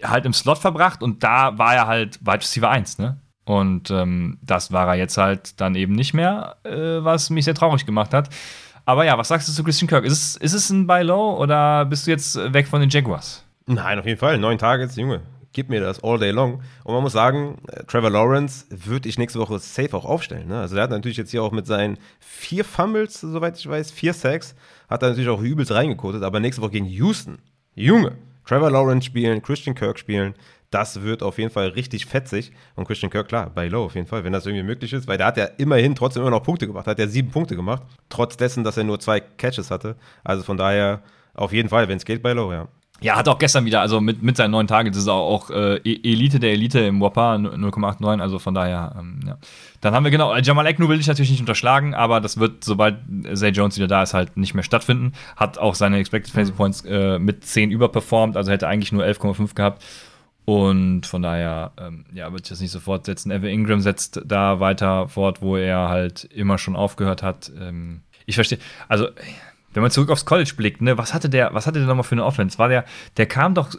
[0.03, 3.20] halt im Slot verbracht und da war er halt Wide Receiver 1, ne?
[3.45, 7.55] Und ähm, das war er jetzt halt dann eben nicht mehr, äh, was mich sehr
[7.55, 8.29] traurig gemacht hat.
[8.85, 10.05] Aber ja, was sagst du zu Christian Kirk?
[10.05, 13.45] Ist es, ist es ein Buy Low oder bist du jetzt weg von den Jaguars?
[13.67, 14.39] Nein, auf jeden Fall.
[14.39, 15.23] Neun Targets, Junge
[15.53, 16.63] gib mir das all day long.
[16.85, 20.49] Und man muss sagen, äh, Trevor Lawrence würde ich nächste Woche safe auch aufstellen.
[20.49, 20.61] Ne?
[20.61, 24.13] Also der hat natürlich jetzt hier auch mit seinen vier Fumbles, soweit ich weiß, vier
[24.13, 24.55] Sacks,
[24.89, 27.39] hat er natürlich auch übelst reingekotet, aber nächste Woche gegen Houston.
[27.75, 28.13] Junge,
[28.47, 30.35] Trevor Lawrence spielen, Christian Kirk spielen,
[30.71, 32.53] das wird auf jeden Fall richtig fetzig.
[32.77, 35.19] Und Christian Kirk, klar, bei Low auf jeden Fall, wenn das irgendwie möglich ist, weil
[35.19, 38.37] der hat ja immerhin trotzdem immer noch Punkte gemacht, hat ja sieben Punkte gemacht, trotz
[38.37, 39.97] dessen, dass er nur zwei Catches hatte.
[40.25, 41.03] Also von daher
[41.35, 42.69] auf jeden Fall, wenn es geht, bei Low, ja.
[43.03, 45.51] Ja, hat auch gestern wieder, also mit, mit seinen neuen Targets ist er auch, auch
[45.51, 49.39] äh, e-, Elite der Elite im Whopper 0,89, also von daher, ähm, ja.
[49.81, 52.63] Dann haben wir genau, äh, Jamal Eknu will ich natürlich nicht unterschlagen, aber das wird,
[52.63, 52.99] sobald
[53.33, 55.13] Zay Jones wieder da ist, halt nicht mehr stattfinden.
[55.37, 59.55] Hat auch seine Expected Fantasy Points äh, mit 10 überperformt, also hätte eigentlich nur 11,5
[59.55, 59.83] gehabt.
[60.45, 63.31] Und von daher, ähm, ja, würde ich das nicht so fortsetzen.
[63.31, 67.53] Evan Ingram setzt da weiter fort, wo er halt immer schon aufgehört hat.
[67.59, 69.09] Ähm, ich verstehe, also
[69.73, 72.13] wenn man zurück aufs College blickt, ne, was hatte der, was hatte der nochmal für
[72.13, 72.59] eine Offense?
[72.59, 72.85] War der,
[73.17, 73.71] der kam doch,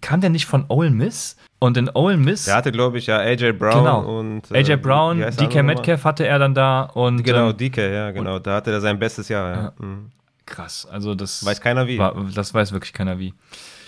[0.00, 1.36] kam der nicht von Ole Miss?
[1.58, 2.44] Und in Ole Miss.
[2.44, 4.18] Der hatte, glaube ich, ja AJ Brown genau.
[4.18, 4.50] und.
[4.50, 7.22] Äh, AJ Brown, DK Metcalf hatte er dann da und.
[7.22, 8.38] Genau, ähm, DK, ja, genau.
[8.38, 9.72] Da hatte er sein bestes Jahr, ja.
[9.78, 10.10] Mhm.
[10.46, 11.44] Krass, also das.
[11.44, 11.98] Weiß keiner wie.
[11.98, 13.34] War, das weiß wirklich keiner wie.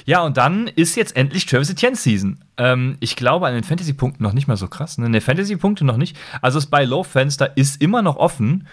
[0.05, 2.39] Ja, und dann ist jetzt endlich Travis Etienne Season.
[2.57, 4.99] Ähm, ich glaube an den Fantasy-Punkten noch nicht mal so krass.
[4.99, 6.17] Ne, Fantasy-Punkte noch nicht.
[6.41, 8.67] Also das Buy-Low-Fenster ist immer noch offen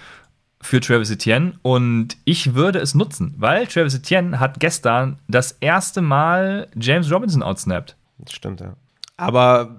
[0.62, 6.02] für Travis Etienne und ich würde es nutzen, weil Travis Etienne hat gestern das erste
[6.02, 7.96] Mal James Robinson outsnapped.
[8.18, 8.74] Das stimmt, ja.
[9.16, 9.78] Aber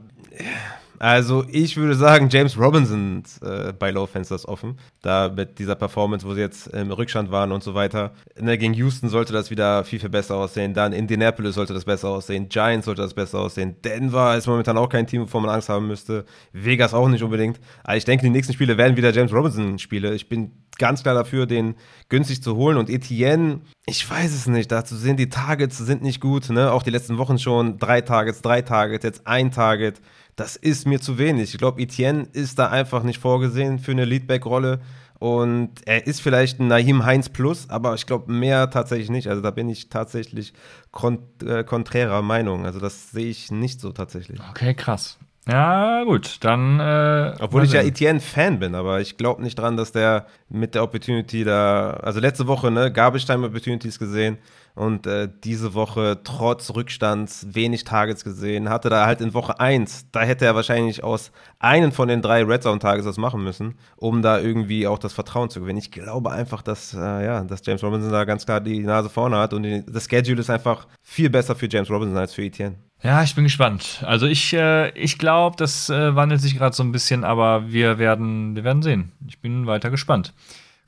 [1.01, 4.78] also ich würde sagen, James Robinson äh, bei Low Fensters offen.
[5.01, 8.12] Da mit dieser Performance, wo sie jetzt im Rückstand waren und so weiter.
[8.39, 10.74] Ne, gegen Houston sollte das wieder viel, viel besser aussehen.
[10.74, 12.51] Dann Indianapolis sollte das besser aussehen.
[12.51, 13.77] Giants sollte das besser aussehen.
[13.82, 16.27] Denver ist momentan auch kein Team, wovor man Angst haben müsste.
[16.52, 17.60] Vegas auch nicht unbedingt.
[17.82, 20.14] Aber ich denke, die nächsten Spiele werden wieder James Robinson Spiele.
[20.14, 21.77] Ich bin ganz klar dafür, den
[22.10, 22.77] günstig zu holen.
[22.77, 24.70] Und Etienne, ich weiß es nicht.
[24.70, 26.51] Dazu sind die Targets sind nicht gut.
[26.51, 26.70] Ne?
[26.70, 30.02] Auch die letzten Wochen schon drei Targets, drei Targets, jetzt ein Target
[30.36, 31.52] das ist mir zu wenig.
[31.52, 34.81] Ich glaube, Etienne ist da einfach nicht vorgesehen für eine Leadback-Rolle.
[35.19, 39.28] Und er ist vielleicht ein Naim Heinz Plus, aber ich glaube mehr tatsächlich nicht.
[39.28, 40.55] Also da bin ich tatsächlich
[40.93, 42.65] kont äh, konträrer Meinung.
[42.65, 44.40] Also das sehe ich nicht so tatsächlich.
[44.51, 45.19] Okay, krass.
[45.47, 46.81] Ja, gut, dann.
[46.81, 47.82] Äh, Obwohl ich ja.
[47.82, 51.90] Etienne-Fan bin, aber ich glaube nicht dran, dass der mit der Opportunity da.
[51.90, 54.39] Also letzte Woche, ne, Time Opportunities gesehen
[54.74, 58.68] und äh, diese Woche trotz Rückstands wenig Targets gesehen.
[58.68, 62.42] Hatte da halt in Woche 1, da hätte er wahrscheinlich aus einen von den drei
[62.42, 65.78] Red Zone Targets was machen müssen, um da irgendwie auch das Vertrauen zu gewinnen.
[65.78, 69.36] Ich glaube einfach, dass, äh, ja, dass James Robinson da ganz klar die Nase vorne
[69.38, 72.76] hat und die, das Schedule ist einfach viel besser für James Robinson als für Etienne.
[73.02, 74.02] Ja, ich bin gespannt.
[74.06, 77.98] Also ich, äh, ich glaube, das äh, wandelt sich gerade so ein bisschen, aber wir
[77.98, 79.12] werden, wir werden sehen.
[79.26, 80.34] Ich bin weiter gespannt.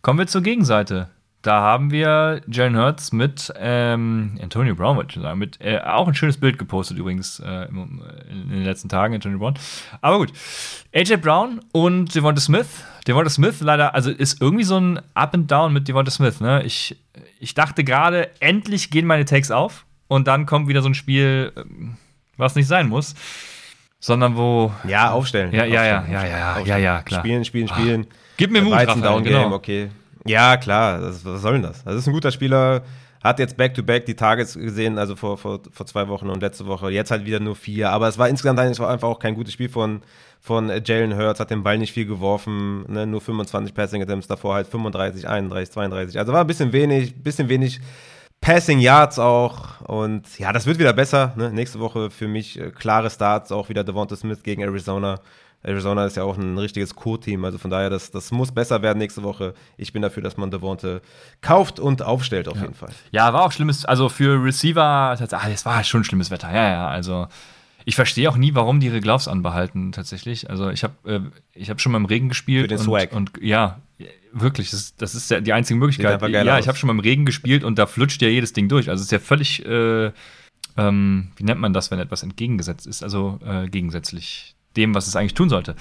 [0.02, 1.08] Kommen wir zur Gegenseite.
[1.42, 6.06] Da haben wir Jalen Hurts mit ähm, Antonio Brown, wollte ich sagen, mit äh, auch
[6.06, 8.00] ein schönes Bild gepostet übrigens äh, im,
[8.30, 9.54] in den letzten Tagen, Antonio Brown.
[10.00, 10.32] Aber gut.
[10.94, 12.84] AJ Brown und Devonta Smith.
[13.08, 16.40] Devonta Smith leider, also ist irgendwie so ein Up and Down mit Devonta Smith.
[16.40, 16.62] Ne?
[16.62, 16.96] Ich,
[17.40, 21.52] ich dachte gerade, endlich gehen meine Takes auf und dann kommt wieder so ein Spiel,
[21.56, 21.96] ähm,
[22.36, 23.16] was nicht sein muss,
[23.98, 24.72] sondern wo.
[24.86, 25.52] Ja, aufstellen.
[25.52, 26.68] Ja, ja, ja, Aufstellen, ja, ja, ja, aufstellen.
[26.68, 27.20] ja, ja, klar.
[27.20, 28.06] Spielen, spielen, spielen.
[28.36, 29.54] Gib mir Mut, ein Raphael, Down-Game, genau.
[29.54, 29.90] okay.
[30.26, 31.84] Ja, klar, das, was soll denn das?
[31.84, 32.82] Das ist ein guter Spieler,
[33.22, 36.90] hat jetzt Back-to-Back die Targets gesehen, also vor, vor, vor zwei Wochen und letzte Woche.
[36.90, 40.02] Jetzt halt wieder nur vier, aber es war insgesamt einfach auch kein gutes Spiel von,
[40.40, 43.06] von Jalen Hurts, hat den Ball nicht viel geworfen, ne?
[43.06, 46.18] nur 25 Passing Attempts, davor halt 35, 31, 32.
[46.18, 47.80] Also war ein bisschen wenig, bisschen wenig
[48.42, 49.80] Passing Yards auch.
[49.82, 51.32] Und ja, das wird wieder besser.
[51.36, 51.52] Ne?
[51.52, 55.20] Nächste Woche für mich äh, klare Starts, auch wieder Devonta Smith gegen Arizona.
[55.62, 58.98] Arizona ist ja auch ein richtiges Co-Team, also von daher, das, das muss besser werden
[58.98, 59.54] nächste Woche.
[59.76, 61.00] Ich bin dafür, dass man Devonta
[61.40, 62.90] kauft und aufstellt auf jeden Fall.
[63.12, 66.52] Ja, war auch schlimmes, also für Receiver, ah, das war schon schlimmes Wetter.
[66.52, 67.28] Ja, ja, also
[67.84, 70.50] ich verstehe auch nie, warum die ihre Gloves anbehalten tatsächlich.
[70.50, 71.20] Also ich habe äh,
[71.54, 73.12] ich habe schon mal im Regen gespielt Für den und, Swag.
[73.12, 73.80] und ja,
[74.32, 76.20] wirklich, das ist, das ist ja die einzige Möglichkeit.
[76.30, 76.60] Ja, aus.
[76.60, 78.88] ich habe schon mal im Regen gespielt und da flutscht ja jedes Ding durch.
[78.88, 80.12] Also es ist ja völlig, äh,
[80.76, 83.02] ähm, wie nennt man das, wenn etwas entgegengesetzt ist?
[83.02, 85.74] Also äh, gegensätzlich dem, was es eigentlich tun sollte.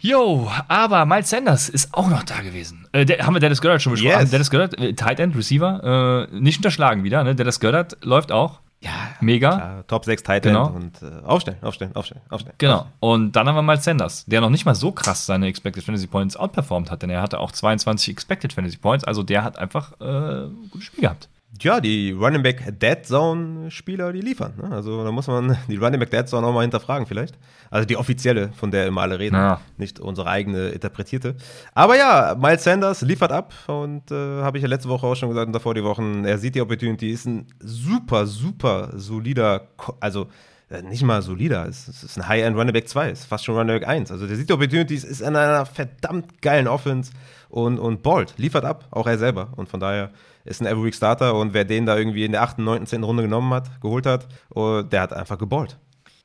[0.00, 2.86] Jo, aber Miles Sanders ist auch noch da gewesen.
[2.92, 4.20] Äh, der, haben wir Dennis Goddard schon besprochen?
[4.20, 4.30] Yes.
[4.30, 7.24] Dennis Goddard, äh, Tight End, Receiver, äh, nicht unterschlagen wieder.
[7.24, 7.34] Ne?
[7.34, 8.60] Dennis Goddard läuft auch.
[8.82, 8.90] Ja,
[9.22, 9.50] Mega.
[9.56, 10.66] klar, Top 6 Tight End Genau.
[10.68, 12.54] und äh, aufstellen, aufstellen, aufstellen, aufstellen.
[12.58, 12.86] Genau.
[13.00, 16.06] Und dann haben wir Miles Sanders, der noch nicht mal so krass seine Expected Fantasy
[16.06, 19.04] Points outperformed hat, denn er hatte auch 22 Expected Fantasy Points.
[19.04, 20.04] Also der hat einfach äh,
[20.48, 21.30] ein gutes Spiel gehabt.
[21.60, 24.54] Ja, die Running Back Dead Zone Spieler, die liefern.
[24.60, 24.70] Ne?
[24.74, 27.38] Also da muss man die Running Back Dead Zone auch mal hinterfragen vielleicht.
[27.70, 29.60] Also die offizielle, von der immer alle reden, Ja.
[29.76, 31.36] nicht unsere eigene interpretierte.
[31.74, 35.28] Aber ja, Miles Sanders liefert ab und äh, habe ich ja letzte Woche auch schon
[35.28, 39.68] gesagt und davor die Wochen, er sieht die Opportunity, ist ein super, super solider,
[40.00, 40.26] also
[40.70, 43.56] äh, nicht mal solider, es, es ist ein High-End Running Back 2, ist fast schon
[43.56, 44.10] Running Back 1.
[44.10, 47.12] Also der sieht die Opportunities, ist in einer verdammt geilen Offense
[47.48, 49.48] und, und ballt, liefert ab, auch er selber.
[49.56, 50.10] Und von daher
[50.44, 53.02] ist ein Every Week Starter und wer den da irgendwie in der 8., 9., 10.
[53.02, 55.78] Runde genommen hat, geholt hat, oh, der hat einfach geballt.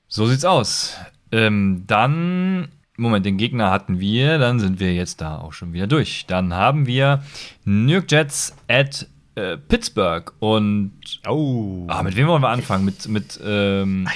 [0.08, 0.98] So sieht's aus.
[1.32, 5.88] Ähm, dann, Moment, den Gegner hatten wir, dann sind wir jetzt da auch schon wieder
[5.88, 6.26] durch.
[6.28, 7.24] Dann haben wir
[7.66, 10.92] New York Jets at äh, Pittsburgh und
[11.28, 11.86] Oh.
[11.88, 12.86] ah, mit wem wollen wir anfangen?
[12.86, 14.08] Mit, mit ähm,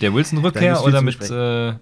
[0.00, 1.74] der Wilson-Rückkehr oder mit, äh,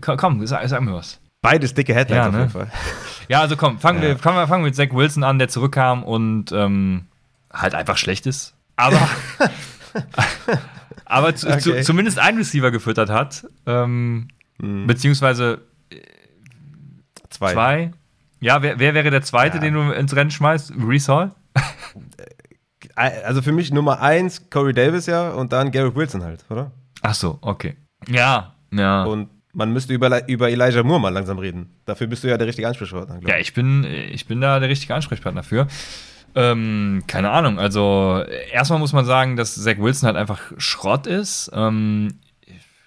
[0.00, 1.20] komm, sag, sag mir was.
[1.50, 2.38] Beides dicke Headlines Ja, auf ne?
[2.40, 2.70] jeden Fall.
[3.28, 4.10] Ja, also komm, fangen, Ja.
[4.10, 7.06] Wir, fangen, wir, fangen wir mit Zach Wilson an, der zurückkam und ähm,
[7.52, 8.54] halt einfach schlecht ist.
[8.76, 9.00] Aber,
[11.04, 11.82] aber zu, zu, Okay.
[11.82, 13.46] zumindest ein Receiver gefüttert hat.
[13.66, 14.28] Ähm,
[14.58, 14.86] Mhm.
[14.86, 15.60] Beziehungsweise
[17.28, 17.52] Zwei.
[17.52, 17.90] zwei.
[18.40, 19.60] Ja, wer, wer wäre der zweite, Ja.
[19.60, 20.72] den du ins Rennen schmeißt?
[20.78, 21.30] Reese Hall?
[22.94, 26.70] Also für mich Nummer eins Corey Davis ja und dann Garrett Wilson halt, oder?
[27.02, 27.76] Ach so, okay.
[28.08, 29.04] Ja, ja.
[29.04, 31.70] Und man müsste über, über Elijah Moore mal langsam reden.
[31.86, 34.94] Dafür bist du ja der richtige Ansprechpartner, Ja, ich bin, ich bin da der richtige
[34.94, 35.66] Ansprechpartner für.
[36.34, 37.58] Ähm, keine Ahnung.
[37.58, 38.22] Also,
[38.52, 41.50] erstmal muss man sagen, dass Zach Wilson halt einfach Schrott ist.
[41.54, 42.18] Ähm,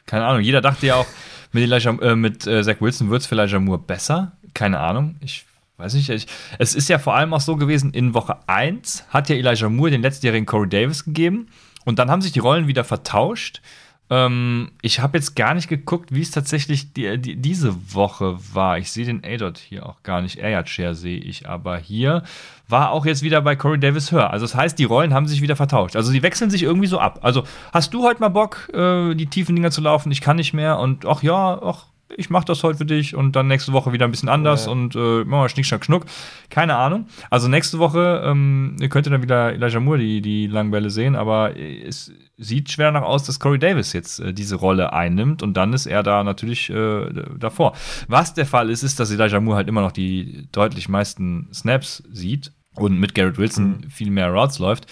[0.06, 0.42] keine Ahnung.
[0.42, 1.08] Jeder dachte ja auch,
[1.52, 4.34] mit, Elijah, äh, mit äh, Zach Wilson wird es für Elijah Moore besser.
[4.54, 5.16] Keine Ahnung.
[5.22, 5.46] Ich
[5.78, 6.10] weiß nicht.
[6.10, 6.28] Ich,
[6.60, 9.90] es ist ja vor allem auch so gewesen, in Woche 1 hat ja Elijah Moore
[9.90, 11.48] den letztjährigen Corey Davis gegeben.
[11.84, 13.62] Und dann haben sich die Rollen wieder vertauscht.
[14.10, 18.78] Ähm, ich habe jetzt gar nicht geguckt, wie es tatsächlich die, die, diese Woche war.
[18.78, 20.38] Ich sehe den A-Dot hier auch gar nicht.
[20.38, 22.24] Air Share sehe ich aber hier.
[22.68, 24.32] War auch jetzt wieder bei Corey Davis höher.
[24.32, 25.96] Also das heißt, die Rollen haben sich wieder vertauscht.
[25.96, 27.20] Also die wechseln sich irgendwie so ab.
[27.22, 30.12] Also hast du heute mal Bock, äh, die tiefen Dinger zu laufen?
[30.12, 30.80] Ich kann nicht mehr.
[30.80, 33.16] Und ach ja, ach, ich mach das heute für dich.
[33.16, 34.66] Und dann nächste Woche wieder ein bisschen anders.
[34.66, 34.72] Ja.
[34.72, 36.06] Und äh, machen wir Schnick, Schnack, Schnuck.
[36.50, 37.08] Keine Ahnung.
[37.30, 41.16] Also nächste Woche, ähm, ihr könnt dann wieder Elijah Moore die, die langen Bälle sehen.
[41.16, 45.44] Aber es sieht schwer nach aus, dass Corey Davis jetzt äh, diese Rolle einnimmt.
[45.44, 47.74] Und dann ist er da natürlich äh, davor.
[48.08, 52.04] Was der Fall ist, ist, dass Elijah Moore halt immer noch die deutlich meisten Snaps
[52.12, 54.88] sieht und mit Garrett Wilson viel mehr Routes läuft.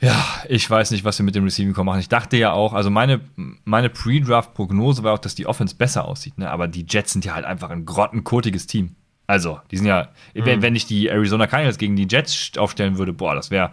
[0.00, 2.00] Ja, ich weiß nicht, was wir mit dem Receiving Core machen.
[2.00, 3.20] Ich dachte ja auch, also meine,
[3.64, 6.50] meine Pre-Draft-Prognose war auch, dass die Offense besser aussieht, ne?
[6.50, 8.96] aber die Jets sind ja halt einfach ein grottenkotiges Team.
[9.26, 10.44] Also, die sind ja, mhm.
[10.46, 13.72] wenn, wenn ich die Arizona Cardinals gegen die Jets aufstellen würde, boah, das wäre,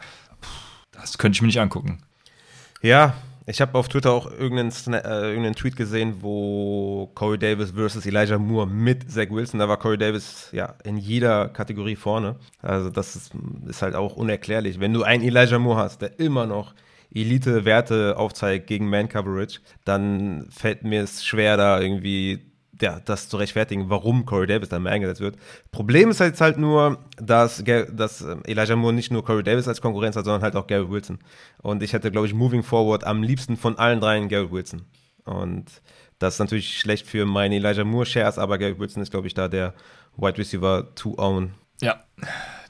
[0.92, 2.00] das könnte ich mir nicht angucken.
[2.82, 3.16] Ja,
[3.50, 8.38] ich habe auf Twitter auch irgendeinen, äh, irgendeinen Tweet gesehen, wo Corey Davis versus Elijah
[8.38, 12.36] Moore mit Zach Wilson, da war Corey Davis ja in jeder Kategorie vorne.
[12.62, 13.32] Also das ist,
[13.66, 14.82] ist halt auch unerklärlich.
[14.82, 16.76] Wenn du einen Elijah Moore hast, der immer noch
[17.14, 22.52] Elite-Werte aufzeigt gegen Man-Coverage, dann fällt mir es schwer, da irgendwie
[22.82, 25.38] ja, das zu rechtfertigen, warum Corey Davis dann mehr eingesetzt wird.
[25.72, 29.82] Problem ist jetzt halt nur, dass, dass ähm, Elijah Moore nicht nur Corey Davis als
[29.82, 31.20] Konkurrenz hat, sondern halt auch Gary Wilson.
[31.62, 34.84] Und ich hätte, glaube ich, moving forward am liebsten von allen dreien Gary Wilson.
[35.26, 35.82] Und
[36.20, 39.48] das ist natürlich schlecht für meine Elijah Moore-Shares, aber Gary Wilson ist, glaube ich, da
[39.48, 39.74] der
[40.16, 41.54] Wide Receiver to own.
[41.82, 42.04] Ja,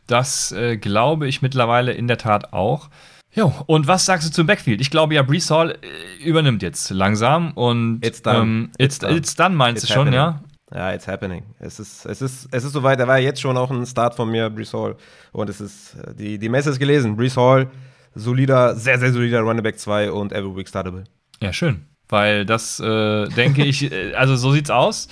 [0.06, 2.90] das äh, glaube ich mittlerweile in der Tat auch.
[3.38, 4.82] Jo, und was sagst du zum Backfield?
[4.82, 8.40] Ich glaube ja, Brees Hall äh, übernimmt jetzt langsam und it's done.
[8.40, 9.16] Ähm, it's, it's, done.
[9.16, 10.20] it's done, meinst it's du schon, happening.
[10.20, 10.42] ja?
[10.74, 11.44] Ja, it's happening.
[11.60, 13.00] Es ist, es ist, es ist soweit.
[13.00, 14.96] Er war jetzt schon auch ein Start von mir, Brees Hall.
[15.34, 17.16] Und es ist, äh, die, die Messe ist gelesen.
[17.16, 17.70] Brees Hall,
[18.16, 21.04] solider, sehr, sehr solider Running Back 2 und every week startable.
[21.40, 21.86] Ja, schön.
[22.10, 25.10] Weil das, äh, denke ich, äh, also so sieht's aus.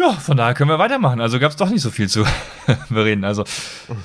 [0.00, 1.20] Ja, von daher können wir weitermachen.
[1.20, 2.24] Also gab es doch nicht so viel zu
[2.88, 3.24] bereden.
[3.24, 3.44] Also,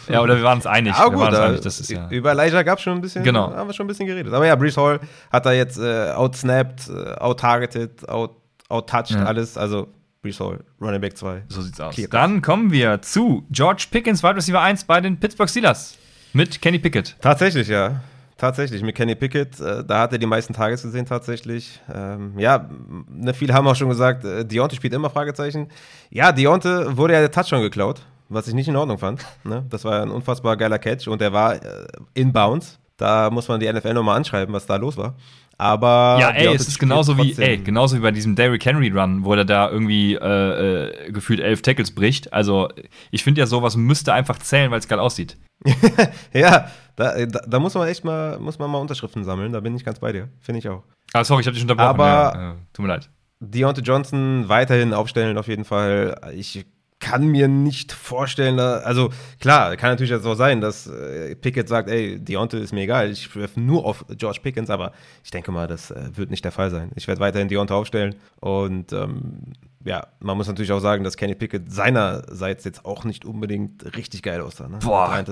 [0.10, 0.94] ja, oder wir waren uns einig.
[0.98, 3.54] Ja, gut, wir einig, das ist ja über Elijah gab es schon ein bisschen, genau.
[3.54, 4.34] haben wir schon ein bisschen geredet.
[4.34, 5.00] Aber ja, Brees Hall
[5.32, 8.36] hat da jetzt äh, outsnapped, äh, out-targeted, out,
[8.68, 9.24] out-touched, ja.
[9.24, 9.58] alles.
[9.58, 9.88] Also
[10.22, 11.44] Brees Hall, Running Back 2.
[11.48, 11.96] So sieht's aus.
[11.96, 12.10] Clear.
[12.10, 15.98] Dann kommen wir zu George Pickens, Wide Receiver 1 bei den Pittsburgh Steelers.
[16.34, 17.16] Mit Kenny Pickett.
[17.22, 18.02] Tatsächlich, ja.
[18.38, 21.80] Tatsächlich, mit Kenny Pickett, äh, da hat er die meisten Tages gesehen tatsächlich.
[21.94, 22.70] Ähm, ja,
[23.10, 25.68] ne, viele haben auch schon gesagt, äh, Deontay spielt immer Fragezeichen.
[26.10, 29.26] Ja, Deontay wurde ja der Touchdown geklaut, was ich nicht in Ordnung fand.
[29.46, 29.64] Ne?
[29.70, 32.78] Das war ein unfassbar geiler Catch und der war äh, inbounds.
[32.98, 35.16] Da muss man die NFL nochmal anschreiben, was da los war.
[35.58, 39.24] Aber ja, ey, es ist genauso wie, ey, genauso wie bei diesem Derrick Henry Run,
[39.24, 42.34] wo er da irgendwie äh, äh, gefühlt elf Tackles bricht.
[42.34, 42.68] Also
[43.12, 45.38] ich finde ja, sowas müsste einfach zählen, weil es geil aussieht.
[46.34, 49.52] ja, da, da, da, muss man echt mal, muss man mal Unterschriften sammeln.
[49.52, 50.30] Da bin ich ganz bei dir.
[50.40, 50.84] Finde ich auch.
[51.14, 51.90] Ah, sorry, ich habe dich unterbrochen.
[51.90, 53.10] Aber ja, äh, tut mir leid.
[53.40, 56.20] Deontay Johnson weiterhin aufstellen auf jeden Fall.
[56.34, 56.66] Ich
[57.06, 61.88] kann mir nicht vorstellen, also klar, kann natürlich jetzt auch sein, dass äh, Pickett sagt,
[61.88, 64.92] ey, Deontay ist mir egal, ich werfe nur auf George Pickens, aber
[65.24, 66.92] ich denke mal, das äh, wird nicht der Fall sein.
[66.96, 69.54] Ich werde weiterhin Deontay aufstellen und ähm,
[69.84, 74.24] ja, man muss natürlich auch sagen, dass Kenny Pickett seinerseits jetzt auch nicht unbedingt richtig
[74.24, 74.68] geil aussah.
[74.68, 74.80] Ne?
[74.82, 75.24] Boah,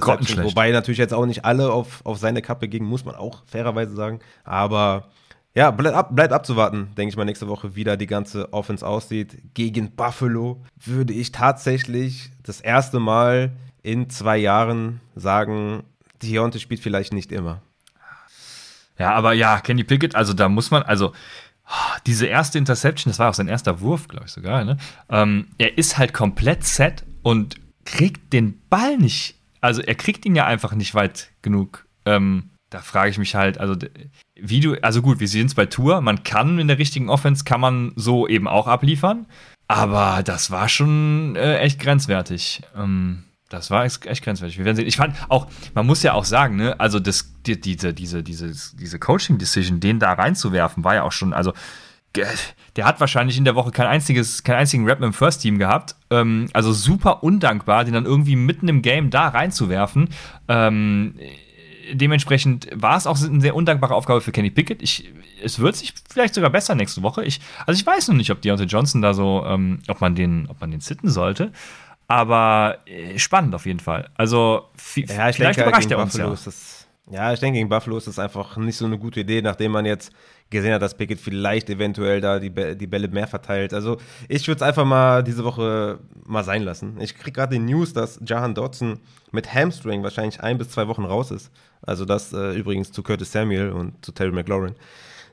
[0.44, 3.96] Wobei natürlich jetzt auch nicht alle auf, auf seine Kappe gingen, muss man auch fairerweise
[3.96, 5.08] sagen, aber
[5.56, 8.86] ja, bleibt, ab, bleibt abzuwarten, denke ich mal, nächste Woche, wie da die ganze Offense
[8.86, 9.38] aussieht.
[9.54, 13.52] Gegen Buffalo würde ich tatsächlich das erste Mal
[13.84, 15.84] in zwei Jahren sagen,
[16.24, 17.62] Deontay spielt vielleicht nicht immer.
[18.98, 21.14] Ja, aber ja, Kenny Pickett, also da muss man, also
[22.06, 24.78] diese erste Interception, das war auch sein erster Wurf, glaube ich sogar, ne?
[25.10, 27.56] Ähm, er ist halt komplett set und
[27.86, 29.36] kriegt den Ball nicht.
[29.62, 31.86] Also er kriegt ihn ja einfach nicht weit genug.
[32.06, 33.76] Ähm, da frage ich mich halt, also
[34.36, 37.44] wie du, also gut, wir sehen es bei Tour, man kann in der richtigen Offense,
[37.44, 39.28] kann man so eben auch abliefern,
[39.68, 42.64] aber das war schon äh, echt grenzwertig.
[42.76, 44.58] Ähm, das war echt, grenzwertig.
[44.58, 44.88] Wir werden sehen.
[44.88, 48.52] Ich fand auch, man muss ja auch sagen, ne, also das, die, diese, diese, diese,
[48.76, 51.54] diese Coaching-Decision, den da reinzuwerfen, war ja auch schon, also
[52.76, 55.96] der hat wahrscheinlich in der Woche kein einziges, keinen einzigen Rap im First Team gehabt.
[56.10, 60.10] Ähm, also super undankbar, den dann irgendwie mitten im Game da reinzuwerfen.
[60.48, 61.16] Ähm,
[61.92, 64.82] dementsprechend war es auch eine sehr undankbare Aufgabe für Kenny Pickett.
[64.82, 65.12] Ich,
[65.44, 67.24] es wird sich vielleicht sogar besser nächste Woche.
[67.24, 70.48] Ich, also ich weiß noch nicht, ob Deontay Johnson da so, ähm, ob man den,
[70.50, 71.52] ob man den sitten sollte.
[72.08, 74.10] Aber äh, spannend auf jeden Fall.
[74.16, 76.30] Also ja, ich vielleicht denke, überrascht er uns ja.
[76.30, 79.72] Das, ja, ich denke, gegen Buffalo ist das einfach nicht so eine gute Idee, nachdem
[79.72, 80.12] man jetzt
[80.50, 83.74] gesehen hat, dass Pickett vielleicht eventuell da die, die Bälle mehr verteilt.
[83.74, 83.98] Also
[84.28, 87.00] ich würde es einfach mal diese Woche mal sein lassen.
[87.02, 89.00] Ich kriege gerade die News, dass Jahan Dodson
[89.32, 91.52] mit Hamstring wahrscheinlich ein bis zwei Wochen raus ist.
[91.82, 94.76] Also das äh, übrigens zu Curtis Samuel und zu Terry McLaurin.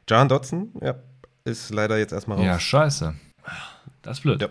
[0.08, 0.96] John Dodson, ja,
[1.44, 2.46] ist leider jetzt erstmal raus.
[2.46, 3.14] Ja, scheiße.
[4.02, 4.40] Das ist blöd.
[4.40, 4.48] Ja.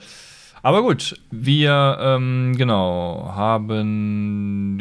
[0.61, 4.77] Aber gut, wir ähm, genau haben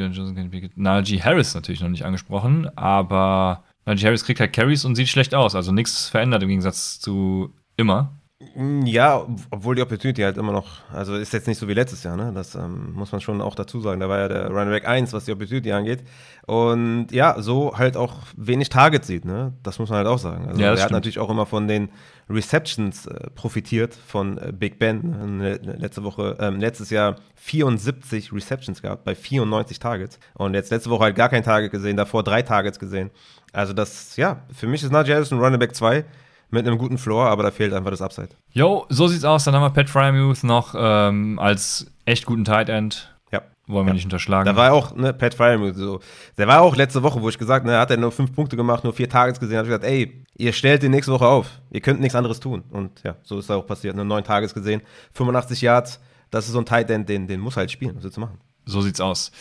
[0.74, 5.34] Najee Harris natürlich noch nicht angesprochen, aber Najee Harris kriegt halt Carries und sieht schlecht
[5.34, 5.54] aus.
[5.54, 8.12] Also nichts verändert im Gegensatz zu immer.
[8.54, 12.02] Mm, Ja, obwohl die Opportunity halt immer noch, also ist jetzt nicht so wie letztes
[12.04, 12.30] Jahr, ne?
[12.34, 13.98] Das ähm, muss man schon auch dazu sagen.
[14.00, 16.04] Da war ja der Running Back 1, was die Opportunity angeht.
[16.46, 19.54] Und ja, so halt auch wenig Targets sieht, ne?
[19.62, 20.46] Das muss man halt auch sagen.
[20.48, 21.88] Also Ja, er hat natürlich auch immer von den
[22.30, 25.40] Receptions äh, profitiert von äh, Big Ben.
[25.40, 30.18] Letzte Woche, ähm, letztes Jahr 74 Receptions gehabt bei 94 Targets.
[30.34, 33.10] Und jetzt letzte Woche halt gar kein Target gesehen, davor drei Targets gesehen.
[33.52, 36.04] Also das, ja, für mich ist Najee Harris ein Running Back 2
[36.50, 38.30] mit einem guten Floor, aber da fehlt einfach das Upside.
[38.52, 39.44] Jo, so sieht's aus.
[39.44, 43.14] Dann haben wir Pat Fryermuth noch ähm, als echt guten Tight End.
[43.30, 43.42] Ja.
[43.66, 44.46] Wollen wir nicht unterschlagen.
[44.46, 46.00] Da war auch, ne, Pat Fryermuth so.
[46.38, 48.84] Der war auch letzte Woche, wo ich gesagt, ne, hat er nur fünf Punkte gemacht,
[48.84, 51.50] nur vier Targets gesehen, hab ich gesagt, ey, ihr stellt den nächste Woche auf.
[51.70, 52.64] Ihr könnt nichts anderes tun.
[52.70, 53.94] Und ja, so ist da auch passiert.
[53.94, 54.80] Nur neun Tages gesehen,
[55.12, 56.00] 85 Yards.
[56.30, 57.96] Das ist so ein Tight End, den, den muss halt spielen.
[57.96, 58.38] Was willst du machen?
[58.64, 59.32] So sieht's aus.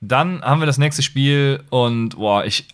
[0.00, 2.68] Dann haben wir das nächste Spiel und boah, ich,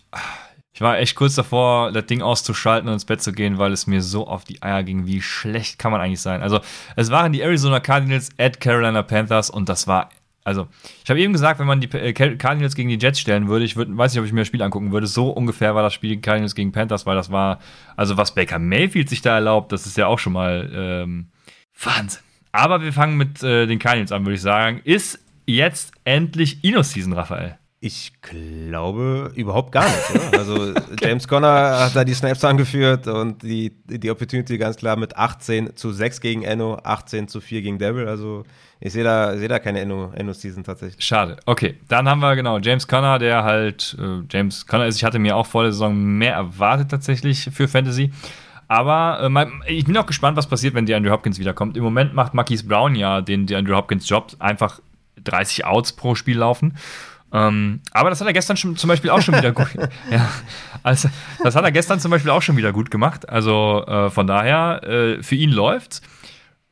[0.75, 3.87] ich war echt kurz davor, das Ding auszuschalten und ins Bett zu gehen, weil es
[3.87, 5.07] mir so auf die Eier ging.
[5.07, 6.41] Wie schlecht kann man eigentlich sein?
[6.41, 6.59] Also,
[6.97, 10.09] es waren die Arizona Cardinals at Carolina Panthers und das war.
[10.43, 10.67] Also,
[11.01, 13.77] ich habe eben gesagt, wenn man die äh, Cardinals gegen die Jets stellen würde, ich
[13.77, 15.07] würd, weiß nicht, ob ich mir das Spiel angucken würde.
[15.07, 17.59] So ungefähr war das Spiel Cardinals gegen Panthers, weil das war,
[17.95, 21.27] also was Baker Mayfield sich da erlaubt, das ist ja auch schon mal ähm,
[21.81, 22.19] Wahnsinn.
[22.51, 24.81] Aber wir fangen mit äh, den Cardinals an, würde ich sagen.
[24.83, 27.57] Ist jetzt endlich Ino-Season, Raphael?
[27.87, 30.15] Ich glaube überhaupt gar nicht.
[30.29, 30.39] Oder?
[30.39, 35.15] Also James Conner hat da die Snaps angeführt und die, die Opportunity ganz klar mit
[35.15, 38.07] 18 zu 6 gegen Enno, 18 zu 4 gegen Devil.
[38.07, 38.43] Also
[38.79, 41.05] ich sehe da, sehe da keine Enno- Enno-Season tatsächlich.
[41.05, 41.37] Schade.
[41.45, 44.95] Okay, dann haben wir genau James Conner, der halt äh, James Conner ist.
[44.95, 48.11] Ich hatte mir auch vor der Saison mehr erwartet tatsächlich für Fantasy.
[48.67, 49.19] Aber
[49.67, 51.77] äh, ich bin auch gespannt, was passiert, wenn DeAndre Hopkins wiederkommt.
[51.77, 54.79] Im Moment macht Marquise Brown ja den DeAndre Hopkins Job, einfach
[55.23, 56.73] 30 Outs pro Spiel laufen.
[57.35, 59.67] Ähm, aber das hat er gestern schon, zum Beispiel auch schon wieder gut.
[60.11, 60.27] ja,
[60.83, 61.09] also,
[61.43, 63.27] das hat er gestern zum Beispiel auch schon wieder gut gemacht.
[63.27, 66.01] Also äh, von daher, äh, für ihn läuft's.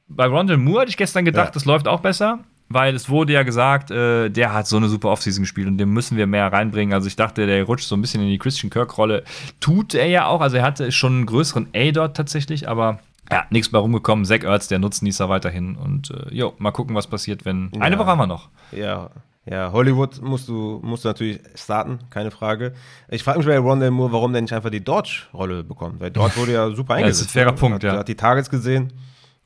[0.08, 1.52] Bei Rondell Moore hatte ich gestern gedacht, Ja.
[1.52, 5.10] das läuft auch besser, weil es wurde ja gesagt, äh, der hat so eine super
[5.10, 6.94] Offseason gespielt und den müssen wir mehr reinbringen.
[6.94, 9.24] Also ich dachte, der rutscht so ein bisschen in die Christian Kirk-Rolle.
[9.60, 13.00] Tut er ja auch, also er hatte schon einen größeren A-Dot tatsächlich, aber
[13.32, 14.26] ja, nichts bei rumgekommen.
[14.26, 15.76] Zach Ertz, der Nutznießer weiterhin.
[15.76, 17.72] Und äh, jo, mal gucken, was passiert, wenn.
[17.80, 18.00] Eine Ja.
[18.00, 18.50] Woche haben wir noch.
[18.72, 19.10] Ja,
[19.46, 22.74] ja, Hollywood musst du, musst du natürlich starten, keine Frage.
[23.10, 26.38] Ich frage mich bei Rondell Moore, warum der nicht einfach die Dodge-Rolle bekommt, weil dort
[26.38, 27.22] wurde ja super Ja, das eingesetzt.
[27.22, 27.52] ist ein fairer?
[27.54, 27.98] Punkt, hat, ja.
[27.98, 28.94] Hat die Targets gesehen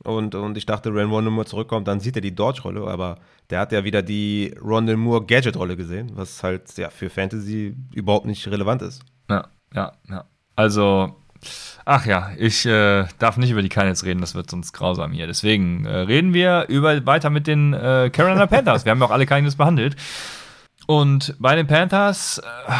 [0.04, 3.16] und, und ich dachte, wenn Rondell Moore zurückkommt, dann sieht er die Dodge-Rolle, aber
[3.50, 8.26] der hat ja wieder die Rondell Moore Gadget-Rolle gesehen, was halt ja für Fantasy überhaupt
[8.26, 9.02] nicht relevant ist.
[9.28, 10.24] Ja, ja, ja.
[10.54, 11.16] Also,
[11.84, 15.26] ach ja, ich äh, darf nicht über die Cardinals reden, das wird sonst grausam hier.
[15.26, 18.84] Deswegen äh, reden wir über, weiter mit den äh, Carolina Panthers.
[18.84, 19.96] wir haben ja auch alle Cardinals behandelt.
[20.86, 22.72] Und bei den Panthers, äh,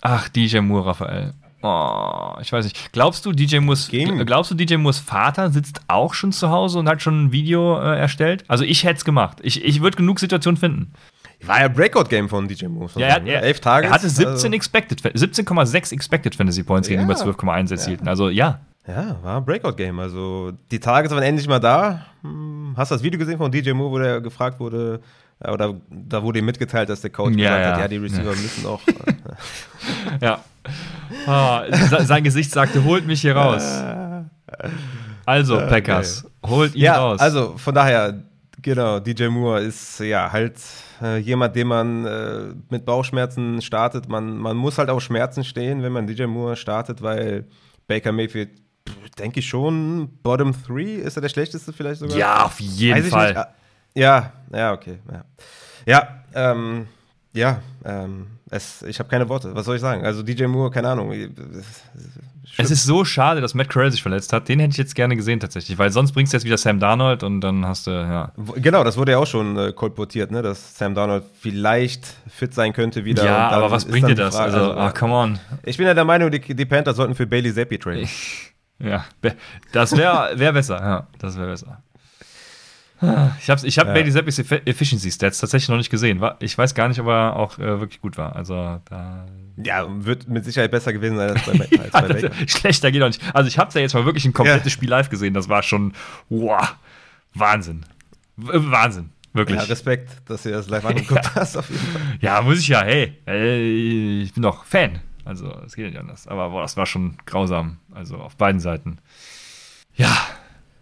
[0.00, 1.34] ach, DJ Moore, Raphael.
[1.62, 2.92] Oh, ich weiß nicht.
[2.92, 3.88] Glaubst du, DJ Moores,
[4.26, 7.80] glaubst du, DJ Moores Vater sitzt auch schon zu Hause und hat schon ein Video
[7.80, 8.44] äh, erstellt?
[8.48, 9.38] Also ich hätte es gemacht.
[9.42, 10.92] Ich, ich würde genug Situationen finden.
[11.46, 12.90] War ja Breakout-Game von DJ Moore.
[12.96, 13.86] Ja, er, er, elf Tage.
[13.88, 16.96] er hatte 17 expected, 17,6 expected Fantasy Points Ja.
[16.96, 18.08] gegenüber 12,1 erzielten.
[18.08, 18.60] Also ja.
[18.86, 19.98] Ja, war ein Breakout-Game.
[19.98, 22.04] Also die Targets waren endlich mal da.
[22.22, 25.00] Hm, Hast du das Video gesehen von DJ Moore, wo der gefragt wurde,
[25.40, 27.72] äh, oder da wurde ihm mitgeteilt, dass der Coach Ja, gesagt ja.
[27.72, 28.80] hat, ja, die Receiver müssen auch.
[28.88, 29.14] äh,
[30.20, 30.40] Ja.
[31.88, 33.62] Se- sein Gesicht sagte, holt mich hier raus.
[35.26, 37.20] Also, Packers, holt ihn ja, raus.
[37.20, 38.22] also von daher,
[38.64, 40.58] genau, DJ Moore ist ja halt
[41.00, 44.08] äh, jemand, den man äh, mit Bauchschmerzen startet.
[44.08, 47.46] Man, man muss halt auf Schmerzen stehen, wenn man DJ Moore startet, weil
[47.86, 48.50] Baker Mayfield,
[49.18, 52.16] denke ich schon, Bottom 3 ist er der schlechteste vielleicht sogar.
[52.16, 53.28] ja, auf jeden Fall.
[53.28, 53.36] nicht.
[53.36, 53.54] Ah,
[53.94, 54.98] Ja, ja, okay.
[55.12, 55.24] Ja,
[55.86, 56.88] ja, ähm,
[57.32, 59.54] ja ähm, es, ich habe keine Worte.
[59.54, 60.04] Was soll ich sagen?
[60.04, 61.12] Also DJ Moore, keine Ahnung.
[62.56, 64.48] Es ist so schade, dass Matt Corral sich verletzt hat.
[64.48, 67.22] Den hätte ich jetzt gerne gesehen tatsächlich, weil sonst bringst du jetzt wieder Sam Darnold
[67.24, 68.32] und dann hast du, ja.
[68.56, 72.72] Genau, das wurde ja auch schon äh, kolportiert, ne, dass Sam Donald vielleicht fit sein
[72.72, 73.24] könnte wieder.
[73.24, 74.36] Ja, aber was bringt dir das?
[74.36, 75.38] Frage- Also, also, ah, come on.
[75.64, 78.08] ich bin ja der Meinung, die, die Panthers sollten für Bailey Zappi traden.
[78.78, 79.04] Ja,
[79.72, 80.76] das wäre wär besser.
[80.80, 81.82] Ja, das wäre besser.
[83.00, 83.92] Ich habe ich hab Ja.
[83.92, 86.22] Bailey Zappis Efficiency Stats tatsächlich noch nicht gesehen.
[86.40, 88.34] Ich weiß gar nicht, ob er auch äh, wirklich gut war.
[88.36, 89.26] Also da.
[89.56, 92.30] Ja, wird mit Sicherheit besser gewesen sein als bei, als bei Baker.
[92.48, 93.20] Schlechter geht auch nicht.
[93.34, 94.70] Also ich habe ja jetzt mal wirklich ein komplettes Ja.
[94.70, 95.34] Spiel live gesehen.
[95.34, 95.92] Das war schon
[96.28, 96.74] wow,
[97.34, 97.84] Wahnsinn.
[98.36, 99.10] Wahnsinn.
[99.32, 99.56] Wirklich.
[99.58, 101.82] Ja, Ja, Respekt, dass du das live angeguckt hast, auf jeden
[102.20, 102.42] Fall.
[102.44, 102.82] muss ich ja.
[102.82, 105.00] Hey, äh, ich bin doch Fan.
[105.24, 106.28] Also es geht nicht anders.
[106.28, 107.78] Aber boah, das war schon grausam.
[107.92, 108.98] Also auf beiden Seiten.
[109.96, 110.16] Ja,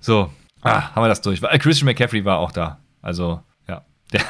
[0.01, 0.30] so.
[0.62, 1.43] Ah, haben wir das durch.
[1.43, 2.78] Äh, Christian McCaffrey war auch da.
[3.01, 3.82] Also, ja.
[4.12, 4.22] Der,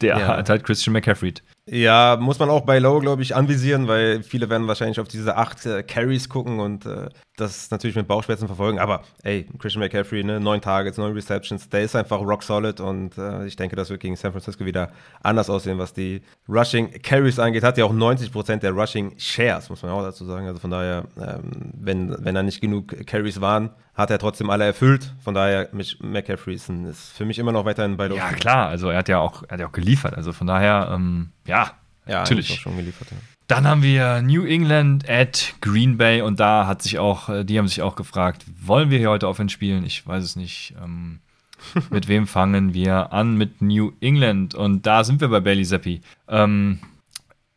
[0.00, 0.26] der Ja.
[0.36, 1.34] hat halt Christian McCaffrey.
[1.66, 5.36] Ja, muss man auch bei Low, glaube ich, anvisieren, weil viele werden wahrscheinlich auf diese
[5.36, 8.78] acht äh, Carries gucken und äh, das natürlich mit Bauchschmerzen verfolgen.
[8.80, 13.16] Aber ey, Christian McCaffrey, ne, neun Targets, neun Receptions, der ist einfach rock solid und
[13.18, 14.90] äh, ich denke, das wird gegen San Francisco wieder
[15.22, 17.62] anders aussehen, was die Rushing Carries angeht.
[17.62, 20.46] Hat ja auch 90% der Rushing Shares, muss man auch dazu sagen.
[20.48, 23.70] Also von daher, ähm, wenn, wenn da nicht genug Carries waren,
[24.00, 25.12] hat er trotzdem alle erfüllt.
[25.22, 25.68] Von daher,
[26.00, 26.70] McCaffrey ist,
[27.16, 28.16] für mich immer noch weiterhin bei Low.
[28.16, 30.14] Ja, klar, also er hat ja auch, er hat ja auch geliefert.
[30.16, 31.72] Also von daher, ähm, ja,
[32.06, 32.52] ja, natürlich.
[32.52, 33.16] Auch schon geliefert, ja.
[33.46, 37.58] Dann haben wir New England at Green Bay und da hat sich auch, äh, die
[37.58, 39.84] haben sich auch gefragt, wollen wir hier heute Offense spielen?
[39.84, 40.74] Ich weiß es nicht.
[40.80, 41.18] Ähm,
[41.90, 43.36] mit wem fangen wir an?
[43.36, 46.00] Mit New England und da sind wir bei Bailey Zappi.
[46.28, 46.78] Ähm,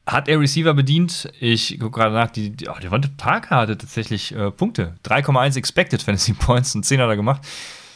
[0.05, 1.31] hat er Receiver bedient?
[1.39, 4.95] Ich gucke gerade nach, die, die, oh, Devonta Parker hatte tatsächlich äh, Punkte.
[5.05, 7.41] 3,1 Expected Fantasy Points und 10 hat er gemacht.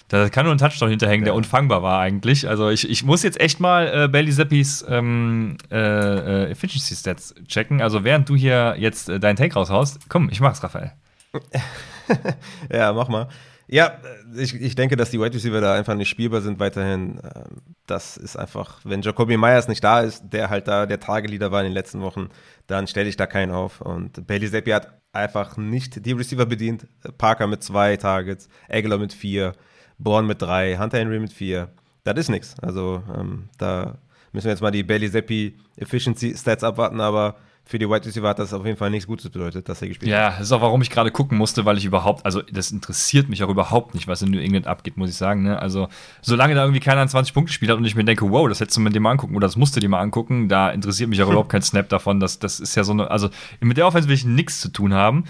[0.10, 1.32] Da kann nur ein Touchdown hinterhängen, ja.
[1.32, 2.48] der unfangbar war eigentlich.
[2.48, 7.36] Also ich, ich muss jetzt echt mal äh, Bailey Zappis ähm, äh, äh, Efficiency Stats
[7.46, 7.82] checken.
[7.82, 10.94] Also während du hier jetzt äh, deinen Take raushaust, komm, ich mach's, Raphael.
[12.72, 13.28] ja, mach mal.
[13.70, 14.00] Ja,
[14.36, 17.20] ich, ich denke, dass die Wide Receiver da einfach nicht spielbar sind weiterhin.
[17.24, 21.52] Ähm, das ist einfach, wenn Jacoby Myers nicht da ist, der halt da der Tageleader
[21.52, 22.30] war in den letzten Wochen,
[22.68, 23.82] dann stelle ich da keinen auf.
[23.82, 26.88] Und Bailey Zappi hat einfach nicht die Receiver bedient.
[27.18, 29.54] Parker mit zwei Targets, Aguilar mit vier.
[29.98, 31.70] Born mit drei, Hunter Henry mit vier.
[32.04, 32.56] Das ist nichts.
[32.62, 33.98] Also ähm, da
[34.32, 37.36] müssen wir jetzt mal die Bailey Zappi Efficiency Stats abwarten, aber
[37.68, 40.10] für die Wide Receiver hat das auf jeden Fall nichts Gutes bedeutet, dass er gespielt
[40.10, 40.24] ja, hat.
[40.24, 43.28] Ja, das ist auch, warum ich gerade gucken musste, weil ich überhaupt, also das interessiert
[43.28, 45.44] mich auch überhaupt nicht, was in New England abgeht, muss ich sagen.
[45.44, 45.62] Ne?
[45.62, 45.90] Also,
[46.22, 48.62] solange da irgendwie keiner an 20 Punkte gespielt hat und ich mir denke, wow, das
[48.62, 51.10] hättest du mir dir mal angucken oder das musst du dir mal angucken, da interessiert
[51.10, 52.22] mich auch überhaupt kein Snap davon.
[52.22, 53.30] Das, das ist ja so eine, also
[53.60, 55.26] mit der Offense will ich nichts zu tun haben.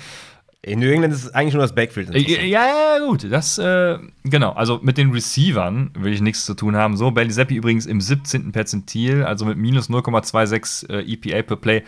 [0.62, 2.14] In New England ist es eigentlich nur das Backfield.
[2.14, 3.32] Ja, ja, gut.
[3.32, 4.52] Das, äh, genau.
[4.52, 6.98] Also mit den Receivern will ich nichts zu tun haben.
[6.98, 8.52] So, Bailey Zappi übrigens im 17.
[8.52, 11.84] Perzentil, also mit minus 0,26 äh, EPA per Play.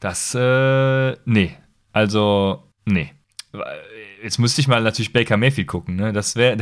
[0.00, 1.56] Das, äh, nee.
[1.92, 3.12] Also, nee
[4.22, 6.12] jetzt müsste ich mal natürlich Baker Mayfield gucken, ne?
[6.12, 6.58] Das wäre.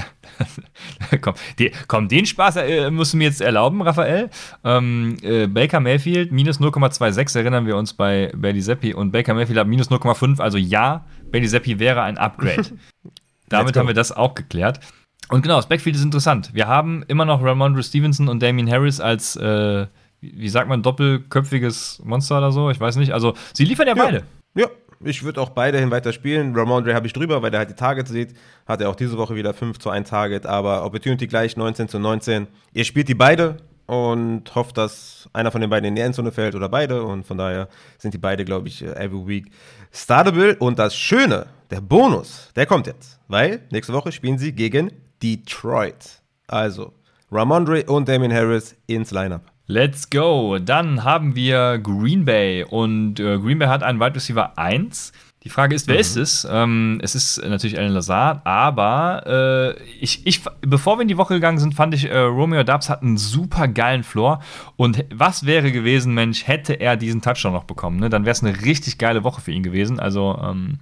[1.20, 4.30] komm, die, komm, den Spaß äh, musst du mir jetzt erlauben, Raphael.
[4.64, 9.58] Ähm, äh, Baker Mayfield minus 0,26 erinnern wir uns bei Bailey Zappi und Baker Mayfield
[9.58, 10.40] hat minus 0,5.
[10.40, 12.64] Also ja, Bailey Zappi wäre ein Upgrade.
[13.48, 14.80] Damit haben wir das auch geklärt.
[15.28, 16.50] Und genau, das Backfield ist interessant.
[16.54, 19.86] Wir haben immer noch Ramondre Stevenson und Damien Harris als, äh,
[20.20, 22.70] wie sagt man, doppelköpfiges Monster oder so.
[22.70, 23.12] Ich weiß nicht.
[23.12, 24.04] Also, sie liefern ja, ja.
[24.04, 24.22] beide.
[24.54, 24.66] Ja,
[25.02, 26.54] ich würde auch beide weiter spielen.
[26.54, 28.34] Ramondre habe ich drüber, weil der halt die Targets sieht.
[28.66, 31.98] Hat er auch diese Woche wieder 5 zu 1 Target, aber Opportunity gleich 19 zu
[31.98, 32.46] 19.
[32.74, 33.56] Ihr spielt die beide
[33.86, 37.02] und hofft, dass einer von den beiden in die Endzone fällt oder beide.
[37.02, 37.68] Und von daher
[37.98, 39.50] sind die beide, glaube ich, every week
[39.90, 40.54] startable.
[40.56, 43.18] Und das Schöne, der Bonus, der kommt jetzt.
[43.26, 44.92] Weil nächste Woche spielen sie gegen
[45.22, 46.22] Detroit.
[46.46, 46.92] Also
[47.32, 49.49] Ramondre und Damien Harris ins Lineup.
[49.70, 50.58] Let's go.
[50.58, 55.12] Dann haben wir Green Bay und äh, Green Bay hat einen Wide Receiver 1.
[55.44, 56.00] Die Frage ist, wer mhm.
[56.00, 56.48] ist es?
[56.50, 61.34] Ähm, es ist natürlich Alan Lazard, aber äh, ich, ich, bevor wir in die Woche
[61.34, 64.40] gegangen sind, fand ich, äh, Romeo Dubs hat einen super geilen Floor.
[64.74, 68.00] Und was wäre gewesen, Mensch, hätte er diesen Touchdown noch bekommen?
[68.00, 68.10] Ne?
[68.10, 70.00] Dann wäre es eine richtig geile Woche für ihn gewesen.
[70.00, 70.80] Also ähm,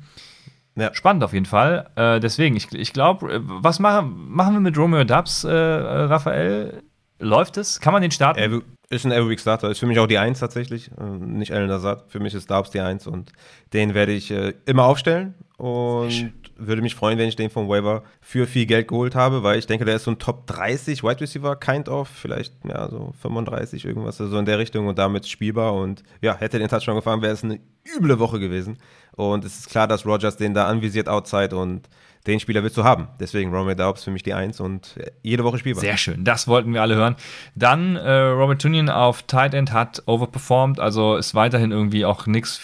[0.76, 0.94] ja.
[0.94, 1.90] spannend auf jeden Fall.
[1.94, 6.82] Äh, deswegen, ich, ich glaube, äh, was machen, machen wir mit Romeo Dubs, äh, Raphael?
[7.20, 7.80] Läuft es?
[7.80, 8.62] Kann man den starten?
[8.90, 9.70] Ist ein Every Week Starter.
[9.70, 10.90] Ist für mich auch die Eins tatsächlich.
[10.98, 12.10] Äh, nicht Alan Lazard.
[12.10, 13.32] Für mich ist Darbs die Eins und
[13.74, 15.34] den werde ich äh, immer aufstellen.
[15.58, 19.58] Und würde mich freuen, wenn ich den vom Waiver für viel Geld geholt habe, weil
[19.58, 23.12] ich denke, der ist so ein Top 30 Wide Receiver, kind of, vielleicht ja, so
[23.22, 25.74] 35, irgendwas, so also in der Richtung und damit spielbar.
[25.74, 27.60] Und ja, hätte den Touchdown gefahren, wäre es eine
[27.96, 28.78] üble Woche gewesen.
[29.12, 31.88] Und es ist klar, dass Rogers den da anvisiert outside und
[32.26, 33.08] den Spieler willst du haben.
[33.20, 35.80] Deswegen Romeo Daubs für mich die Eins und jede Woche spielbar.
[35.80, 37.16] Sehr schön, das wollten wir alle hören.
[37.54, 42.60] Dann äh, Robert Tunian auf Tight End hat overperformed, also ist weiterhin irgendwie auch nichts,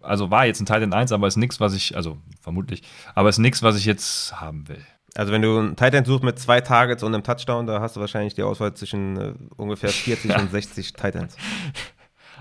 [0.00, 2.82] also war jetzt ein Tight End 1, aber ist nichts, was ich, also vermutlich,
[3.14, 4.84] aber ist nichts, was ich jetzt haben will.
[5.14, 7.96] Also wenn du einen Tight End suchst mit zwei Targets und einem Touchdown, da hast
[7.96, 10.38] du wahrscheinlich die Auswahl zwischen äh, ungefähr 40 ja.
[10.40, 11.36] und 60 Tight Ends.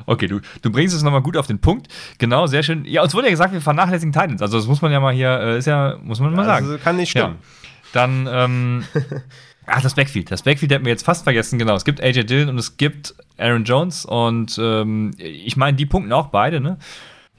[0.05, 1.87] Okay, du, du bringst es nochmal gut auf den Punkt.
[2.17, 2.85] Genau, sehr schön.
[2.85, 4.41] Ja, uns wurde ja gesagt, wir vernachlässigen Titans.
[4.41, 6.65] Also das muss man ja mal hier, äh, ist ja, muss man mal sagen.
[6.65, 7.35] Also kann nicht stimmen.
[7.41, 7.69] Ja.
[7.93, 8.83] Dann, ähm,
[9.65, 10.31] ach, das Backfield.
[10.31, 11.75] Das Backfield hätten wir jetzt fast vergessen, genau.
[11.75, 16.11] Es gibt AJ Dillon und es gibt Aaron Jones und ähm, ich meine, die punkten
[16.13, 16.77] auch beide, ne?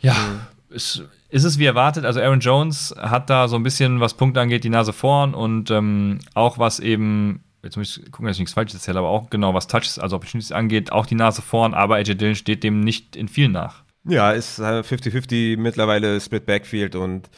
[0.00, 0.74] Ja, mhm.
[0.74, 2.04] ist, ist es wie erwartet.
[2.04, 5.70] Also Aaron Jones hat da so ein bisschen, was Punkte angeht, die Nase vorn und
[5.70, 9.30] ähm, auch was eben jetzt muss ich gucken, dass ich nichts Falsches erzähle, aber auch
[9.30, 12.80] genau was Touches, also Opportunities angeht, auch die Nase vorn, aber AJ Dillon steht dem
[12.80, 13.84] nicht in viel nach.
[14.04, 17.28] Ja, ist 50-50 mittlerweile Split Backfield und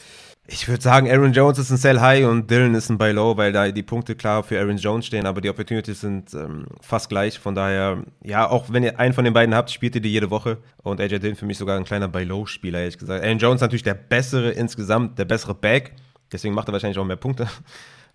[0.47, 3.35] Ich würde sagen, Aaron Jones ist ein Sell High und Dylan ist ein Buy Low,
[3.35, 7.09] weil da die Punkte klar für Aaron Jones stehen, aber die Opportunities sind ähm, fast
[7.09, 7.39] gleich.
[7.39, 10.29] Von daher, ja, auch wenn ihr einen von den beiden habt, spielt ihr die jede
[10.29, 10.57] Woche.
[10.81, 13.23] Und AJ Dillon für mich sogar ein kleiner Buy Low Spieler, ehrlich gesagt.
[13.23, 15.93] Aaron Jones natürlich der bessere insgesamt, der bessere Back.
[16.31, 17.47] Deswegen macht er wahrscheinlich auch mehr Punkte.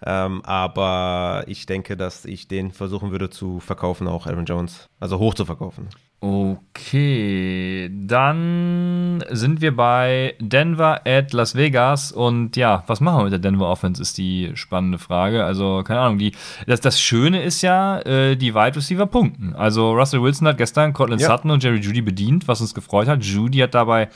[0.05, 4.89] Ähm, aber ich denke, dass ich den versuchen würde zu verkaufen, auch Aaron Jones.
[5.01, 5.89] Also hoch zu verkaufen.
[6.20, 13.32] Okay, dann sind wir bei Denver at Las Vegas und ja, was machen wir mit
[13.32, 15.44] der Denver Offense, ist die spannende Frage.
[15.44, 16.32] Also, keine Ahnung, die,
[16.66, 19.55] das, das Schöne ist ja, äh, die Wide Receiver punkten.
[19.55, 21.28] Also, Russell Wilson hat gestern Cortland ja.
[21.28, 23.23] Sutton und Jerry Judy bedient, was uns gefreut hat.
[23.23, 24.09] Judy hat dabei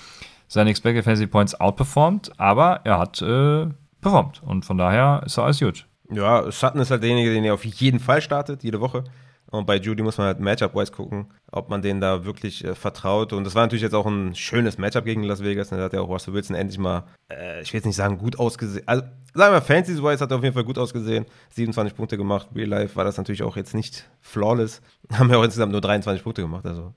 [0.49, 3.67] seine Expected Fantasy Points outperformed, aber er hat äh,
[4.01, 5.87] performt und von daher ist er alles gut.
[6.11, 9.05] Ja, Sutton ist halt derjenige, den er auf jeden Fall startet, jede Woche.
[9.51, 13.33] Und bei Judy muss man halt Matchup-wise gucken, ob man denen da wirklich äh, vertraut.
[13.33, 15.71] Und das war natürlich jetzt auch ein schönes Matchup gegen Las Vegas.
[15.71, 18.39] Da hat ja auch Russell Wilson endlich mal, äh, ich will jetzt nicht sagen, gut
[18.39, 18.87] ausgesehen.
[18.87, 19.03] Also,
[19.35, 21.27] sagen wir, Fantasy-wise hat er auf jeden Fall gut ausgesehen.
[21.55, 22.49] 27 Punkte gemacht.
[22.55, 24.83] Real Life war das natürlich auch jetzt nicht flawless.
[25.13, 26.65] Haben ja auch insgesamt nur 23 Punkte gemacht.
[26.65, 26.95] Also,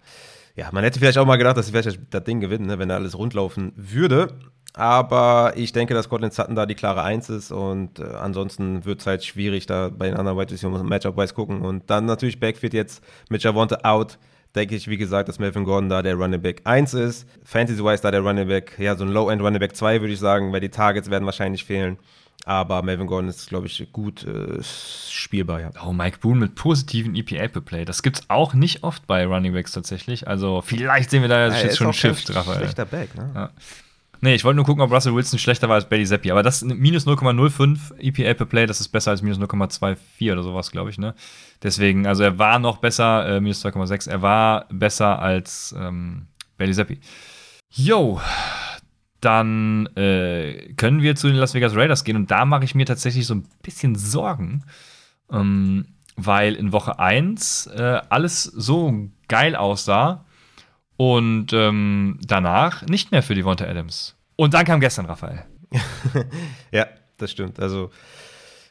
[0.56, 2.90] ja, man hätte vielleicht auch mal gedacht, dass sie vielleicht das Ding gewinnen, ne, wenn
[2.90, 4.38] da alles rundlaufen würde.
[4.76, 9.02] Aber ich denke, dass Cortland Sutton da die klare Eins ist und äh, ansonsten wird
[9.02, 11.62] es halt schwierig, da bei den anderen White Receivers Matchup-wise gucken.
[11.62, 14.18] Und dann natürlich Backfield jetzt mit Javonte out.
[14.56, 17.28] Denke ich, wie gesagt, dass Melvin Gordon da der Running Back 1 ist.
[17.44, 20.52] Fantasy-wise da der Running Back, ja, so ein Low-End Running Back 2 würde ich sagen,
[20.52, 21.98] weil die Targets werden wahrscheinlich fehlen.
[22.46, 25.72] Aber Melvin Gordon ist, glaube ich, gut äh, spielbar, ja.
[25.86, 27.86] Oh, Mike Boone mit positiven EPA per Play.
[27.86, 30.28] Das gibt es auch nicht oft bei Running Backs tatsächlich.
[30.28, 32.58] Also vielleicht sehen wir da ja, jetzt schon ein Shift, Raphael.
[32.58, 33.32] Schlechter Back, ne?
[33.34, 33.50] Ja.
[34.24, 36.32] Nee, ich wollte nur gucken, ob Russell Wilson schlechter war als Bailey Zappi.
[36.32, 40.72] Aber das minus 0,05 EPA per Play, das ist besser als minus 0,24 oder sowas,
[40.72, 40.98] glaube ich.
[40.98, 41.14] Ne?
[41.62, 44.10] Deswegen, also er war noch besser, äh, minus 2,6.
[44.10, 46.28] Er war besser als ähm,
[46.58, 47.02] Bailey Zappi.
[47.70, 48.22] Yo,
[49.24, 52.16] dann äh, können wir zu den Las Vegas Raiders gehen.
[52.16, 54.64] Und da mache ich mir tatsächlich so ein bisschen Sorgen.
[55.32, 55.86] Ähm,
[56.16, 60.26] weil in Woche 1 äh, alles so geil aussah
[60.98, 64.16] und ähm, danach nicht mehr für die Devonta Adams.
[64.36, 65.44] Und dann kam gestern Raphael.
[66.72, 66.88] ja,
[67.18, 67.60] das stimmt.
[67.60, 67.92] Also,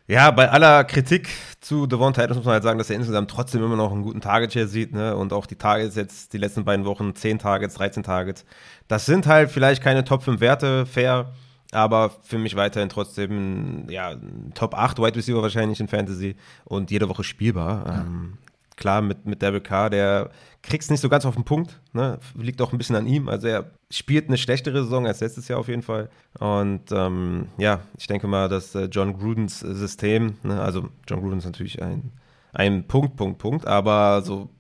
[0.07, 1.29] ja, bei aller Kritik
[1.61, 4.21] zu Devonta Adams muss man halt sagen, dass er insgesamt trotzdem immer noch einen guten
[4.21, 4.93] Target-Share sieht.
[4.93, 5.17] Ne?
[5.17, 8.45] Und auch die Targets jetzt, die letzten beiden Wochen, 10 Targets, 13 Targets.
[8.89, 11.33] Das sind halt vielleicht keine Top 5 Werte, fair.
[11.71, 14.15] Aber für mich weiterhin trotzdem ja,
[14.55, 17.87] Top 8 Wide Receiver wahrscheinlich in Fantasy und jede Woche spielbar.
[17.87, 18.01] Ja.
[18.01, 18.39] Ähm,
[18.83, 20.31] klar, mit, mit Devil Carr, der
[20.61, 21.81] kriegt es nicht so ganz auf den Punkt.
[21.93, 22.19] Ne?
[22.35, 23.29] Liegt auch ein bisschen an ihm.
[23.29, 26.11] Also er spielt eine schlechtere Saison als letztes Jahr auf jeden Fall.
[26.41, 30.61] Und ähm, ja, ich denke mal, dass äh, John Grudens System, ne?
[30.61, 32.11] also John Gruden ist natürlich ein,
[32.53, 34.51] ein Punkt, Punkt, Punkt, aber so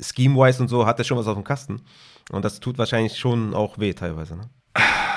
[0.00, 1.82] scheme-wise und so hat er schon was auf dem Kasten.
[2.30, 4.36] Und das tut wahrscheinlich schon auch weh teilweise.
[4.36, 4.48] Ne?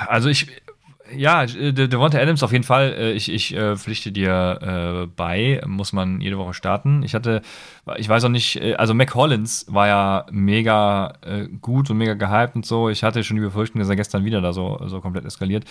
[0.07, 0.47] Also ich
[1.15, 2.93] ja, äh, Devonta Adams auf jeden Fall.
[2.97, 7.03] Äh, ich, ich äh, pflichte dir äh, bei, muss man jede Woche starten.
[7.03, 7.41] Ich hatte,
[7.97, 12.13] ich weiß auch nicht, äh, also Mac Hollins war ja mega äh, gut und mega
[12.13, 12.89] gehypt und so.
[12.89, 15.65] Ich hatte schon die Befürchtung, dass er gestern wieder da so, so komplett eskaliert.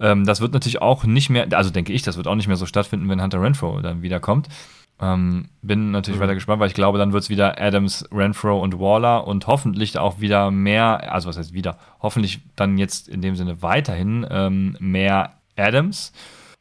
[0.00, 2.56] Ähm, das wird natürlich auch nicht mehr, also denke ich, das wird auch nicht mehr
[2.56, 4.48] so stattfinden, wenn Hunter Renfro dann wiederkommt.
[5.00, 6.24] Ähm, bin natürlich mhm.
[6.24, 9.98] weiter gespannt, weil ich glaube, dann wird es wieder Adams, Renfro und Waller und hoffentlich
[9.98, 14.76] auch wieder mehr, also was heißt wieder, hoffentlich dann jetzt in dem Sinne weiterhin ähm,
[14.78, 16.12] mehr Adams.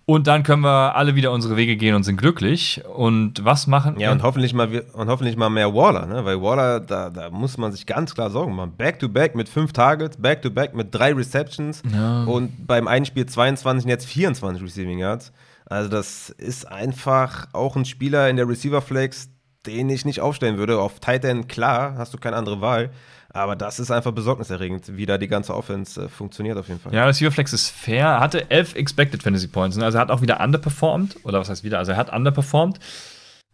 [0.06, 2.82] Und dann können wir alle wieder unsere Wege gehen und sind glücklich.
[2.94, 6.26] Und was machen Ja, und hoffentlich mal, und hoffentlich mal mehr Waller, ne?
[6.26, 8.74] Weil Waller, da, da muss man sich ganz klar Sorgen machen.
[8.78, 12.24] Back-to-back -back mit fünf Targets, Back-to-back -back mit drei Receptions ja.
[12.24, 15.32] und beim einen Spiel 22 und jetzt 24 Receiving Yards.
[15.72, 19.30] Also das ist einfach auch ein Spieler in der Receiver Flex,
[19.66, 20.80] den ich nicht aufstellen würde.
[20.80, 22.90] Auf Tight End, klar, hast du keine andere Wahl.
[23.30, 26.94] Aber das ist einfach besorgniserregend, wie da die ganze Offense äh, funktioniert auf jeden Fall.
[26.94, 28.06] Ja, Receiver Flex ist fair.
[28.06, 29.78] Er hatte elf Expected Fantasy Points.
[29.78, 29.86] Ne?
[29.86, 31.24] Also er hat auch wieder underperformed.
[31.24, 31.80] Oder was heißt wieder?
[31.80, 32.78] Also er hat underperformed.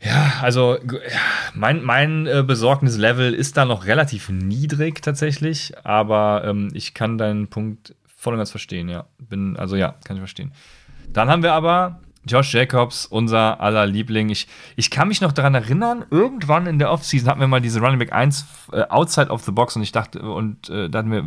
[0.01, 0.79] Ja, also
[1.53, 5.73] mein, mein äh, Besorgnislevel ist da noch relativ niedrig tatsächlich.
[5.83, 9.05] Aber ähm, ich kann deinen Punkt voll und ganz verstehen, ja.
[9.19, 10.51] Bin, also ja, kann ich verstehen.
[11.13, 14.29] Dann haben wir aber Josh Jacobs, unser aller Liebling.
[14.29, 17.79] Ich, ich kann mich noch daran erinnern, irgendwann in der Offseason hatten wir mal diese
[17.79, 21.11] Running Back 1 äh, outside of the box und ich dachte, und äh, da hatten
[21.11, 21.23] wir,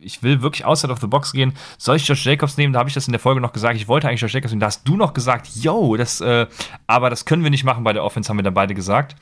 [0.00, 1.52] ich will wirklich outside of the box gehen.
[1.78, 2.72] Soll ich Josh Jacobs nehmen?
[2.72, 3.76] Da habe ich das in der Folge noch gesagt.
[3.76, 4.60] Ich wollte eigentlich Josh Jacobs nehmen.
[4.60, 6.46] Da hast du noch gesagt, yo, das, äh,
[6.86, 9.16] aber das können wir nicht machen bei der Offense, haben wir dann beide gesagt.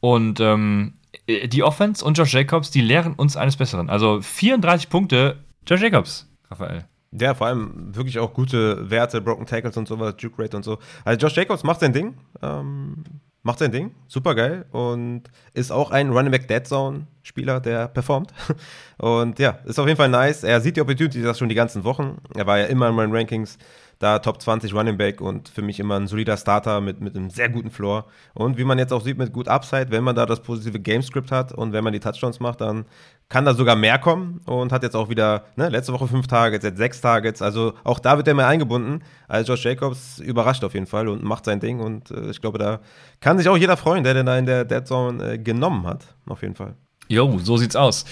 [0.00, 0.94] Und ähm,
[1.26, 3.90] äh, die Offense und Josh Jacobs, die lehren uns eines Besseren.
[3.90, 6.89] Also 34 Punkte, Josh Jacobs, Raphael.
[7.12, 10.78] Ja, vor allem wirklich auch gute Werte, Broken Tackles und sowas, Juke Rate und so.
[11.04, 12.14] Also Josh Jacobs macht sein Ding.
[12.40, 13.02] Ähm,
[13.42, 13.94] macht sein Ding.
[14.06, 14.64] Super geil.
[14.70, 18.32] Und ist auch ein Running Back Dead Zone Spieler, der performt.
[18.98, 20.44] Und ja, ist auf jeden Fall nice.
[20.44, 22.18] Er sieht die Opportunity das schon die ganzen Wochen.
[22.34, 23.58] Er war ja immer in meinen Rankings
[24.00, 27.28] da Top 20 Running Back und für mich immer ein solider Starter mit, mit einem
[27.28, 28.06] sehr guten Floor.
[28.32, 31.30] Und wie man jetzt auch sieht, mit gut Upside, wenn man da das positive Gamescript
[31.30, 32.86] hat und wenn man die Touchdowns macht, dann
[33.28, 36.64] kann da sogar mehr kommen und hat jetzt auch wieder, ne, letzte Woche fünf Targets,
[36.64, 37.42] jetzt sechs Targets.
[37.42, 39.02] Also auch da wird er mehr eingebunden.
[39.28, 41.80] Also Josh Jacobs überrascht auf jeden Fall und macht sein Ding.
[41.80, 42.80] Und äh, ich glaube, da
[43.20, 46.06] kann sich auch jeder freuen, der den da in der Dead Zone äh, genommen hat.
[46.26, 46.74] Auf jeden Fall.
[47.08, 48.06] Jo, so sieht's aus.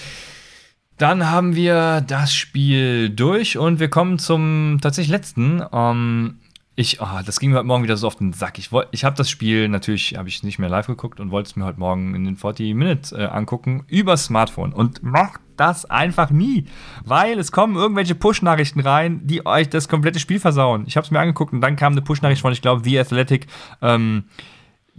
[0.99, 5.63] Dann haben wir das Spiel durch und wir kommen zum tatsächlich letzten.
[5.71, 6.39] Ähm,
[6.75, 8.59] ich, oh, das ging mir heute Morgen wieder so auf den Sack.
[8.59, 11.55] Ich, ich habe das Spiel natürlich, habe ich nicht mehr live geguckt und wollte es
[11.55, 16.31] mir heute Morgen in den 40 Minutes äh, angucken über Smartphone und macht das einfach
[16.31, 16.65] nie,
[17.05, 20.83] weil es kommen irgendwelche Push-Nachrichten rein, die euch das komplette Spiel versauen.
[20.85, 23.47] Ich habe es mir angeguckt und dann kam eine Push-Nachricht von, ich glaube, The Athletic,
[23.81, 24.25] ähm,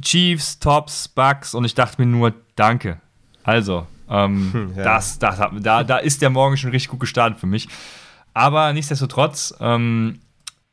[0.00, 3.02] Chiefs, Tops, Bucks und ich dachte mir nur, danke.
[3.42, 4.84] Also, ähm, hm, ja.
[4.84, 7.68] das, das, da, da ist der Morgen schon richtig gut gestartet für mich.
[8.34, 10.20] Aber nichtsdestotrotz ähm,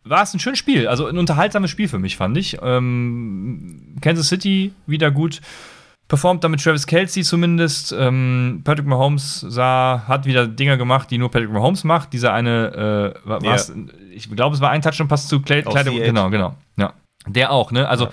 [0.03, 0.87] war es ein schönes Spiel.
[0.87, 2.57] Also ein unterhaltsames Spiel für mich, fand ich.
[2.61, 5.41] Ähm, Kansas City wieder gut
[6.07, 7.93] performt damit Travis Kelsey zumindest.
[7.97, 12.13] Ähm, Patrick Mahomes sah, hat wieder Dinger gemacht, die nur Patrick Mahomes macht.
[12.13, 13.57] Dieser eine, äh, war, yeah.
[14.11, 15.91] ich glaube, es war ein Touchdown-Pass zu Clay, Kleider.
[15.91, 16.55] Genau, genau.
[16.77, 16.93] Ja.
[17.27, 17.87] Der auch, ne?
[17.87, 18.11] Also, ja.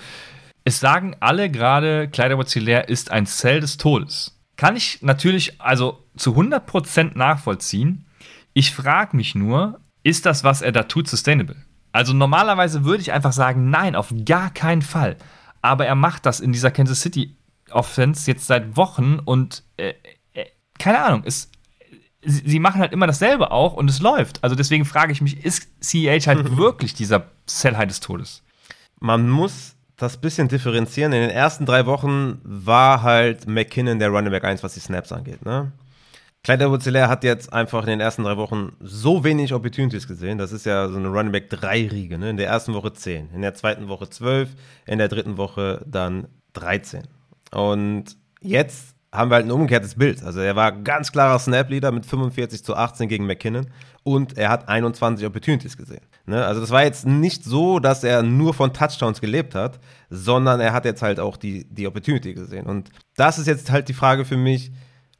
[0.65, 2.37] es sagen alle gerade, Kleider
[2.87, 4.34] ist ein Zell des Todes.
[4.57, 8.05] Kann ich natürlich also zu 100% nachvollziehen.
[8.53, 11.57] Ich frage mich nur, ist das, was er da tut, sustainable?
[11.91, 15.17] Also normalerweise würde ich einfach sagen, nein, auf gar keinen Fall.
[15.61, 17.37] Aber er macht das in dieser Kansas City
[17.71, 19.93] Offense jetzt seit Wochen und äh,
[20.33, 20.45] äh,
[20.77, 21.49] keine Ahnung, es,
[22.21, 24.43] sie, sie, machen halt immer dasselbe auch und es läuft.
[24.43, 28.43] Also deswegen frage ich mich, ist CEH halt wirklich dieser Cell des Todes?
[28.99, 31.13] Man muss das bisschen differenzieren.
[31.13, 35.11] In den ersten drei Wochen war halt McKinnon der Running Back 1, was die Snaps
[35.11, 35.45] angeht.
[35.45, 35.71] Ne?
[36.43, 40.37] Clyde edwards hat jetzt einfach in den ersten drei Wochen so wenig Opportunities gesehen.
[40.37, 42.17] Das ist ja so eine Running Back 3-Riege.
[42.17, 42.29] Ne?
[42.29, 44.49] In der ersten Woche 10, in der zweiten Woche 12,
[44.85, 47.03] in der dritten Woche dann 13.
[47.51, 50.23] Und jetzt haben wir halt ein umgekehrtes Bild.
[50.23, 53.67] Also er war ganz klarer Snap-Leader mit 45 zu 18 gegen McKinnon
[54.03, 56.01] und er hat 21 Opportunities gesehen.
[56.25, 56.43] Ne?
[56.45, 59.79] Also das war jetzt nicht so, dass er nur von Touchdowns gelebt hat,
[60.09, 62.65] sondern er hat jetzt halt auch die, die Opportunity gesehen.
[62.65, 64.71] Und das ist jetzt halt die Frage für mich,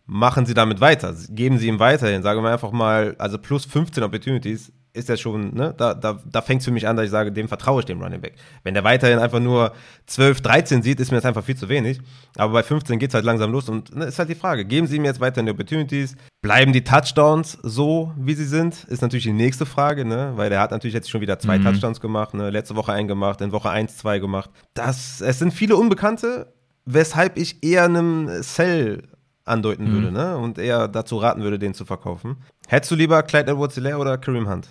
[0.05, 1.15] machen Sie damit weiter?
[1.29, 5.53] Geben Sie ihm weiterhin, sagen wir einfach mal, also plus 15 Opportunities ist er schon,
[5.53, 7.85] ne, da, da, da fängt es für mich an, dass ich sage, dem vertraue ich
[7.85, 8.35] dem Running Back.
[8.63, 9.73] Wenn der weiterhin einfach nur
[10.05, 11.99] 12, 13 sieht, ist mir das einfach viel zu wenig.
[12.37, 14.87] Aber bei 15 geht es halt langsam los und ne, ist halt die Frage, geben
[14.87, 16.15] Sie ihm jetzt weiterhin die Opportunities?
[16.41, 18.85] Bleiben die Touchdowns so, wie sie sind?
[18.85, 21.63] Ist natürlich die nächste Frage, ne, weil der hat natürlich jetzt schon wieder zwei mhm.
[21.63, 24.49] Touchdowns gemacht, ne, letzte Woche einen gemacht, in Woche 1 zwei gemacht.
[24.73, 26.53] Das, es sind viele Unbekannte,
[26.85, 29.01] weshalb ich eher einem Cell
[29.45, 29.93] andeuten mhm.
[29.93, 30.37] würde, ne?
[30.37, 32.37] Und eher dazu raten würde, den zu verkaufen.
[32.67, 34.67] Hättest du lieber Clyde Edwards Hilaire oder Kareem Hunt?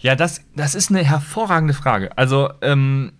[0.00, 2.16] Ja, das, das ist eine hervorragende Frage.
[2.16, 3.12] Also, ähm,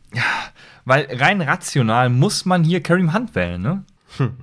[0.84, 3.84] weil rein rational muss man hier Kareem Hunt wählen, ne?
[4.16, 4.36] Hm.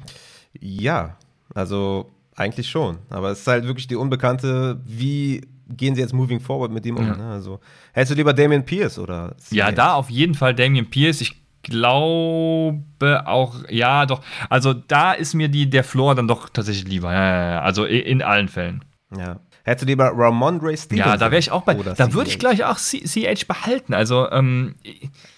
[0.60, 1.18] Ja,
[1.54, 3.00] also eigentlich schon.
[3.10, 6.98] Aber es ist halt wirklich die Unbekannte, wie gehen sie jetzt moving forward mit ihm
[6.98, 7.08] um.
[7.08, 7.16] Ja.
[7.16, 7.30] Ne?
[7.32, 7.60] Also,
[7.94, 9.36] hättest du lieber Damian Pierce oder?
[9.50, 11.22] Ja, da auf jeden Fall Damian Pierce.
[11.22, 14.22] Ich glaube auch, ja, doch.
[14.50, 17.12] Also da ist mir die, der Floor dann doch tatsächlich lieber.
[17.12, 17.62] Ja, ja, ja.
[17.62, 18.86] Also in allen Fällen.
[19.16, 19.40] Ja.
[19.66, 21.12] Hättest du lieber Ramondre Stevenson?
[21.12, 21.74] Ja, da wäre ich auch bei.
[21.74, 23.96] Da würde ich gleich auch CH behalten.
[23.96, 24.76] Also, ähm,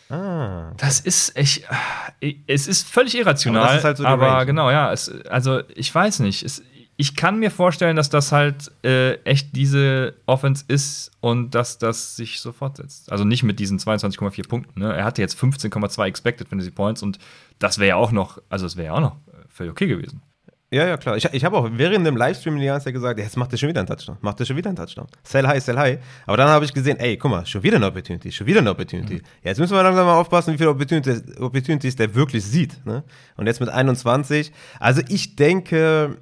[0.10, 0.74] ah.
[0.76, 1.64] das ist echt,
[2.46, 3.70] es ist völlig irrational.
[3.70, 4.92] Aber, halt so aber genau, ja.
[4.92, 6.44] Es, also, ich weiß nicht.
[6.44, 6.62] Es,
[7.00, 12.16] ich kann mir vorstellen, dass das halt äh, echt diese Offense ist und dass das
[12.16, 13.12] sich so fortsetzt.
[13.12, 14.80] Also nicht mit diesen 22,4 Punkten.
[14.80, 14.96] Ne?
[14.96, 17.20] Er hatte jetzt 15,2 Expected Fantasy Points und
[17.60, 19.18] das wäre ja auch noch, also es wäre ja auch noch
[19.48, 20.22] völlig okay gewesen.
[20.70, 21.16] Ja, ja, klar.
[21.16, 23.70] Ich, ich habe auch während dem Livestream die ganze Zeit gesagt, jetzt macht er schon
[23.70, 24.18] wieder einen Touchdown.
[24.20, 25.08] Macht er schon wieder einen Touchdown.
[25.24, 26.00] Sell high, sell high.
[26.26, 28.72] Aber dann habe ich gesehen, ey, guck mal, schon wieder eine Opportunity, schon wieder eine
[28.72, 29.16] Opportunity.
[29.16, 29.22] Mhm.
[29.44, 32.86] Jetzt müssen wir langsam mal aufpassen, wie viele Opportunities, Opportunities der wirklich sieht.
[32.86, 33.04] Ne?
[33.38, 34.52] Und jetzt mit 21.
[34.80, 36.18] Also ich denke,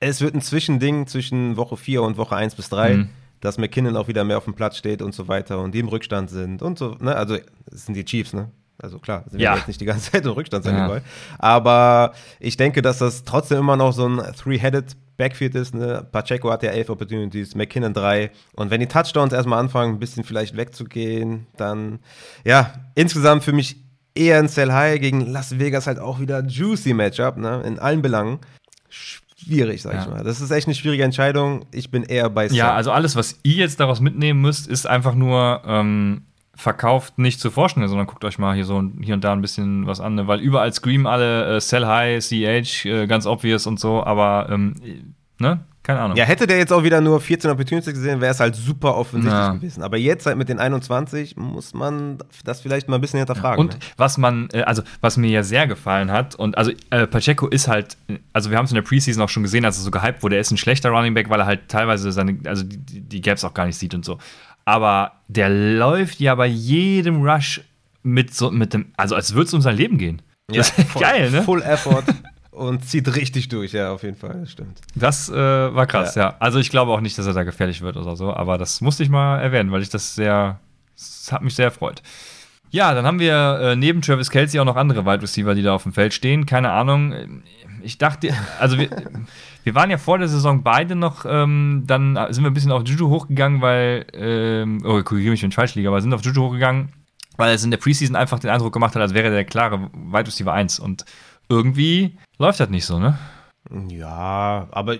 [0.00, 2.94] es wird ein Zwischending zwischen Woche 4 und Woche 1 bis 3.
[2.94, 3.08] Mhm
[3.40, 5.88] dass McKinnon auch wieder mehr auf dem Platz steht und so weiter und die im
[5.88, 7.16] Rückstand sind und so, ne?
[7.16, 7.38] Also,
[7.72, 8.50] es sind die Chiefs, ne?
[8.82, 9.52] Also klar, sind ja.
[9.52, 11.00] wir jetzt nicht die ganze Zeit im Rückstand sein ja.
[11.38, 15.74] Aber ich denke, dass das trotzdem immer noch so ein Three-Headed Backfield ist.
[15.74, 16.06] Ne?
[16.10, 18.30] Pacheco hat ja elf Opportunities, McKinnon drei.
[18.54, 21.98] Und wenn die Touchdowns erstmal anfangen, ein bisschen vielleicht wegzugehen, dann
[22.42, 23.76] ja, insgesamt für mich
[24.14, 27.62] eher ein Sell High gegen Las Vegas halt auch wieder juicy Matchup, ne?
[27.66, 28.38] In allen Belangen.
[29.44, 30.02] Schwierig, sag ja.
[30.02, 30.24] ich mal.
[30.24, 31.64] Das ist echt eine schwierige Entscheidung.
[31.72, 32.58] Ich bin eher bei Sell.
[32.58, 36.22] Ja, also alles, was ihr jetzt daraus mitnehmen müsst, ist einfach nur, ähm,
[36.60, 39.86] verkauft nicht zu forschen, sondern guckt euch mal hier so hier und da ein bisschen
[39.86, 40.26] was an, ne?
[40.26, 44.74] weil überall screamen alle äh, Sell High, CH, äh, ganz obvious und so, aber ähm,
[45.38, 45.60] ne?
[45.90, 46.16] Keine Ahnung.
[46.16, 49.32] Ja, hätte der jetzt auch wieder nur 14 Opportunities gesehen, wäre es halt super offensichtlich
[49.32, 49.52] Ja.
[49.52, 49.82] gewesen.
[49.82, 53.58] Aber jetzt halt mit den 21 muss man das vielleicht mal ein bisschen hinterfragen.
[53.60, 53.80] Und ne?
[53.96, 57.66] was man, äh, also was mir ja sehr gefallen hat, und also äh, Pacheco ist
[57.66, 57.96] halt,
[58.32, 60.36] also wir haben es in der Preseason auch schon gesehen, als er so gehypt wurde,
[60.36, 63.42] er ist ein schlechter Running Back, weil er halt teilweise seine, also die, die Gaps
[63.44, 64.18] auch gar nicht sieht und so.
[64.64, 67.62] Aber der läuft ja bei jedem Rush
[68.02, 70.22] mit so, mit dem, also als würde es um sein Leben gehen.
[70.52, 71.42] Ist voll, geil, ne?
[71.42, 72.04] Full Effort
[72.60, 74.80] und zieht richtig durch, ja, auf jeden Fall, das stimmt.
[74.94, 76.36] Das äh, war krass, ja.
[76.40, 79.02] Also ich glaube auch nicht, dass er da gefährlich wird oder so, aber das musste
[79.02, 80.60] ich mal erwähnen, weil ich das sehr,
[80.94, 82.02] das hat mich sehr erfreut.
[82.70, 85.74] Ja, dann haben wir äh, neben Travis Kelsey auch noch andere Wide Receiver, die da
[85.74, 86.44] auf dem Feld stehen.
[86.44, 87.42] Keine Ahnung.
[87.82, 88.90] Ich dachte, also wir,
[89.64, 92.86] wir waren ja vor der Saison beide noch, ähm, dann sind wir ein bisschen auf
[92.86, 96.42] Juju hochgegangen, weil, ähm, oh, korrigiere mich, wenn ich falsch liege, aber sind auf Juju
[96.42, 96.90] hochgegangen,
[97.38, 100.26] weil es in der Preseason einfach den Eindruck gemacht hat, als wäre der klare Wide
[100.26, 100.78] Receiver 1.
[100.78, 101.06] Und
[101.50, 103.18] irgendwie läuft das nicht so, ne?
[103.88, 104.96] Ja, aber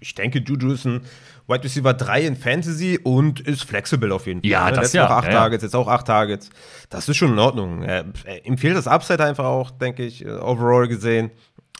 [0.00, 1.00] ich denke, Juju ist ein
[1.48, 4.50] Wide Receiver 3 in Fantasy und ist flexibel auf jeden Fall.
[4.50, 4.70] Ja, ne?
[4.70, 5.38] das Letztes ja, Woche 8 ja, ja.
[5.38, 6.50] Targets, jetzt auch 8 Targets.
[6.90, 7.82] Das ist schon in Ordnung.
[7.82, 11.30] Er, er, ihm fehlt das Upside einfach auch, denke ich, äh, overall gesehen.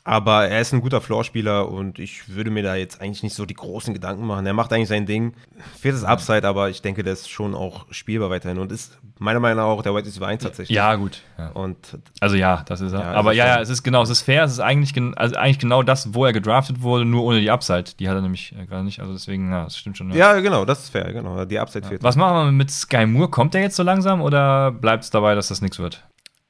[0.07, 3.45] Aber er ist ein guter Floorspieler und ich würde mir da jetzt eigentlich nicht so
[3.45, 4.45] die großen Gedanken machen.
[4.45, 5.33] Er macht eigentlich sein Ding.
[5.77, 9.41] Fehlt das Upside, aber ich denke, der ist schon auch spielbar weiterhin und ist meiner
[9.41, 10.73] Meinung nach auch der Wide Receiver 1 tatsächlich.
[10.73, 11.23] Ja, gut.
[11.37, 11.49] Ja.
[11.49, 13.01] Und Also ja, das ist er.
[13.01, 15.13] Ja, Aber ist ja, ja, es ist genau, es ist fair, es ist eigentlich, gen
[15.17, 17.91] also eigentlich genau das, wo er gedraftet wurde, nur ohne die Upside.
[17.99, 19.01] Die hat er nämlich äh, gerade nicht.
[19.01, 20.09] Also deswegen, ja, das stimmt schon.
[20.13, 21.43] ja, genau, das ist fair, genau.
[21.43, 22.01] Die Upside fehlt.
[22.01, 23.29] Was machen wir mit Sky Moore?
[23.29, 26.05] Kommt er jetzt so langsam oder bleibt es dabei, dass das nichts wird?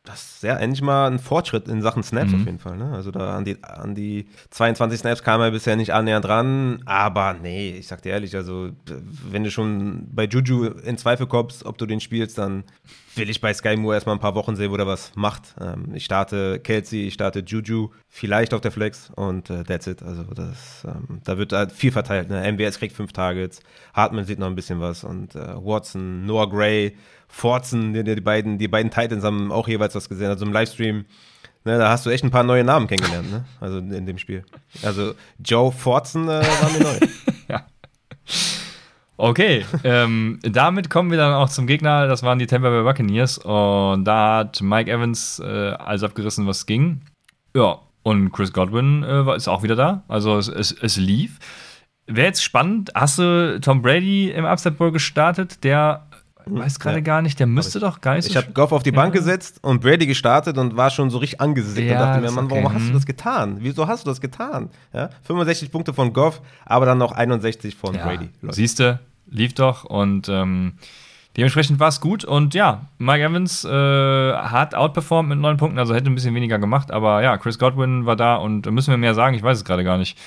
[0.07, 2.39] Das ist ja endlich mal ein Fortschritt in Sachen Snaps Mhm.
[2.39, 2.77] auf jeden Fall.
[2.77, 2.91] Ne?
[2.93, 6.81] Also da an die, an die 22 Snaps kam er bisher nicht annähernd ran.
[6.85, 8.69] Aber nee, ich sag dir ehrlich, also
[9.29, 12.63] wenn du schon bei Juju in Zweifel kommst, ob du den spielst, dann
[13.15, 15.55] will ich bei Sky Moore erstmal ein paar Wochen sehen, wo der was macht.
[15.59, 20.03] Ähm, ich starte Kelsey, ich starte Juju, vielleicht auf der Flex und äh, that's it.
[20.03, 22.29] Also das, ähm, da wird halt viel verteilt.
[22.29, 22.49] Ne?
[22.53, 23.59] MWS kriegt fünf Targets,
[23.93, 26.95] Hartman sieht noch ein bisschen was und äh, Watson, Noah Gray,
[27.27, 30.27] Forzen, die, die, beiden, die beiden Titans haben auch jeweils was gesehen.
[30.27, 31.05] Also im Livestream,
[31.65, 33.45] ne, da hast du echt ein paar neue Namen kennengelernt, ne?
[33.59, 34.43] Also in dem Spiel.
[34.83, 35.13] Also
[35.43, 37.07] Joe Forzen äh, war mir neu.
[39.19, 42.07] Okay, ähm, damit kommen wir dann auch zum Gegner.
[42.07, 43.39] Das waren die Tampa Bay Buccaneers.
[43.39, 47.01] Und da hat Mike Evans äh, alles abgerissen, was ging.
[47.55, 50.03] Ja, und Chris Godwin äh, ist auch wieder da.
[50.07, 51.39] Also es, es, es lief.
[52.05, 52.91] Wäre jetzt spannend.
[52.93, 55.63] Hast du Tom Brady im Upset Bowl gestartet?
[55.63, 56.05] Der
[56.49, 57.01] weiß gerade Ja.
[57.01, 59.19] gar nicht, der müsste doch gar nicht so Ich habe Goff auf die Bank Ja.
[59.19, 62.45] gesetzt und Brady gestartet und war schon so richtig angesickt Ja, und dachte mir, Mann,
[62.45, 62.61] okay.
[62.63, 63.57] warum hast du das getan?
[63.59, 64.69] Wieso hast du das getan?
[64.93, 65.09] Ja?
[65.23, 68.29] 65 Punkte von Goff, aber dann noch 61 von Brady.
[68.49, 68.99] Siehst du,
[69.29, 70.73] lief doch und ähm,
[71.35, 72.23] dementsprechend war es gut.
[72.25, 73.69] Und ja, Mike Evans äh,
[74.33, 76.91] hat outperformed mit neun Punkten, also hätte ein bisschen weniger gemacht.
[76.91, 79.35] Aber ja, Chris Godwin war da und müssen wir mehr sagen?
[79.35, 80.17] Ich weiß es gerade gar nicht.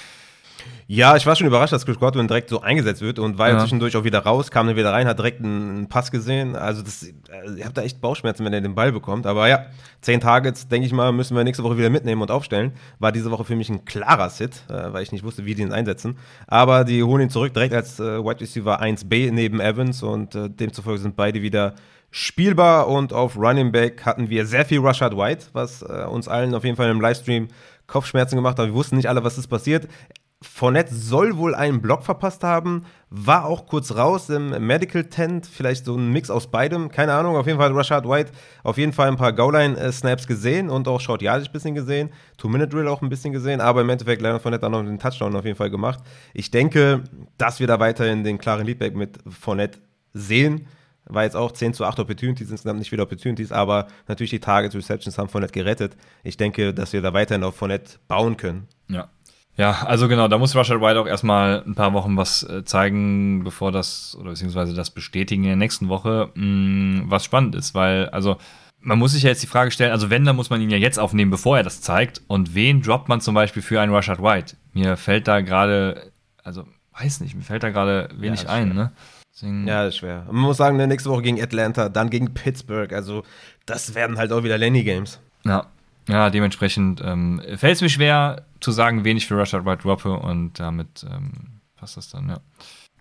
[0.92, 3.60] Ja, ich war schon überrascht, dass Chris Godwin direkt so eingesetzt wird und war ja
[3.60, 6.56] zwischendurch auch wieder raus, kam dann wieder rein, hat direkt einen, Pass gesehen.
[6.56, 9.24] Also das, also ihr habt da echt Bauchschmerzen, wenn er den Ball bekommt.
[9.24, 9.66] Aber ja,
[10.00, 12.72] 10 Targets, denke ich mal, müssen wir nächste Woche wieder mitnehmen und aufstellen.
[12.98, 15.62] War diese Woche für mich ein klarer Sit, äh, weil ich nicht wusste, wie die
[15.62, 16.18] ihn einsetzen.
[16.48, 20.50] Aber die holen ihn zurück direkt als äh, Wide Receiver 1B neben Evans und äh,
[20.50, 21.76] demzufolge sind beide wieder
[22.10, 26.64] spielbar und auf Running Back hatten wir sehr viel Rashad White, was uns allen auf
[26.64, 27.46] jeden Fall im Livestream
[27.86, 28.66] Kopfschmerzen gemacht hat.
[28.66, 29.86] Wir wussten nicht alle, was ist passiert.
[30.42, 35.84] Fournette soll wohl einen Block verpasst haben, war auch kurz raus im Medical Tent, vielleicht
[35.84, 37.36] so ein Mix aus beidem, keine Ahnung.
[37.36, 40.98] Auf jeden Fall hat Rashad White auf jeden Fall ein paar Goal-Line-Snaps gesehen und auch
[40.98, 42.08] Short Yardage ein bisschen gesehen,
[42.38, 45.44] Two-Minute-Drill auch ein bisschen gesehen, aber im Endeffekt Leonard Fournette hat noch den Touchdown auf
[45.44, 46.00] jeden Fall gemacht.
[46.32, 47.04] Ich denke,
[47.36, 49.80] dass wir da weiterhin den klaren Leadback mit Fournette
[50.14, 50.66] sehen.
[51.04, 54.74] War jetzt auch 10 zu 8 Opportunities, insgesamt nicht viele Opportunities, aber natürlich die Targets,
[54.74, 55.96] Receptions haben Fournette gerettet.
[56.22, 58.68] Ich denke, dass wir da weiterhin auf Fournette bauen können.
[58.88, 59.10] Ja.
[59.56, 63.44] Ja, also genau, da muss Rashad White auch erstmal ein paar Wochen was äh, zeigen,
[63.44, 68.08] bevor das, oder beziehungsweise das bestätigen in der nächsten Woche, mh, was spannend ist, weil,
[68.10, 68.36] also,
[68.82, 70.78] man muss sich ja jetzt die Frage stellen, also wenn, dann muss man ihn ja
[70.78, 72.22] jetzt aufnehmen, bevor er das zeigt.
[72.28, 74.56] Und wen droppt man zum Beispiel für einen Rashad White?
[74.72, 76.10] Mir fällt da gerade,
[76.42, 76.64] also,
[76.98, 78.74] weiß nicht, mir fällt da gerade wenig ist ein, schwer.
[78.74, 78.92] ne?
[79.34, 80.24] Deswegen, Ja, das ist schwer.
[80.28, 82.90] Man muss sagen, nächste Woche gegen Atlanta, dann gegen Pittsburgh.
[82.94, 83.22] Also,
[83.66, 85.20] das werden halt auch wieder Lenny Games.
[85.44, 85.66] Ja,
[86.10, 90.12] ja dementsprechend ähm, fällt es mir schwer zu sagen, wen ich für Rashad White droppe
[90.12, 92.40] und damit ähm, passt das dann, ja.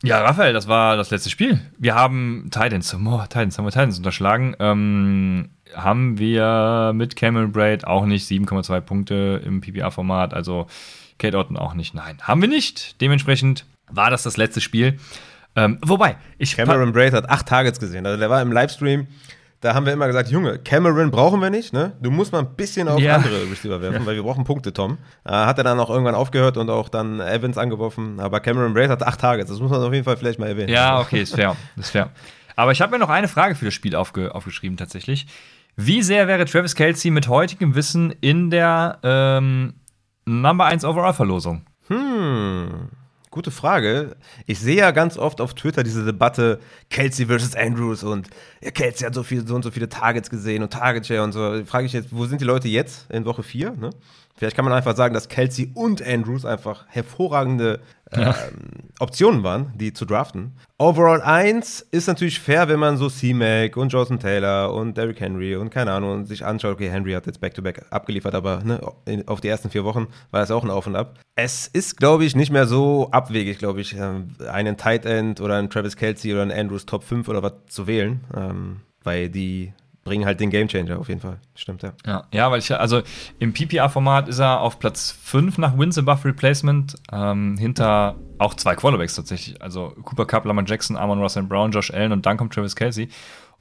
[0.01, 1.59] Ja, Raphael, das war das letzte Spiel.
[1.77, 4.55] Wir haben Titans, oh, Titans, haben wir Titans unterschlagen.
[4.59, 10.67] Ähm, haben wir mit Cameron Braid auch nicht 7,2 Punkte im PPA-Format, also
[11.17, 11.93] Kate Orton auch nicht.
[11.93, 13.01] Nein, haben wir nicht.
[13.01, 14.97] Dementsprechend war das das letzte Spiel.
[15.55, 18.05] Ähm, wobei, ich Cameron Braid hat acht Targets gesehen.
[18.05, 19.07] Also, der war im Livestream
[19.61, 21.91] Da haben wir immer gesagt, Junge, Cameron brauchen wir nicht, ne?
[22.01, 23.15] Du musst mal ein bisschen auf Ja.
[23.17, 24.97] andere Receiver werfen, weil wir brauchen Punkte, Tom.
[25.25, 28.19] Äh, hat er dann auch irgendwann aufgehört und auch dann Evans angeworfen.
[28.21, 30.69] Aber Cameron Brace hat acht Targets, das muss man auf jeden Fall vielleicht mal erwähnen.
[30.69, 31.57] Ja, okay, ist fair.
[31.75, 32.09] Ist fair.
[32.55, 35.27] Aber ich habe mir noch eine Frage für das Spiel aufge aufgeschrieben, tatsächlich.
[35.75, 39.73] Wie sehr wäre Travis Kelsey mit heutigem Wissen in der ähm,
[40.25, 41.63] Number 1 Overall-Verlosung?
[41.87, 42.89] Hm,
[43.31, 44.15] gute Frage.
[44.45, 48.29] Ich sehe ja ganz oft auf Twitter diese Debatte Kelsey versus Andrews und
[48.61, 51.31] ja, Kelsey hat so, viel, so und so viele Targets gesehen und Target Share und
[51.31, 51.63] so.
[51.65, 53.71] Frage ich jetzt, wo sind die Leute jetzt in Woche 4?
[53.71, 53.91] Ne?
[54.39, 57.81] Vielleicht kann man einfach sagen, dass Kelsey und Andrews einfach hervorragende
[58.13, 58.31] ähm,
[59.01, 60.53] Optionen waren, die zu draften.
[60.77, 65.57] Overall 1 ist natürlich fair, wenn man so C-Mac und Jonathan Taylor und Derrick Henry
[65.57, 68.79] und keine Ahnung und sich anschaut, okay, Henry hat jetzt Back-to-Back abgeliefert, aber ne,
[69.25, 71.19] auf die ersten vier Wochen war das auch ein Auf und Ab.
[71.35, 75.57] Es ist, glaube ich, nicht mehr so abwegig, glaube ich, ähm, einen Tight End oder
[75.57, 79.73] einen Travis Kelsey oder einen Andrews Top 5 oder was zu wählen, ähm, weil die
[80.03, 81.39] bringen halt den Gamechanger auf jeden Fall.
[81.55, 81.93] Stimmt, ja.
[82.05, 83.01] Ja, ja weil ich, also
[83.39, 88.75] im PPR-Format ist er auf Platz 5 nach Wins above Replacement, ähm, hinter auch zwei
[88.75, 89.61] Quarterbacks tatsächlich.
[89.61, 93.09] Also Cooper Cup, Lamar Jackson, Amon Russell Brown, Josh Allen und dann kommt Travis Kelsey.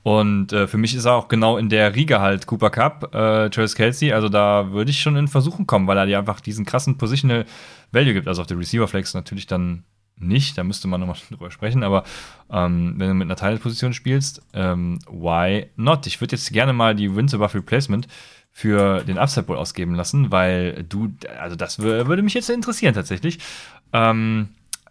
[0.04, 3.50] Und äh, für mich ist er auch genau in der Riege halt Cooper Cup, äh,
[3.50, 4.12] Travis Kelsey.
[4.12, 7.44] Also da würde ich schon in Versuchen kommen, weil er dir einfach diesen krassen Positional
[7.92, 8.28] Value gibt.
[8.28, 9.84] Also auf der Receiver Flex natürlich dann
[10.20, 12.04] nicht, da müsste man nochmal drüber sprechen, aber
[12.50, 16.06] ähm, wenn du mit einer Teilposition spielst, ähm, why not?
[16.06, 18.08] Ich würde jetzt gerne mal die Wins above Replacement
[18.52, 22.94] für den Upside Bowl ausgeben lassen, weil du, also das wür- würde mich jetzt interessieren
[22.94, 23.38] tatsächlich.
[23.92, 24.48] Ähm,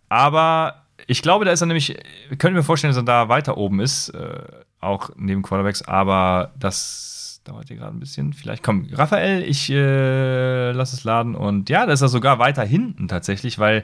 [0.09, 1.97] aber ich glaube, da ist er nämlich,
[2.37, 4.39] könnte mir vorstellen, dass er da weiter oben ist, äh,
[4.79, 8.33] auch neben Quarterbacks, aber das dauert hier gerade ein bisschen.
[8.33, 12.63] Vielleicht komm, Raphael, ich äh, lass es laden und ja, da ist er sogar weiter
[12.63, 13.83] hinten tatsächlich, weil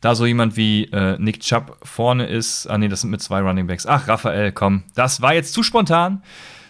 [0.00, 2.66] da so jemand wie äh, Nick Chubb vorne ist.
[2.66, 3.86] Ah, nee, das sind mit zwei Running Backs.
[3.86, 6.22] Ach, Raphael, komm, das war jetzt zu spontan.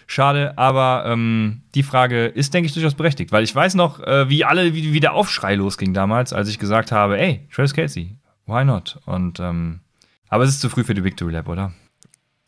[0.07, 4.27] Schade, aber ähm, die Frage ist, denke ich, durchaus berechtigt, weil ich weiß noch, äh,
[4.27, 8.17] wie alle, wie, wie der Aufschrei losging damals, als ich gesagt habe, ey, Travis Kelsey,
[8.47, 8.99] why not?
[9.05, 9.81] Und ähm,
[10.29, 11.73] aber es ist zu früh für die Victory Lab, oder?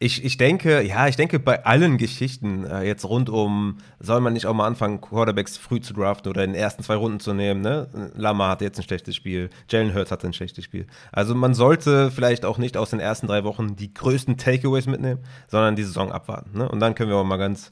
[0.03, 4.34] Ich, ich denke, ja, ich denke bei allen Geschichten äh, jetzt rund um, soll man
[4.34, 7.36] nicht auch mal anfangen, Quarterbacks früh zu draften oder in den ersten zwei Runden zu
[7.36, 8.11] nehmen, ne?
[8.15, 10.88] Lamar hatte jetzt ein schlechtes Spiel, Jalen Hurts hatte ein schlechtes Spiel.
[11.11, 15.19] Also man sollte vielleicht auch nicht aus den ersten drei Wochen die größten Takeaways mitnehmen,
[15.48, 16.68] sondern die Saison abwarten, ne?
[16.68, 17.69] Und dann können wir auch mal ganz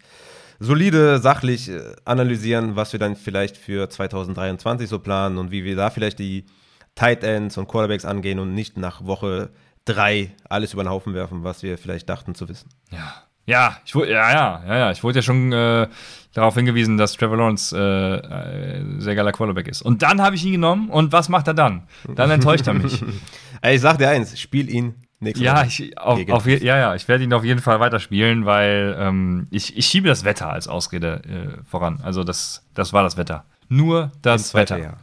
[0.60, 5.76] solide, sachlich äh, analysieren, was wir dann vielleicht für 2023 so planen und wie wir
[5.76, 6.46] da vielleicht die
[6.94, 9.50] Tight Ends und Quarterbacks angehen und nicht nach Woche
[9.94, 12.70] drei alles über den Haufen werfen, was wir vielleicht dachten zu wissen.
[12.92, 13.14] Ja.
[13.46, 14.92] Ja, ich wurde, ja, ja, ja, ja.
[14.92, 15.88] Ich wurde ja schon äh,
[16.36, 19.82] darauf hingewiesen, dass Trevor Lawrence äh, äh, sehr geiler Quarterback ist.
[19.82, 21.88] Und dann habe ich ihn genommen und was macht er dann?
[22.14, 23.04] Dann enttäuscht er mich.
[23.62, 27.26] Ich sag dir eins, spiel ihn nächste ja, ich, auf, auf, ja, ja, ich werde
[27.26, 31.64] ihn auf jeden Fall weiterspielen, weil ähm, ich, ich schiebe das Wetter als Ausrede äh,
[31.70, 32.00] voran.
[32.02, 33.44] Also das, das war das Wetter.
[33.68, 34.98] Nur das Wetter.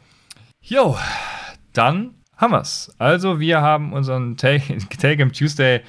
[0.63, 0.97] Jo,
[1.75, 2.95] dann haben wir's.
[2.99, 5.83] Also wir haben unseren Take, Take im Tuesday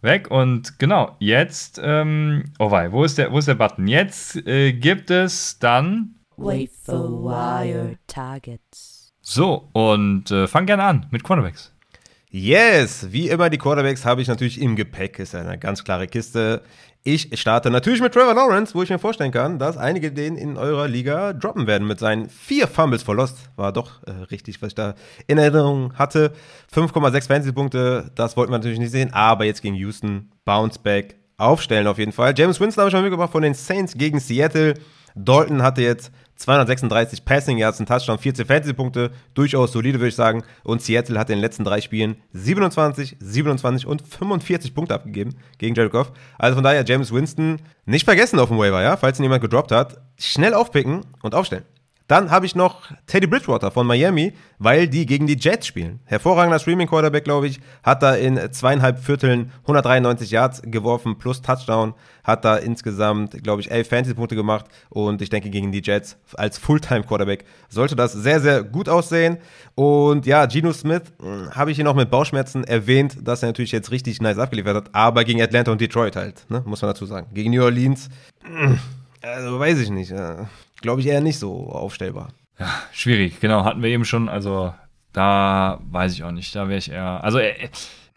[0.00, 3.86] weg und genau, jetzt, ähm, oh wei, wo ist der, wo ist der Button?
[3.86, 9.14] Jetzt äh, gibt es dann Wafer Wire Targets.
[9.20, 11.72] so und äh, fang gerne an mit Quarterbacks.
[12.30, 16.62] Yes, wie immer die Quarterbacks habe ich natürlich im Gepäck, ist eine ganz klare Kiste.
[17.04, 20.56] Ich starte natürlich mit Trevor Lawrence, wo ich mir vorstellen kann, dass einige den in
[20.56, 23.50] eurer Liga droppen werden mit seinen vier Fumbles for Lost.
[23.56, 24.94] War doch äh, richtig, was ich da
[25.26, 26.30] in Erinnerung hatte.
[26.72, 31.88] 5,6 Fantasy-Punkte, das wollten wir natürlich nicht sehen, aber jetzt gegen Houston, Bounce Back, aufstellen
[31.88, 32.34] auf jeden Fall.
[32.36, 34.74] James Winston habe ich mal mitgebracht von den Saints gegen Seattle.
[35.16, 36.12] Dalton hatte jetzt
[36.42, 40.42] 236 Passing Yards, ein Touchdown, 14 Fantasy-Punkte, durchaus solide, würde ich sagen.
[40.64, 45.74] Und Seattle hat in den letzten drei Spielen 27, 27 und 45 Punkte abgegeben gegen
[45.74, 46.12] Jared Goff.
[46.38, 49.70] Also von daher James Winston nicht vergessen auf dem Waiver, ja, falls ihn jemand gedroppt
[49.70, 50.00] hat.
[50.18, 51.64] Schnell aufpicken und aufstellen.
[52.12, 56.00] Dann habe ich noch Teddy Bridgewater von Miami, weil die gegen die Jets spielen.
[56.04, 57.58] Hervorragender Streaming-Quarterback, glaube ich.
[57.82, 61.94] Hat da in zweieinhalb Vierteln 193 Yards geworfen plus Touchdown.
[62.22, 64.66] Hat da insgesamt, glaube ich, elf Fantasy-Punkte gemacht.
[64.90, 69.38] Und ich denke, gegen die Jets als Fulltime-Quarterback sollte das sehr, sehr gut aussehen.
[69.74, 73.72] Und ja, Geno Smith mh, habe ich hier noch mit Bauchschmerzen erwähnt, dass er natürlich
[73.72, 74.90] jetzt richtig nice abgeliefert hat.
[74.92, 76.62] Aber gegen Atlanta und Detroit halt, ne?
[76.66, 77.28] muss man dazu sagen.
[77.32, 78.10] Gegen New Orleans,
[78.46, 78.76] mh,
[79.22, 80.10] also weiß ich nicht.
[80.10, 80.44] Äh,
[80.82, 82.28] glaube ich eher nicht so aufstellbar.
[82.58, 84.74] Ja, schwierig, genau, hatten wir eben schon, also
[85.12, 87.54] da weiß ich auch nicht, da wäre ich eher, also er,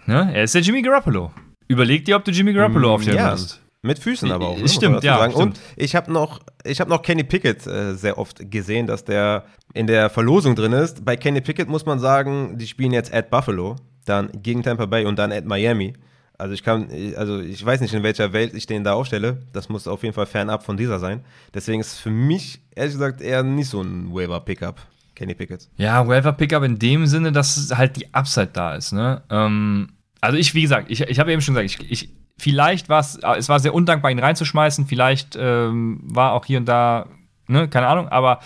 [0.05, 1.31] ne, er ist der Jimmy Garoppolo.
[1.67, 3.61] Überleg dir, ob du Jimmy Garoppolo aufstellen ja, würdest.
[3.81, 4.57] mit Füßen aber auch.
[4.57, 5.33] Ne, Stimmt, ja, sagen.
[5.33, 5.57] stimmt.
[5.57, 9.45] Und ich habe noch, ich habe noch Kenny Pickett äh, sehr oft gesehen, dass der
[9.73, 11.03] in der Verlosung drin ist.
[11.03, 15.05] Bei Kenny Pickett muss man sagen, die spielen jetzt at Buffalo, dann gegen Tampa Bay
[15.05, 15.93] und dann at Miami.
[16.37, 19.41] Also ich kann, also ich weiß nicht, in welcher Welt ich den da aufstelle.
[19.53, 21.23] Das muss auf jeden Fall fernab von dieser sein.
[21.53, 24.81] Deswegen ist für mich, ehrlich gesagt, eher nicht so ein Waiver-Pickup.
[25.15, 25.69] Kenny Pickett.
[25.77, 29.23] Ja, Waiver-Pickup in dem Sinne, dass halt die Upside da ist, ne?
[29.29, 32.99] Ähm, also ich, wie gesagt, ich, ich habe eben schon gesagt, ich, ich vielleicht war
[32.99, 37.07] es, es war sehr undankbar, ihn reinzuschmeißen, vielleicht ähm, war auch hier und da,
[37.47, 38.39] ne, keine Ahnung, aber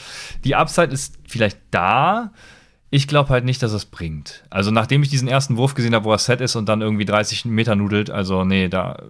[0.43, 2.31] die Upside ist vielleicht da.
[2.91, 4.43] Ich glaube halt nicht, dass es bringt.
[4.49, 7.05] Also, nachdem ich diesen ersten Wurf gesehen habe, wo er set ist und dann irgendwie
[7.05, 9.03] 30 Meter nudelt, also, nee, da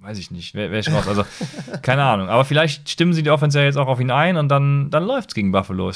[0.00, 1.06] weiß ich nicht, wäre wär ich raus.
[1.06, 1.24] Also,
[1.82, 2.28] keine Ahnung.
[2.28, 5.04] Aber vielleicht stimmen sie die Offense ja jetzt auch auf ihn ein und dann, dann
[5.04, 5.88] läuft es gegen Buffalo.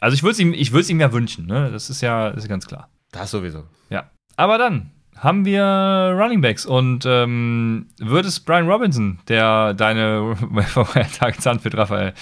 [0.00, 1.70] Also, ich würde es ihm, ihm ja wünschen, ne?
[1.70, 2.88] Das ist ja, das ist ganz klar.
[3.12, 3.64] Das sowieso.
[3.88, 4.10] Ja.
[4.36, 5.62] Aber dann haben wir
[6.16, 10.36] Running Backs und ähm, wird es Brian Robinson, der deine
[11.18, 12.12] Targets anführt, Raphael?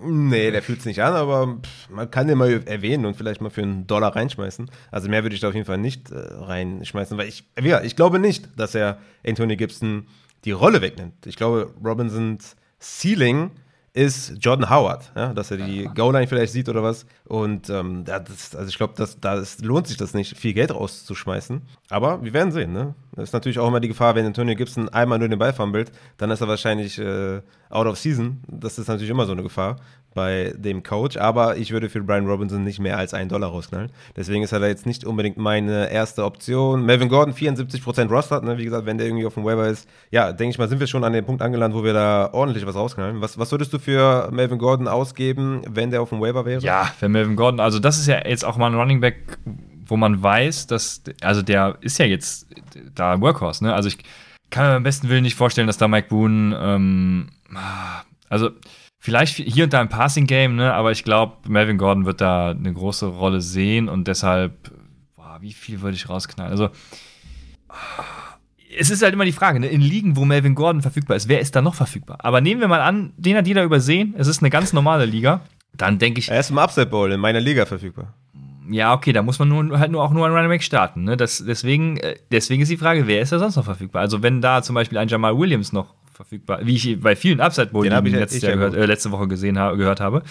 [0.00, 1.58] Nee, der fühlt es nicht an, aber
[1.90, 4.70] man kann den mal erwähnen und vielleicht mal für einen Dollar reinschmeißen.
[4.90, 7.94] Also mehr würde ich da auf jeden Fall nicht äh, reinschmeißen, weil ich, ja, ich
[7.94, 10.06] glaube nicht, dass er Anthony Gibson
[10.44, 11.26] die Rolle wegnimmt.
[11.26, 13.50] Ich glaube, Robinsons Ceiling
[13.94, 17.04] ist Jordan Howard, ja, dass er die Goal-Line vielleicht sieht oder was.
[17.24, 21.60] Und ähm, das, also ich glaube, da lohnt sich das nicht, viel Geld rauszuschmeißen.
[21.90, 22.72] Aber wir werden sehen.
[22.72, 22.94] Ne?
[23.14, 25.92] Das ist natürlich auch immer die Gefahr, wenn Antonio Gibson einmal nur den Ball fummelt,
[26.16, 28.40] dann ist er wahrscheinlich äh, out of season.
[28.48, 29.76] Das ist natürlich immer so eine Gefahr
[30.14, 33.90] bei dem Coach, aber ich würde für Brian Robinson nicht mehr als einen Dollar rausknallen.
[34.16, 36.84] Deswegen ist er da jetzt nicht unbedingt meine erste Option.
[36.84, 38.58] Melvin Gordon, 74% Roster, ne?
[38.58, 40.86] wie gesagt, wenn der irgendwie auf dem Waiver ist, ja, denke ich mal, sind wir
[40.86, 43.20] schon an dem Punkt angelangt, wo wir da ordentlich was rausknallen.
[43.20, 46.62] Was, was würdest du für Melvin Gordon ausgeben, wenn der auf dem Waiver wäre?
[46.62, 49.38] Ja, für Melvin Gordon, also das ist ja jetzt auch mal ein Running Back,
[49.86, 52.46] wo man weiß, dass, also der ist ja jetzt
[52.94, 53.74] da Workhorse, ne?
[53.74, 53.98] Also ich
[54.52, 57.30] kann mir am besten Willen nicht vorstellen, dass da Mike Boone, ähm,
[58.28, 58.50] also
[59.04, 60.72] Vielleicht hier und da im Passing-Game, ne?
[60.72, 64.70] aber ich glaube, Melvin Gordon wird da eine große Rolle sehen und deshalb,
[65.16, 66.52] boah, wie viel würde ich rausknallen?
[66.52, 66.68] Also,
[68.78, 69.66] es ist halt immer die Frage, ne?
[69.66, 72.18] in Ligen, wo Melvin Gordon verfügbar ist, wer ist da noch verfügbar?
[72.20, 75.40] Aber nehmen wir mal an, den hat jeder übersehen, es ist eine ganz normale Liga,
[75.76, 76.28] dann denke ich.
[76.28, 78.14] Er ist im Upset Bowl in meiner Liga verfügbar.
[78.70, 81.02] Ja, okay, da muss man nur, halt nur auch nur ein Running Back starten.
[81.02, 81.16] Ne?
[81.16, 84.00] Das, deswegen, äh, deswegen ist die Frage, wer ist da sonst noch verfügbar?
[84.00, 85.92] Also, wenn da zum Beispiel ein Jamal Williams noch
[86.22, 89.76] verfügbar, wie ich bei vielen Upside Bowl letztes Jahr gehört, äh, letzte Woche gesehen habe,
[89.76, 90.22] gehört habe.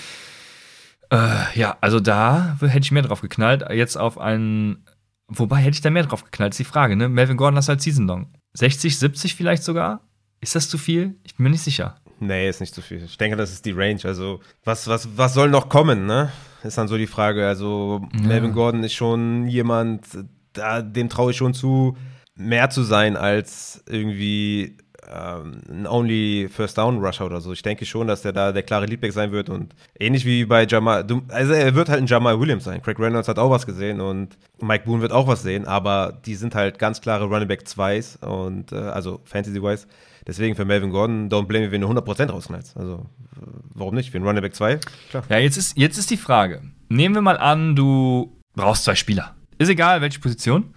[1.11, 3.65] Äh, ja, also da hätte ich mehr drauf geknallt.
[3.69, 4.85] Jetzt auf einen,
[5.27, 7.09] wobei hätte ich da mehr drauf geknallt, ist die Frage, ne?
[7.09, 8.34] Melvin Gordon hast halt Season Long.
[8.53, 10.01] 60, 70 vielleicht sogar?
[10.39, 11.15] Ist das zu viel?
[11.23, 11.97] Ich bin mir nicht sicher.
[12.19, 13.03] Nee, ist nicht zu viel.
[13.03, 13.99] Ich denke, das ist die Range.
[14.03, 16.31] Also, was, was, was soll noch kommen, ne?
[16.63, 17.47] Ist dann so die Frage.
[17.47, 18.27] Also, ja.
[18.27, 20.05] Melvin Gordon ist schon jemand,
[20.53, 21.97] da, dem traue ich schon zu,
[22.35, 24.77] mehr zu sein als irgendwie
[25.10, 27.52] ein Only First Down Rusher oder so.
[27.52, 30.65] Ich denke schon, dass der da der klare Leadback sein wird und ähnlich wie bei
[30.65, 32.82] Jamal, also er wird halt ein Jamal Williams sein.
[32.82, 36.36] Craig Reynolds hat auch was gesehen und Mike Boone wird auch was sehen, aber die
[36.36, 39.88] sind halt ganz klare Running Back 2s und äh, also Fantasy-wise.
[40.28, 42.78] Deswegen für Melvin Gordon, don't blame me, wenn du 100% rausknallst.
[42.78, 43.07] Also,
[43.73, 44.11] warum nicht?
[44.11, 44.80] Für einen Running Back 2,
[45.10, 45.23] klar.
[45.30, 46.61] Ja, jetzt ist, jetzt ist die Frage.
[46.90, 49.36] Nehmen wir mal an, du brauchst zwei Spieler.
[49.57, 50.73] Ist egal, welche Position.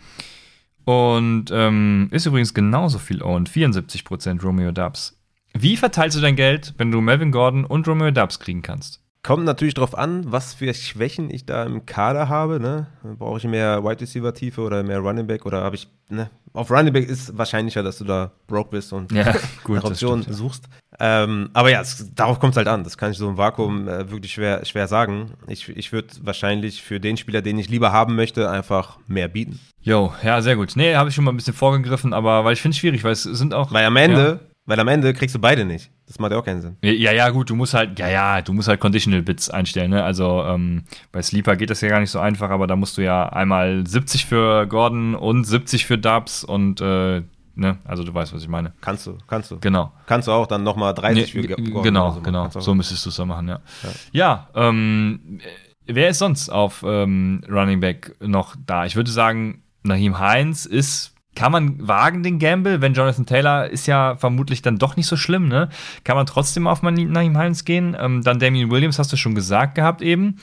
[0.85, 5.19] Und ähm, ist übrigens genauso viel owned, 74% Romeo Dubs.
[5.55, 9.01] Wie verteilst du dein Geld, wenn du Melvin Gordon und Romeo Dubs kriegen kannst?
[9.23, 12.61] Kommt natürlich darauf an, was für Schwächen ich da im Kader habe.
[12.61, 12.89] Ne?
[13.19, 16.28] Brauche ich mehr Wide Receiver Tiefe oder mehr Running Back oder habe ich, ne?
[16.52, 19.35] Auf Running Back ist wahrscheinlicher, dass du da broke bist und ja,
[19.65, 20.69] gut, Optionen suchst.
[21.01, 22.85] Ähm, aber ja, es, darauf kommt es halt an.
[22.85, 25.33] Das kann ich so im Vakuum äh, wirklich schwer, schwer sagen.
[25.49, 29.59] Ich, ich würde wahrscheinlich für den Spieler, den ich lieber haben möchte, einfach mehr bieten.
[29.83, 30.73] Jo, ja, sehr gut.
[30.77, 33.12] Nee, habe ich schon mal ein bisschen vorgegriffen, aber weil ich finde es schwierig, weil
[33.12, 33.73] es sind auch.
[33.73, 34.49] Weil am Ende, ja.
[34.66, 35.91] weil am Ende kriegst du beide nicht.
[36.07, 36.77] Das macht ja auch keinen Sinn.
[36.83, 40.05] Ja, ja, gut, du musst halt, ja, ja, du musst halt Conditional Bits einstellen, ne?
[40.05, 43.03] Also ähm, bei Sleeper geht das ja gar nicht so einfach, aber da musst du
[43.03, 47.23] ja einmal 70 für Gordon und 70 für Dubs und äh,
[47.55, 48.73] ne, also du weißt, was ich meine.
[48.81, 49.59] Kannst du, kannst du.
[49.61, 49.93] Genau.
[50.07, 51.83] Kannst du auch dann nochmal 30 nee, Gordon.
[51.83, 52.49] Genau, so genau.
[52.51, 53.61] So müsstest du es dann machen, ja.
[53.83, 55.41] Ja, ja ähm,
[55.87, 58.87] wer ist sonst auf ähm, Running Back noch da?
[58.87, 63.87] Ich würde sagen, Naheem Heinz ist kann man wagen den Gamble, wenn Jonathan Taylor ist
[63.87, 65.69] ja vermutlich dann doch nicht so schlimm, ne?
[66.05, 67.97] Kann man trotzdem auf Naheem Heinz gehen?
[67.99, 70.39] Ähm, dann Damien Williams hast du schon gesagt gehabt eben.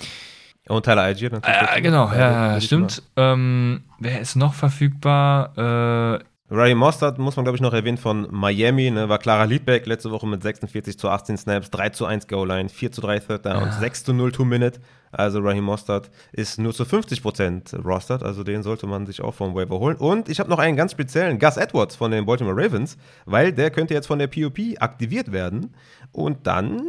[0.68, 1.60] Und Tyler Algier natürlich.
[1.76, 3.04] Äh, genau, ja, ja stimmt.
[3.16, 6.20] Ähm, wer ist noch verfügbar?
[6.20, 9.86] Äh, Ray Mostert muss man, glaube ich, noch erwähnen von Miami, ne, war klarer Leadback
[9.86, 13.45] letzte Woche mit 46 zu 18 Snaps, 3 zu 1 Goal-Line, 4 zu 3 Third
[13.45, 13.72] Down, ja.
[13.72, 14.82] 6 zu 0 Two-Minute.
[15.14, 19.56] Also Raheem Mostert ist nur zu 50% rostert, also den sollte man sich auch vom
[19.56, 19.95] Waiver holen.
[19.95, 23.72] Und ich habe noch einen ganz speziellen, Gus Edwards von den Baltimore Ravens, weil der
[23.72, 25.73] könnte jetzt von der POP aktiviert werden
[26.11, 26.82] und dann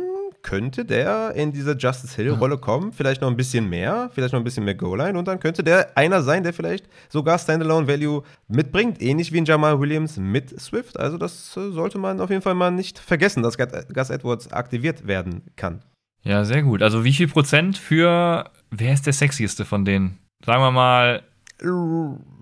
[0.42, 2.92] könnte der in diese Justice Hill-Rolle kommen.
[2.92, 5.96] Vielleicht noch ein bisschen mehr, vielleicht noch ein bisschen mehr Goal-Line und dann könnte der
[5.96, 9.00] einer sein, der vielleicht sogar Standalone-Value mitbringt.
[9.00, 10.98] Ähnlich wie ein Jamal Williams mit Swift.
[10.98, 15.06] Also, das äh, sollte man auf jeden Fall mal nicht vergessen, dass Gus Edwards aktiviert
[15.06, 15.82] werden kann.
[16.24, 16.82] Ja, sehr gut.
[16.82, 18.50] Also, wie viel Prozent für.
[18.70, 20.18] Wer ist der sexieste von denen?
[20.44, 21.22] Sagen wir mal.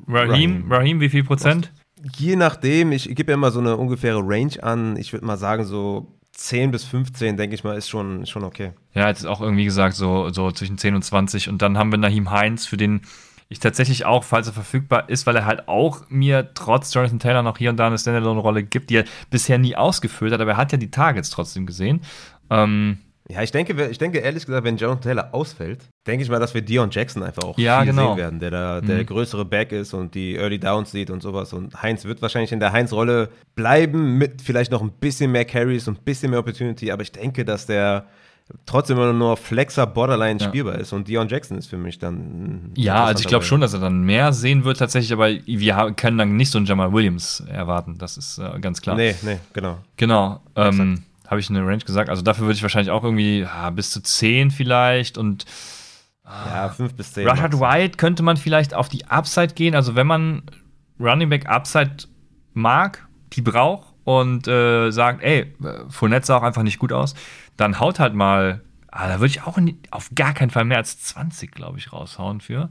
[0.09, 1.73] Raheem, Raheem, wie viel Prozent?
[2.17, 4.97] Je nachdem, ich gebe ja immer so eine ungefähre Range an.
[4.97, 8.73] Ich würde mal sagen, so 10 bis 15, denke ich mal, ist schon, schon okay.
[8.95, 11.49] Ja, jetzt ist auch irgendwie gesagt, so, so zwischen 10 und 20.
[11.49, 13.03] Und dann haben wir Nahim Heinz, für den
[13.49, 17.43] ich tatsächlich auch, falls er verfügbar ist, weil er halt auch mir trotz Jonathan Taylor
[17.43, 20.57] noch hier und da eine Standalone-Rolle gibt, die er bisher nie ausgefüllt hat, aber er
[20.57, 22.01] hat ja die Targets trotzdem gesehen.
[22.49, 22.99] Ähm,
[23.31, 26.55] ja, ich denke, ich denke ehrlich gesagt, wenn Jonathan Taylor ausfällt, denke ich mal, dass
[26.55, 28.09] wir Dion Jackson einfach auch ja, viel genau.
[28.09, 29.07] sehen werden, der da der mhm.
[29.07, 31.53] größere Back ist und die Early Downs sieht und sowas.
[31.53, 35.87] Und Heinz wird wahrscheinlich in der Heinz-Rolle bleiben mit vielleicht noch ein bisschen mehr Carries
[35.87, 38.07] und ein bisschen mehr Opportunity, aber ich denke, dass der
[38.67, 40.49] trotzdem immer nur Flexer Borderline ja.
[40.49, 42.73] spielbar ist und Dion Jackson ist für mich dann.
[42.77, 46.19] Ja, also ich glaube schon, dass er dann mehr sehen wird tatsächlich, aber wir können
[46.19, 48.97] dann nicht so einen Jamal Williams erwarten, das ist äh, ganz klar.
[48.97, 49.79] Nee, nee, genau.
[49.97, 50.41] Genau.
[50.57, 52.11] Ähm, habe ich eine Range gesagt.
[52.11, 55.47] Also dafür würde ich wahrscheinlich auch irgendwie ja, bis zu 10 vielleicht und
[56.25, 57.27] ja, 5 bis 10.
[57.27, 59.75] Rashad White könnte man vielleicht auf die Upside gehen.
[59.75, 60.43] Also wenn man
[60.99, 62.09] Running Back Upside
[62.53, 65.55] mag, die braucht und äh, sagt, ey,
[65.89, 67.15] Fournette sah auch einfach nicht gut aus,
[67.57, 70.79] dann haut halt mal, ah, da würde ich auch in, auf gar keinen Fall mehr
[70.79, 72.71] als 20, glaube ich, raushauen für.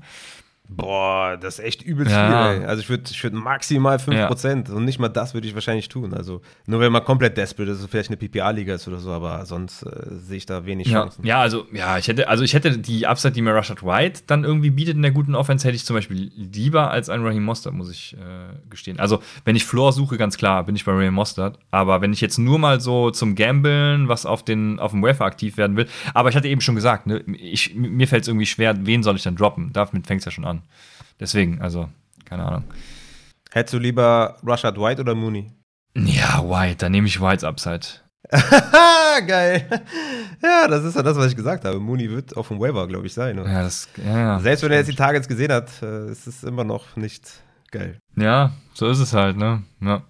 [0.71, 2.51] Boah, das ist echt übelst ja.
[2.51, 2.65] viel, ey.
[2.67, 4.75] Also ich würde ich würd maximal 5% ja.
[4.75, 6.13] und nicht mal das würde ich wahrscheinlich tun.
[6.13, 9.81] Also nur wenn man komplett desperate ist, vielleicht eine PPA-Liga ist oder so, aber sonst
[9.81, 11.01] äh, sehe ich da wenig ja.
[11.01, 11.25] Chancen.
[11.25, 14.43] Ja, also ja, ich hätte, also ich hätte die Upside, die mir Rashad White dann
[14.43, 17.73] irgendwie bietet in der guten Offense, hätte ich zum Beispiel lieber als ein Raheem Mostert,
[17.73, 18.99] muss ich äh, gestehen.
[18.99, 21.57] Also wenn ich Floor suche, ganz klar, bin ich bei Raheem Mostert.
[21.71, 25.25] Aber wenn ich jetzt nur mal so zum Gambeln, was auf, den, auf dem Wafer
[25.25, 28.45] aktiv werden will, aber ich hatte eben schon gesagt, ne, ich, mir fällt es irgendwie
[28.45, 29.73] schwer, wen soll ich dann droppen?
[29.73, 30.59] Damit fängt es ja schon an.
[31.19, 31.90] Deswegen, also,
[32.26, 32.64] keine Ahnung.
[33.52, 35.52] Hättest du lieber Rashad White oder Mooney?
[35.95, 37.81] Ja, White, dann nehme ich Whites Upside.
[39.27, 39.68] Geil.
[40.41, 41.80] Ja, das ist ja das, was ich gesagt habe.
[41.80, 43.38] Mooney wird auf dem Waiver, glaube ich, sein.
[43.38, 46.64] Ja, das, ja, Selbst wenn er jetzt die Targets gesehen hat, äh, ist es immer
[46.64, 47.27] noch nicht
[47.72, 47.98] geil.
[48.15, 49.64] Ja, so ist es halt, ne?
[49.81, 50.03] Ja.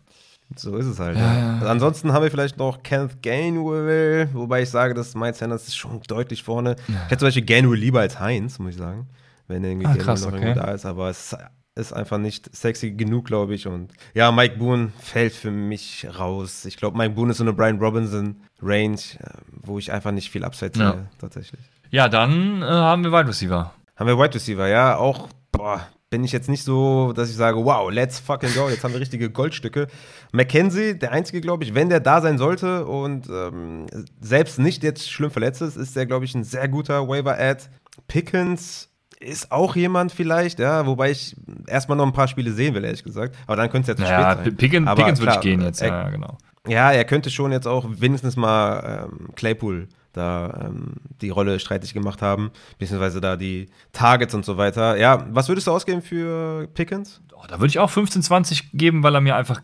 [0.55, 1.15] So ist es halt.
[1.15, 1.53] Ja, ja.
[1.55, 5.77] Also ansonsten haben wir vielleicht noch Kenneth Gainwell, wobei ich sage, dass Miles Sanders ist
[5.77, 6.75] schon deutlich vorne.
[6.87, 9.07] Ich hätte zum Beispiel Gainwell lieber als Heinz, muss ich sagen
[9.49, 10.53] wenn irgendwie ah, krass, noch okay.
[10.53, 11.35] da ist, aber es
[11.75, 13.67] ist einfach nicht sexy genug, glaube ich.
[13.67, 16.65] Und ja, Mike Boone fällt für mich raus.
[16.65, 19.29] Ich glaube, Mike Boone ist so eine Brian Robinson-Range, äh,
[19.63, 21.05] wo ich einfach nicht viel Upside sehe, ja.
[21.19, 21.61] tatsächlich.
[21.89, 23.73] Ja, dann äh, haben wir Wide Receiver.
[23.95, 24.97] Haben wir Wide Receiver, ja.
[24.97, 28.83] Auch, boah, bin ich jetzt nicht so, dass ich sage, wow, let's fucking go, jetzt
[28.83, 29.87] haben wir richtige Goldstücke.
[30.31, 33.85] Mackenzie, der einzige, glaube ich, wenn der da sein sollte und ähm,
[34.19, 37.65] selbst nicht jetzt schlimm verletzt ist, ist der, glaube ich, ein sehr guter Waiver-Ad.
[38.07, 38.88] Pickens,
[39.19, 41.35] ist auch jemand vielleicht, ja, wobei ich
[41.67, 43.35] erstmal noch ein paar Spiele sehen will, ehrlich gesagt.
[43.47, 44.55] Aber dann könnte es ja zu naja, spät sein.
[44.55, 46.37] Pickens, Aber Pickens würde ich gehen jetzt, er, ja, genau.
[46.67, 51.93] Ja, er könnte schon jetzt auch wenigstens mal ähm, Claypool da ähm, die Rolle streitig
[51.93, 54.97] gemacht haben, beziehungsweise da die Targets und so weiter.
[54.97, 57.21] Ja, was würdest du ausgeben für Pickens?
[57.33, 59.61] Oh, da würde ich auch 15, 20 geben, weil er mir einfach,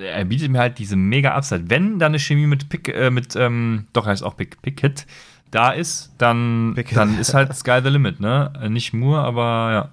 [0.00, 1.64] er bietet mir halt diese mega Upside.
[1.68, 5.06] Wenn da eine Chemie mit Pick, äh, mit, ähm, doch heißt auch Pick, Pickett,
[5.54, 8.52] da ist, dann, dann ist halt Sky the Limit, ne?
[8.68, 9.88] Nicht Moore, aber ja.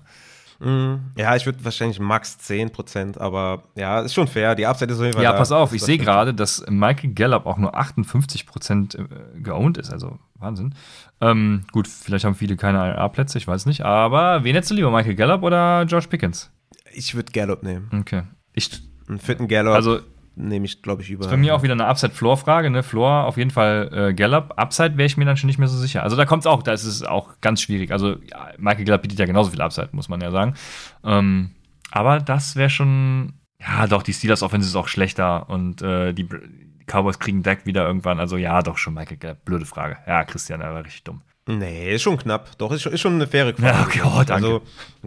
[0.66, 1.00] Mhm.
[1.16, 4.54] Ja, ich würde wahrscheinlich max 10%, aber ja, ist schon fair.
[4.54, 5.38] Die Upside ist auf jeden Fall Ja, da.
[5.38, 10.20] pass auf, ich sehe gerade, dass Michael Gallup auch nur 58% äh, geowned ist, also
[10.36, 10.76] Wahnsinn.
[11.20, 14.92] Ähm, gut, vielleicht haben viele keine A-Plätze, ich weiß nicht, aber wen hättest du lieber,
[14.92, 16.52] Michael Gallup oder George Pickens?
[16.94, 17.90] Ich würde Gallup nehmen.
[18.00, 18.24] Okay.
[18.54, 18.70] Ich,
[19.08, 19.74] einen fitten Gallup.
[19.74, 20.02] Also
[20.36, 21.20] nehme ich, glaube ich, über.
[21.20, 22.70] Das ist bei mir auch wieder eine Upside-Floor-Frage.
[22.70, 22.84] Ne?
[22.84, 24.54] Floor auf jeden Fall äh, Gallup.
[24.58, 26.04] Upside wäre ich mir dann schon nicht mehr so sicher.
[26.04, 27.92] Also da kommt es auch, da ist es auch ganz schwierig.
[27.92, 30.56] Also ja, Michael Gallup bietet ja genauso viel Upside, muss man ja sagen.
[31.04, 31.52] Ähm,
[31.92, 36.28] aber das wäre schon, ja doch, die Steelers Offense ist auch schlechter und äh, die
[36.88, 38.20] Cowboys kriegen Deck wieder irgendwann.
[38.20, 39.46] Also ja, doch schon Michael Gallup.
[39.46, 39.98] Blöde Frage.
[40.08, 41.22] Ja, Christian, der war richtig dumm.
[41.48, 42.56] Nee, ist schon knapp.
[42.60, 43.66] Doch, ist schon, ist schon eine faire Frage.
[43.66, 44.34] Ja, okay, oh, danke.
[44.34, 44.62] Also,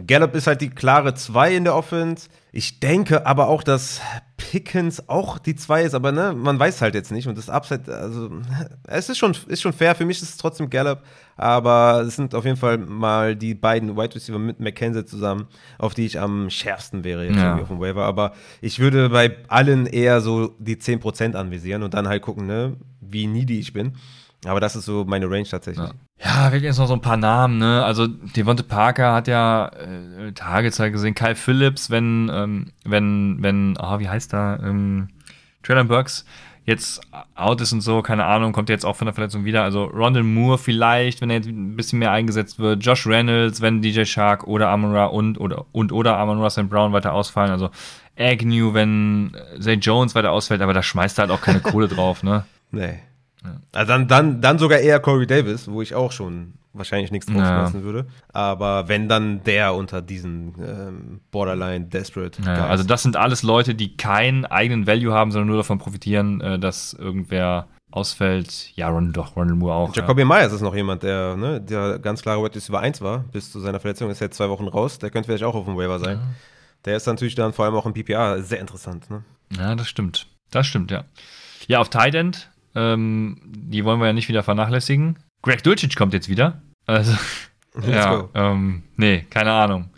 [0.05, 2.27] Gallup ist halt die klare 2 in der Offense.
[2.51, 4.01] Ich denke aber auch, dass
[4.35, 7.27] Pickens auch die 2 ist, aber ne, man weiß halt jetzt nicht.
[7.27, 8.29] Und das Upside, also,
[8.83, 9.95] es ist schon, ist schon fair.
[9.95, 11.03] Für mich ist es trotzdem Gallup.
[11.37, 15.47] Aber es sind auf jeden Fall mal die beiden Wide Receiver mit McKenzie zusammen,
[15.77, 17.57] auf die ich am schärfsten wäre jetzt ja.
[17.57, 18.03] auf dem Waiver.
[18.03, 22.75] Aber ich würde bei allen eher so die 10% anvisieren und dann halt gucken, ne,
[22.99, 23.93] wie needy ich bin.
[24.45, 25.87] Aber das ist so meine Range tatsächlich.
[26.19, 27.83] Ja, ja wirklich jetzt noch so ein paar Namen, ne?
[27.83, 33.99] Also Devonte Parker hat ja äh, Targets gesehen, Kyle Phillips, wenn, ähm, wenn, wenn, oh,
[33.99, 35.09] wie heißt da, ähm,
[35.63, 36.25] Traylon Burks
[36.65, 36.99] jetzt
[37.35, 39.63] out ist und so, keine Ahnung, kommt jetzt auch von der Verletzung wieder.
[39.63, 42.83] Also Rondell Moore vielleicht, wenn er jetzt ein bisschen mehr eingesetzt wird.
[42.83, 46.91] Josh Reynolds, wenn DJ Shark oder Amon und oder und oder Amon Ross and Brown
[46.91, 47.51] weiter ausfallen.
[47.51, 47.69] Also
[48.17, 52.23] Agnew, wenn Zay Jones weiter ausfällt, aber da schmeißt er halt auch keine Kohle drauf,
[52.23, 52.45] ne?
[52.71, 52.99] Nee.
[53.73, 57.37] Also dann, dann, dann sogar eher Corey Davis, wo ich auch schon wahrscheinlich nichts drauf
[57.37, 57.73] Ja.
[57.73, 58.05] würde.
[58.33, 63.75] Aber wenn dann der unter diesen ähm, Borderline Desperate Ja, also das sind alles Leute,
[63.75, 68.71] die keinen eigenen Value haben, sondern nur davon profitieren, äh, dass irgendwer ausfällt.
[68.75, 69.95] Ja, Ron, doch, Ronald Moore auch.
[69.95, 73.51] Jacoby Myers ist noch jemand, der, ne, der ganz klare Wide Receiver 1 war, bis
[73.51, 74.99] zu seiner Verletzung, ist jetzt zwei Wochen raus.
[74.99, 76.19] Der könnte vielleicht auch auf dem Waiver sein.
[76.83, 79.09] Der ist natürlich dann vor allem auch im PPA sehr interessant.
[79.09, 79.23] Ne?
[79.55, 79.69] Ja.
[79.69, 80.27] ja, das stimmt.
[80.51, 81.05] Das stimmt, ja.
[81.67, 85.17] Ja, auf Tight End, ähm, die wollen wir ja nicht wieder vernachlässigen.
[85.41, 86.61] Greg Dulcich kommt jetzt wieder.
[86.85, 87.13] Also,
[87.75, 88.29] Let's ja, go.
[88.33, 89.89] ähm, nee, keine Ahnung.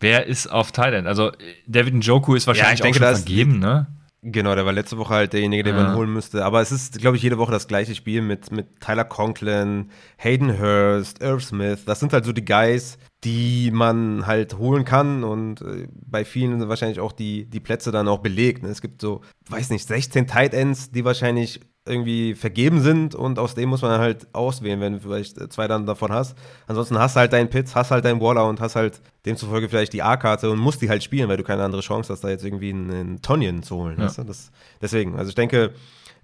[0.00, 1.06] Wer ist auf End?
[1.06, 1.32] Also,
[1.66, 3.86] David Njoku ist wahrscheinlich ich denke, auch schon vergeben, ne?
[4.28, 5.84] Genau, der war letzte Woche halt derjenige, den Ja.
[5.84, 6.44] man holen müsste.
[6.44, 10.58] Aber es ist, glaube ich, jede Woche das gleiche Spiel mit, mit Tyler Conklin, Hayden
[10.60, 11.84] Hurst, Irv Smith.
[11.84, 16.58] Das sind halt so die Guys, die man halt holen kann und äh, bei vielen
[16.58, 18.64] sind wahrscheinlich auch die, die Plätze dann auch belegt.
[18.64, 18.68] Ne?
[18.70, 23.54] Es gibt so, weiß nicht, 16 Tight Ends, die wahrscheinlich irgendwie vergeben sind und aus
[23.54, 26.36] dem muss man halt auswählen, wenn du vielleicht äh, zwei dann davon hast.
[26.66, 29.92] Ansonsten hast du halt deinen Pitts, hast halt deinen Waller und hast halt demzufolge vielleicht
[29.92, 32.44] die A-Karte und musst die halt spielen, weil du keine andere Chance hast, da jetzt
[32.44, 33.96] irgendwie einen, einen Tonyan zu holen.
[33.98, 34.06] Ja.
[34.06, 34.24] Weißt du?
[34.24, 34.50] das,
[34.80, 35.72] deswegen, also ich denke,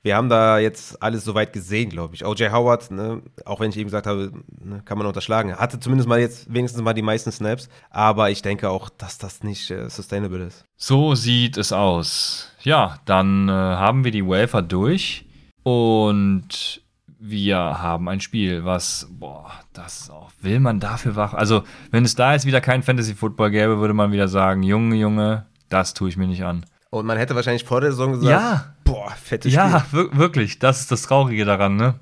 [0.03, 2.27] wir haben da jetzt alles soweit gesehen, glaube ich.
[2.27, 6.09] OJ Howard, ne, auch wenn ich eben gesagt habe, ne, kann man unterschlagen, hatte zumindest
[6.09, 9.89] mal jetzt wenigstens mal die meisten Snaps, aber ich denke auch, dass das nicht äh,
[9.89, 10.65] sustainable ist.
[10.77, 12.49] So sieht es aus.
[12.63, 15.25] Ja, dann äh, haben wir die Wafer durch
[15.63, 16.81] und
[17.25, 21.35] wir haben ein Spiel, was, boah, das auch, will man dafür wach.
[21.35, 24.97] Also, wenn es da jetzt wieder kein Fantasy Football gäbe, würde man wieder sagen, Junge,
[24.97, 26.67] Junge, das tue ich mir nicht an.
[26.91, 28.75] Und man hätte wahrscheinlich vor der Saison gesagt, Ja.
[28.85, 30.11] boah, fettes Ja, Spiel.
[30.11, 31.95] wir wirklich, das ist das Traurige daran, ne?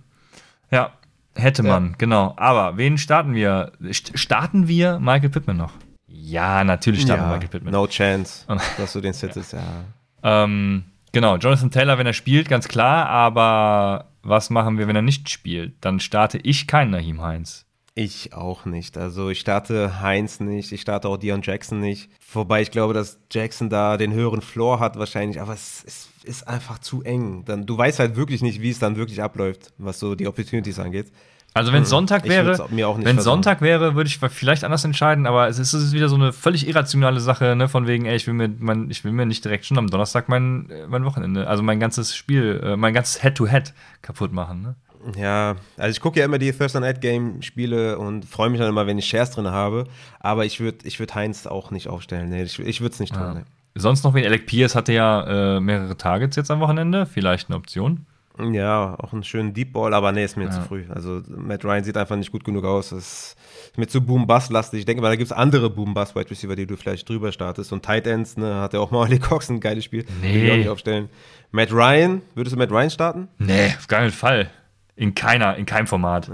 [0.71, 0.93] Ja,
[1.35, 2.35] hätte man, genau.
[2.37, 3.73] Aber wen starten wir?
[3.83, 5.73] St- Starten wir Michael Pittman noch?
[6.07, 7.73] Ja, natürlich starten wir Ja, Michael Pittman.
[7.73, 8.45] no chance,
[8.79, 9.61] dass du den sittest, ja.
[10.23, 15.03] Ähm, genau, Jonathan Taylor, wenn er spielt, ganz klar, aber was machen wir, wenn er
[15.03, 15.75] nicht spielt?
[15.81, 17.67] Dann starte ich keinen Naheem Heinz.
[17.95, 18.97] Ich auch nicht.
[18.97, 22.09] Also ich starte Heinz nicht, ich starte auch Dion Jackson nicht.
[22.33, 26.47] Wobei ich glaube, dass Jackson da den höheren Floor hat wahrscheinlich, aber es ist, ist
[26.47, 27.45] einfach zu eng.
[27.45, 30.79] Dann, du weißt halt wirklich nicht, wie es dann wirklich abläuft, was so die Opportunities
[30.79, 31.11] angeht.
[31.53, 33.19] Also wenn es Sonntag Ich wäre, wenn.
[33.19, 36.33] Sonntag wäre, würde ich vielleicht anders entscheiden, aber es ist, es ist wieder so eine
[36.33, 39.45] völlig irrationale Sache, ne, von wegen, ey, ich will mir, mein, ich will mir nicht
[39.45, 43.23] direkt schon am Donnerstag mein, äh, mein Wochenende, also mein ganzes Spiel, äh, mein ganzes
[43.23, 44.75] Head-to-Head kaputt machen, ne?
[45.17, 48.69] Ja, also ich gucke ja immer die Thursday Night Game Spiele und freue mich dann
[48.69, 49.85] immer, wenn ich Shares drin habe.
[50.19, 52.29] Aber ich würde ich würd Heinz auch nicht aufstellen.
[52.29, 53.23] Nee, ich, ich würde es nicht tun.
[53.23, 53.35] Ja.
[53.35, 53.45] Nee.
[53.75, 54.27] Sonst noch wen?
[54.27, 58.05] Alec Pierce hatte ja äh, mehrere Targets jetzt am Wochenende, vielleicht eine Option.
[58.39, 60.51] Ja, auch einen schönen Deep Ball, aber nee, ist mir Ja.
[60.51, 60.85] zu früh.
[60.89, 62.91] Also Matt Ryan sieht einfach nicht gut genug aus.
[62.93, 63.37] Es
[63.73, 64.81] ist mir zu Boom-Bust-lastig.
[64.81, 67.73] Ich denke mal, da gibt es andere Boom-Bust-Wide Receiver, die du vielleicht drüber startest.
[67.73, 70.07] Und Tight Ends, ne, hat ja auch Molly Cox ein geiles Spiel.
[70.23, 70.35] Nee.
[70.35, 71.09] Will ich auch nicht aufstellen.
[71.51, 73.29] Matt Ryan, würdest du Matt Ryan starten?
[73.39, 74.49] Nee, auf keinen Fall.
[74.97, 76.31] In keiner, in keinem Format.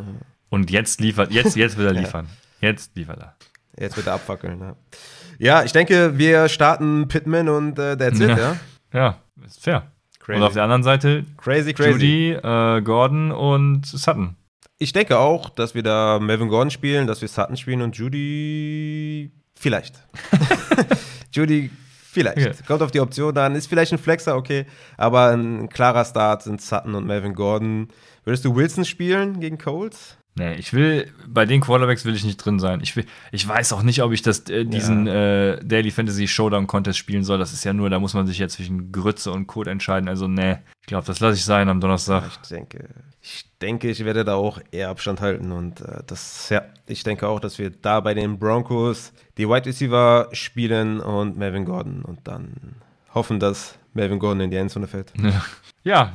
[0.51, 2.28] Und jetzt liefert, jetzt, jetzt will er liefern.
[2.60, 3.35] Jetzt liefert er.
[3.78, 4.60] Jetzt wird er abfackeln.
[4.60, 4.77] Ja.
[5.39, 8.36] ja, ich denke, wir starten Pittman und äh, that's it, Ja.
[8.39, 8.56] ja.
[8.93, 9.90] Ja, ist fair.
[10.27, 10.40] Crazy.
[10.40, 11.90] Und auf der anderen Seite Crazy, crazy.
[11.93, 14.35] Judy, äh, Gordon und Sutton.
[14.77, 19.31] Ich denke auch, dass wir da Melvin Gordon spielen, dass wir Sutton spielen und Judy
[19.55, 19.94] vielleicht.
[21.32, 21.70] Judy
[22.11, 22.39] vielleicht.
[22.39, 22.53] Okay.
[22.66, 23.55] Kommt auf die Option an.
[23.55, 24.66] Ist vielleicht ein Flexer, okay.
[24.97, 27.86] Aber ein klarer Start sind Sutton und Melvin Gordon.
[28.24, 30.19] Würdest du Wilson spielen gegen Colts?
[30.39, 32.81] Nee, ich will, bei den Quarterbacks will ich nicht drin sein.
[32.83, 36.67] Ich, will, ich weiß auch nicht, ob ich das, äh, diesen äh, Daily Fantasy Showdown
[36.67, 37.39] Contest spielen soll.
[37.39, 40.11] Das ist ja nur, da muss man sich ja zwischen Grütze und Code entscheiden.
[40.11, 42.25] Also, nee, ich glaube, das lasse ich sein am Donnerstag.
[42.43, 42.87] Ich denke,
[43.23, 45.53] ich denke, ich werde da auch eher Abstand halten.
[45.53, 49.65] Und äh, das, ja, ich denke auch, dass wir da bei den Broncos die Wide
[49.65, 52.77] Receiver spielen und Melvin Gordon und dann
[53.15, 55.13] hoffen, dass Melvin Gordon in die Endzone fällt.
[55.19, 55.43] Ja,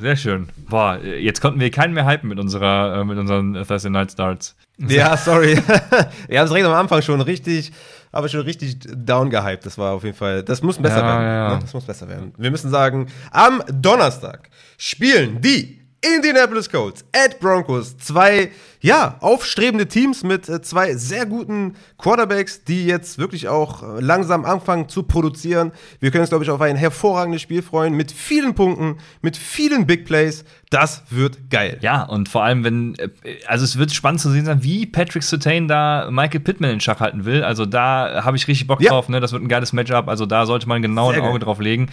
[0.02, 0.50] sehr schön.
[0.70, 4.54] Boah, jetzt konnten wir keinen mehr hypen mit, unserer, äh, mit unseren Thursday Night Starts.
[4.78, 5.56] Ja, sorry.
[6.28, 7.72] Wir haben es direkt am Anfang schon richtig,
[8.12, 9.66] aber schon richtig down gehypt.
[9.66, 11.24] Das war auf jeden Fall, das muss besser Ja, werden.
[11.24, 11.54] ja, ja.
[11.56, 11.60] Ne?
[11.62, 12.34] Das muss besser werden.
[12.38, 17.96] Wir müssen sagen, am Donnerstag spielen die Indianapolis Colts at Broncos.
[17.98, 18.52] Zwei
[18.84, 24.44] ja, aufstrebende Teams mit äh, zwei sehr guten Quarterbacks, die jetzt wirklich auch äh, langsam
[24.44, 25.72] anfangen zu produzieren.
[26.00, 29.86] Wir können uns, glaube ich, auf ein hervorragendes Spiel freuen mit vielen Punkten, mit vielen
[29.86, 30.44] Big Plays.
[30.72, 31.78] Das wird geil.
[31.82, 33.10] Ja, und vor allem, wenn, äh,
[33.46, 37.00] also es wird spannend zu sehen sein, wie Patrick Sertain da Michael Pittman in Schach
[37.00, 37.44] halten will.
[37.44, 38.90] Also da habe ich richtig Bock Ja.
[38.90, 39.20] drauf, ne?
[39.20, 40.08] Das wird ein geiles Matchup.
[40.08, 41.40] Also da sollte man genau ein Sehr Auge geil.
[41.46, 41.90] drauf legen.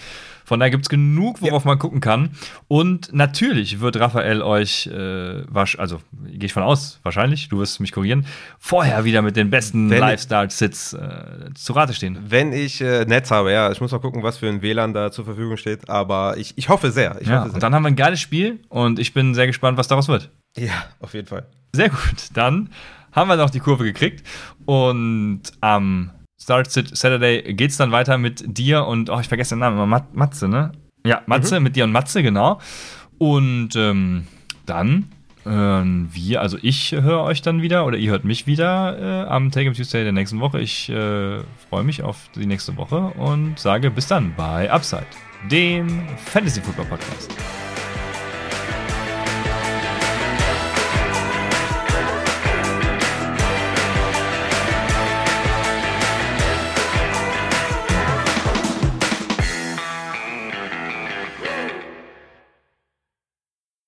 [0.48, 2.30] Von daher gibt es genug, worauf man gucken kann.
[2.68, 5.42] Und natürlich wird Raphael euch, äh,
[5.76, 8.24] also gehe ich von aus, wahrscheinlich, du wirst mich korrigieren,
[8.58, 12.18] vorher wieder mit den besten Lifestyle-Sits äh, zu Rate stehen.
[12.28, 15.12] Wenn ich äh, Netz habe, ja, ich muss mal gucken, was für ein WLAN da
[15.12, 17.20] zur Verfügung steht, aber ich, ich hoffe sehr.
[17.20, 17.54] Ich Ja, hoffe sehr.
[17.56, 20.30] und dann haben wir ein geiles Spiel und ich bin sehr gespannt, was daraus wird.
[20.56, 21.46] ja, auf jeden Fall.
[21.74, 21.98] Sehr gut.
[22.32, 22.70] Dann
[23.12, 24.26] haben wir noch die Kurve gekriegt.
[24.64, 29.54] Und am Start Sit- Saturday geht es dann weiter mit dir und, oh, ich vergesse
[29.54, 30.72] den Namen, immer Mat Matze, ne?
[31.04, 32.60] Ja, Matze, mit dir und Matze, genau.
[33.18, 34.26] Und ähm,
[34.66, 35.06] dann
[35.44, 39.50] hören wir, also ich höre euch dann wieder oder ihr hört mich wieder äh, am
[39.50, 40.60] Take Em Tuesday der nächsten Woche.
[40.60, 45.06] Ich äh, freue mich auf die nächste Woche und sage bis dann bei Upside,
[45.50, 47.34] dem Fantasy Football Podcast.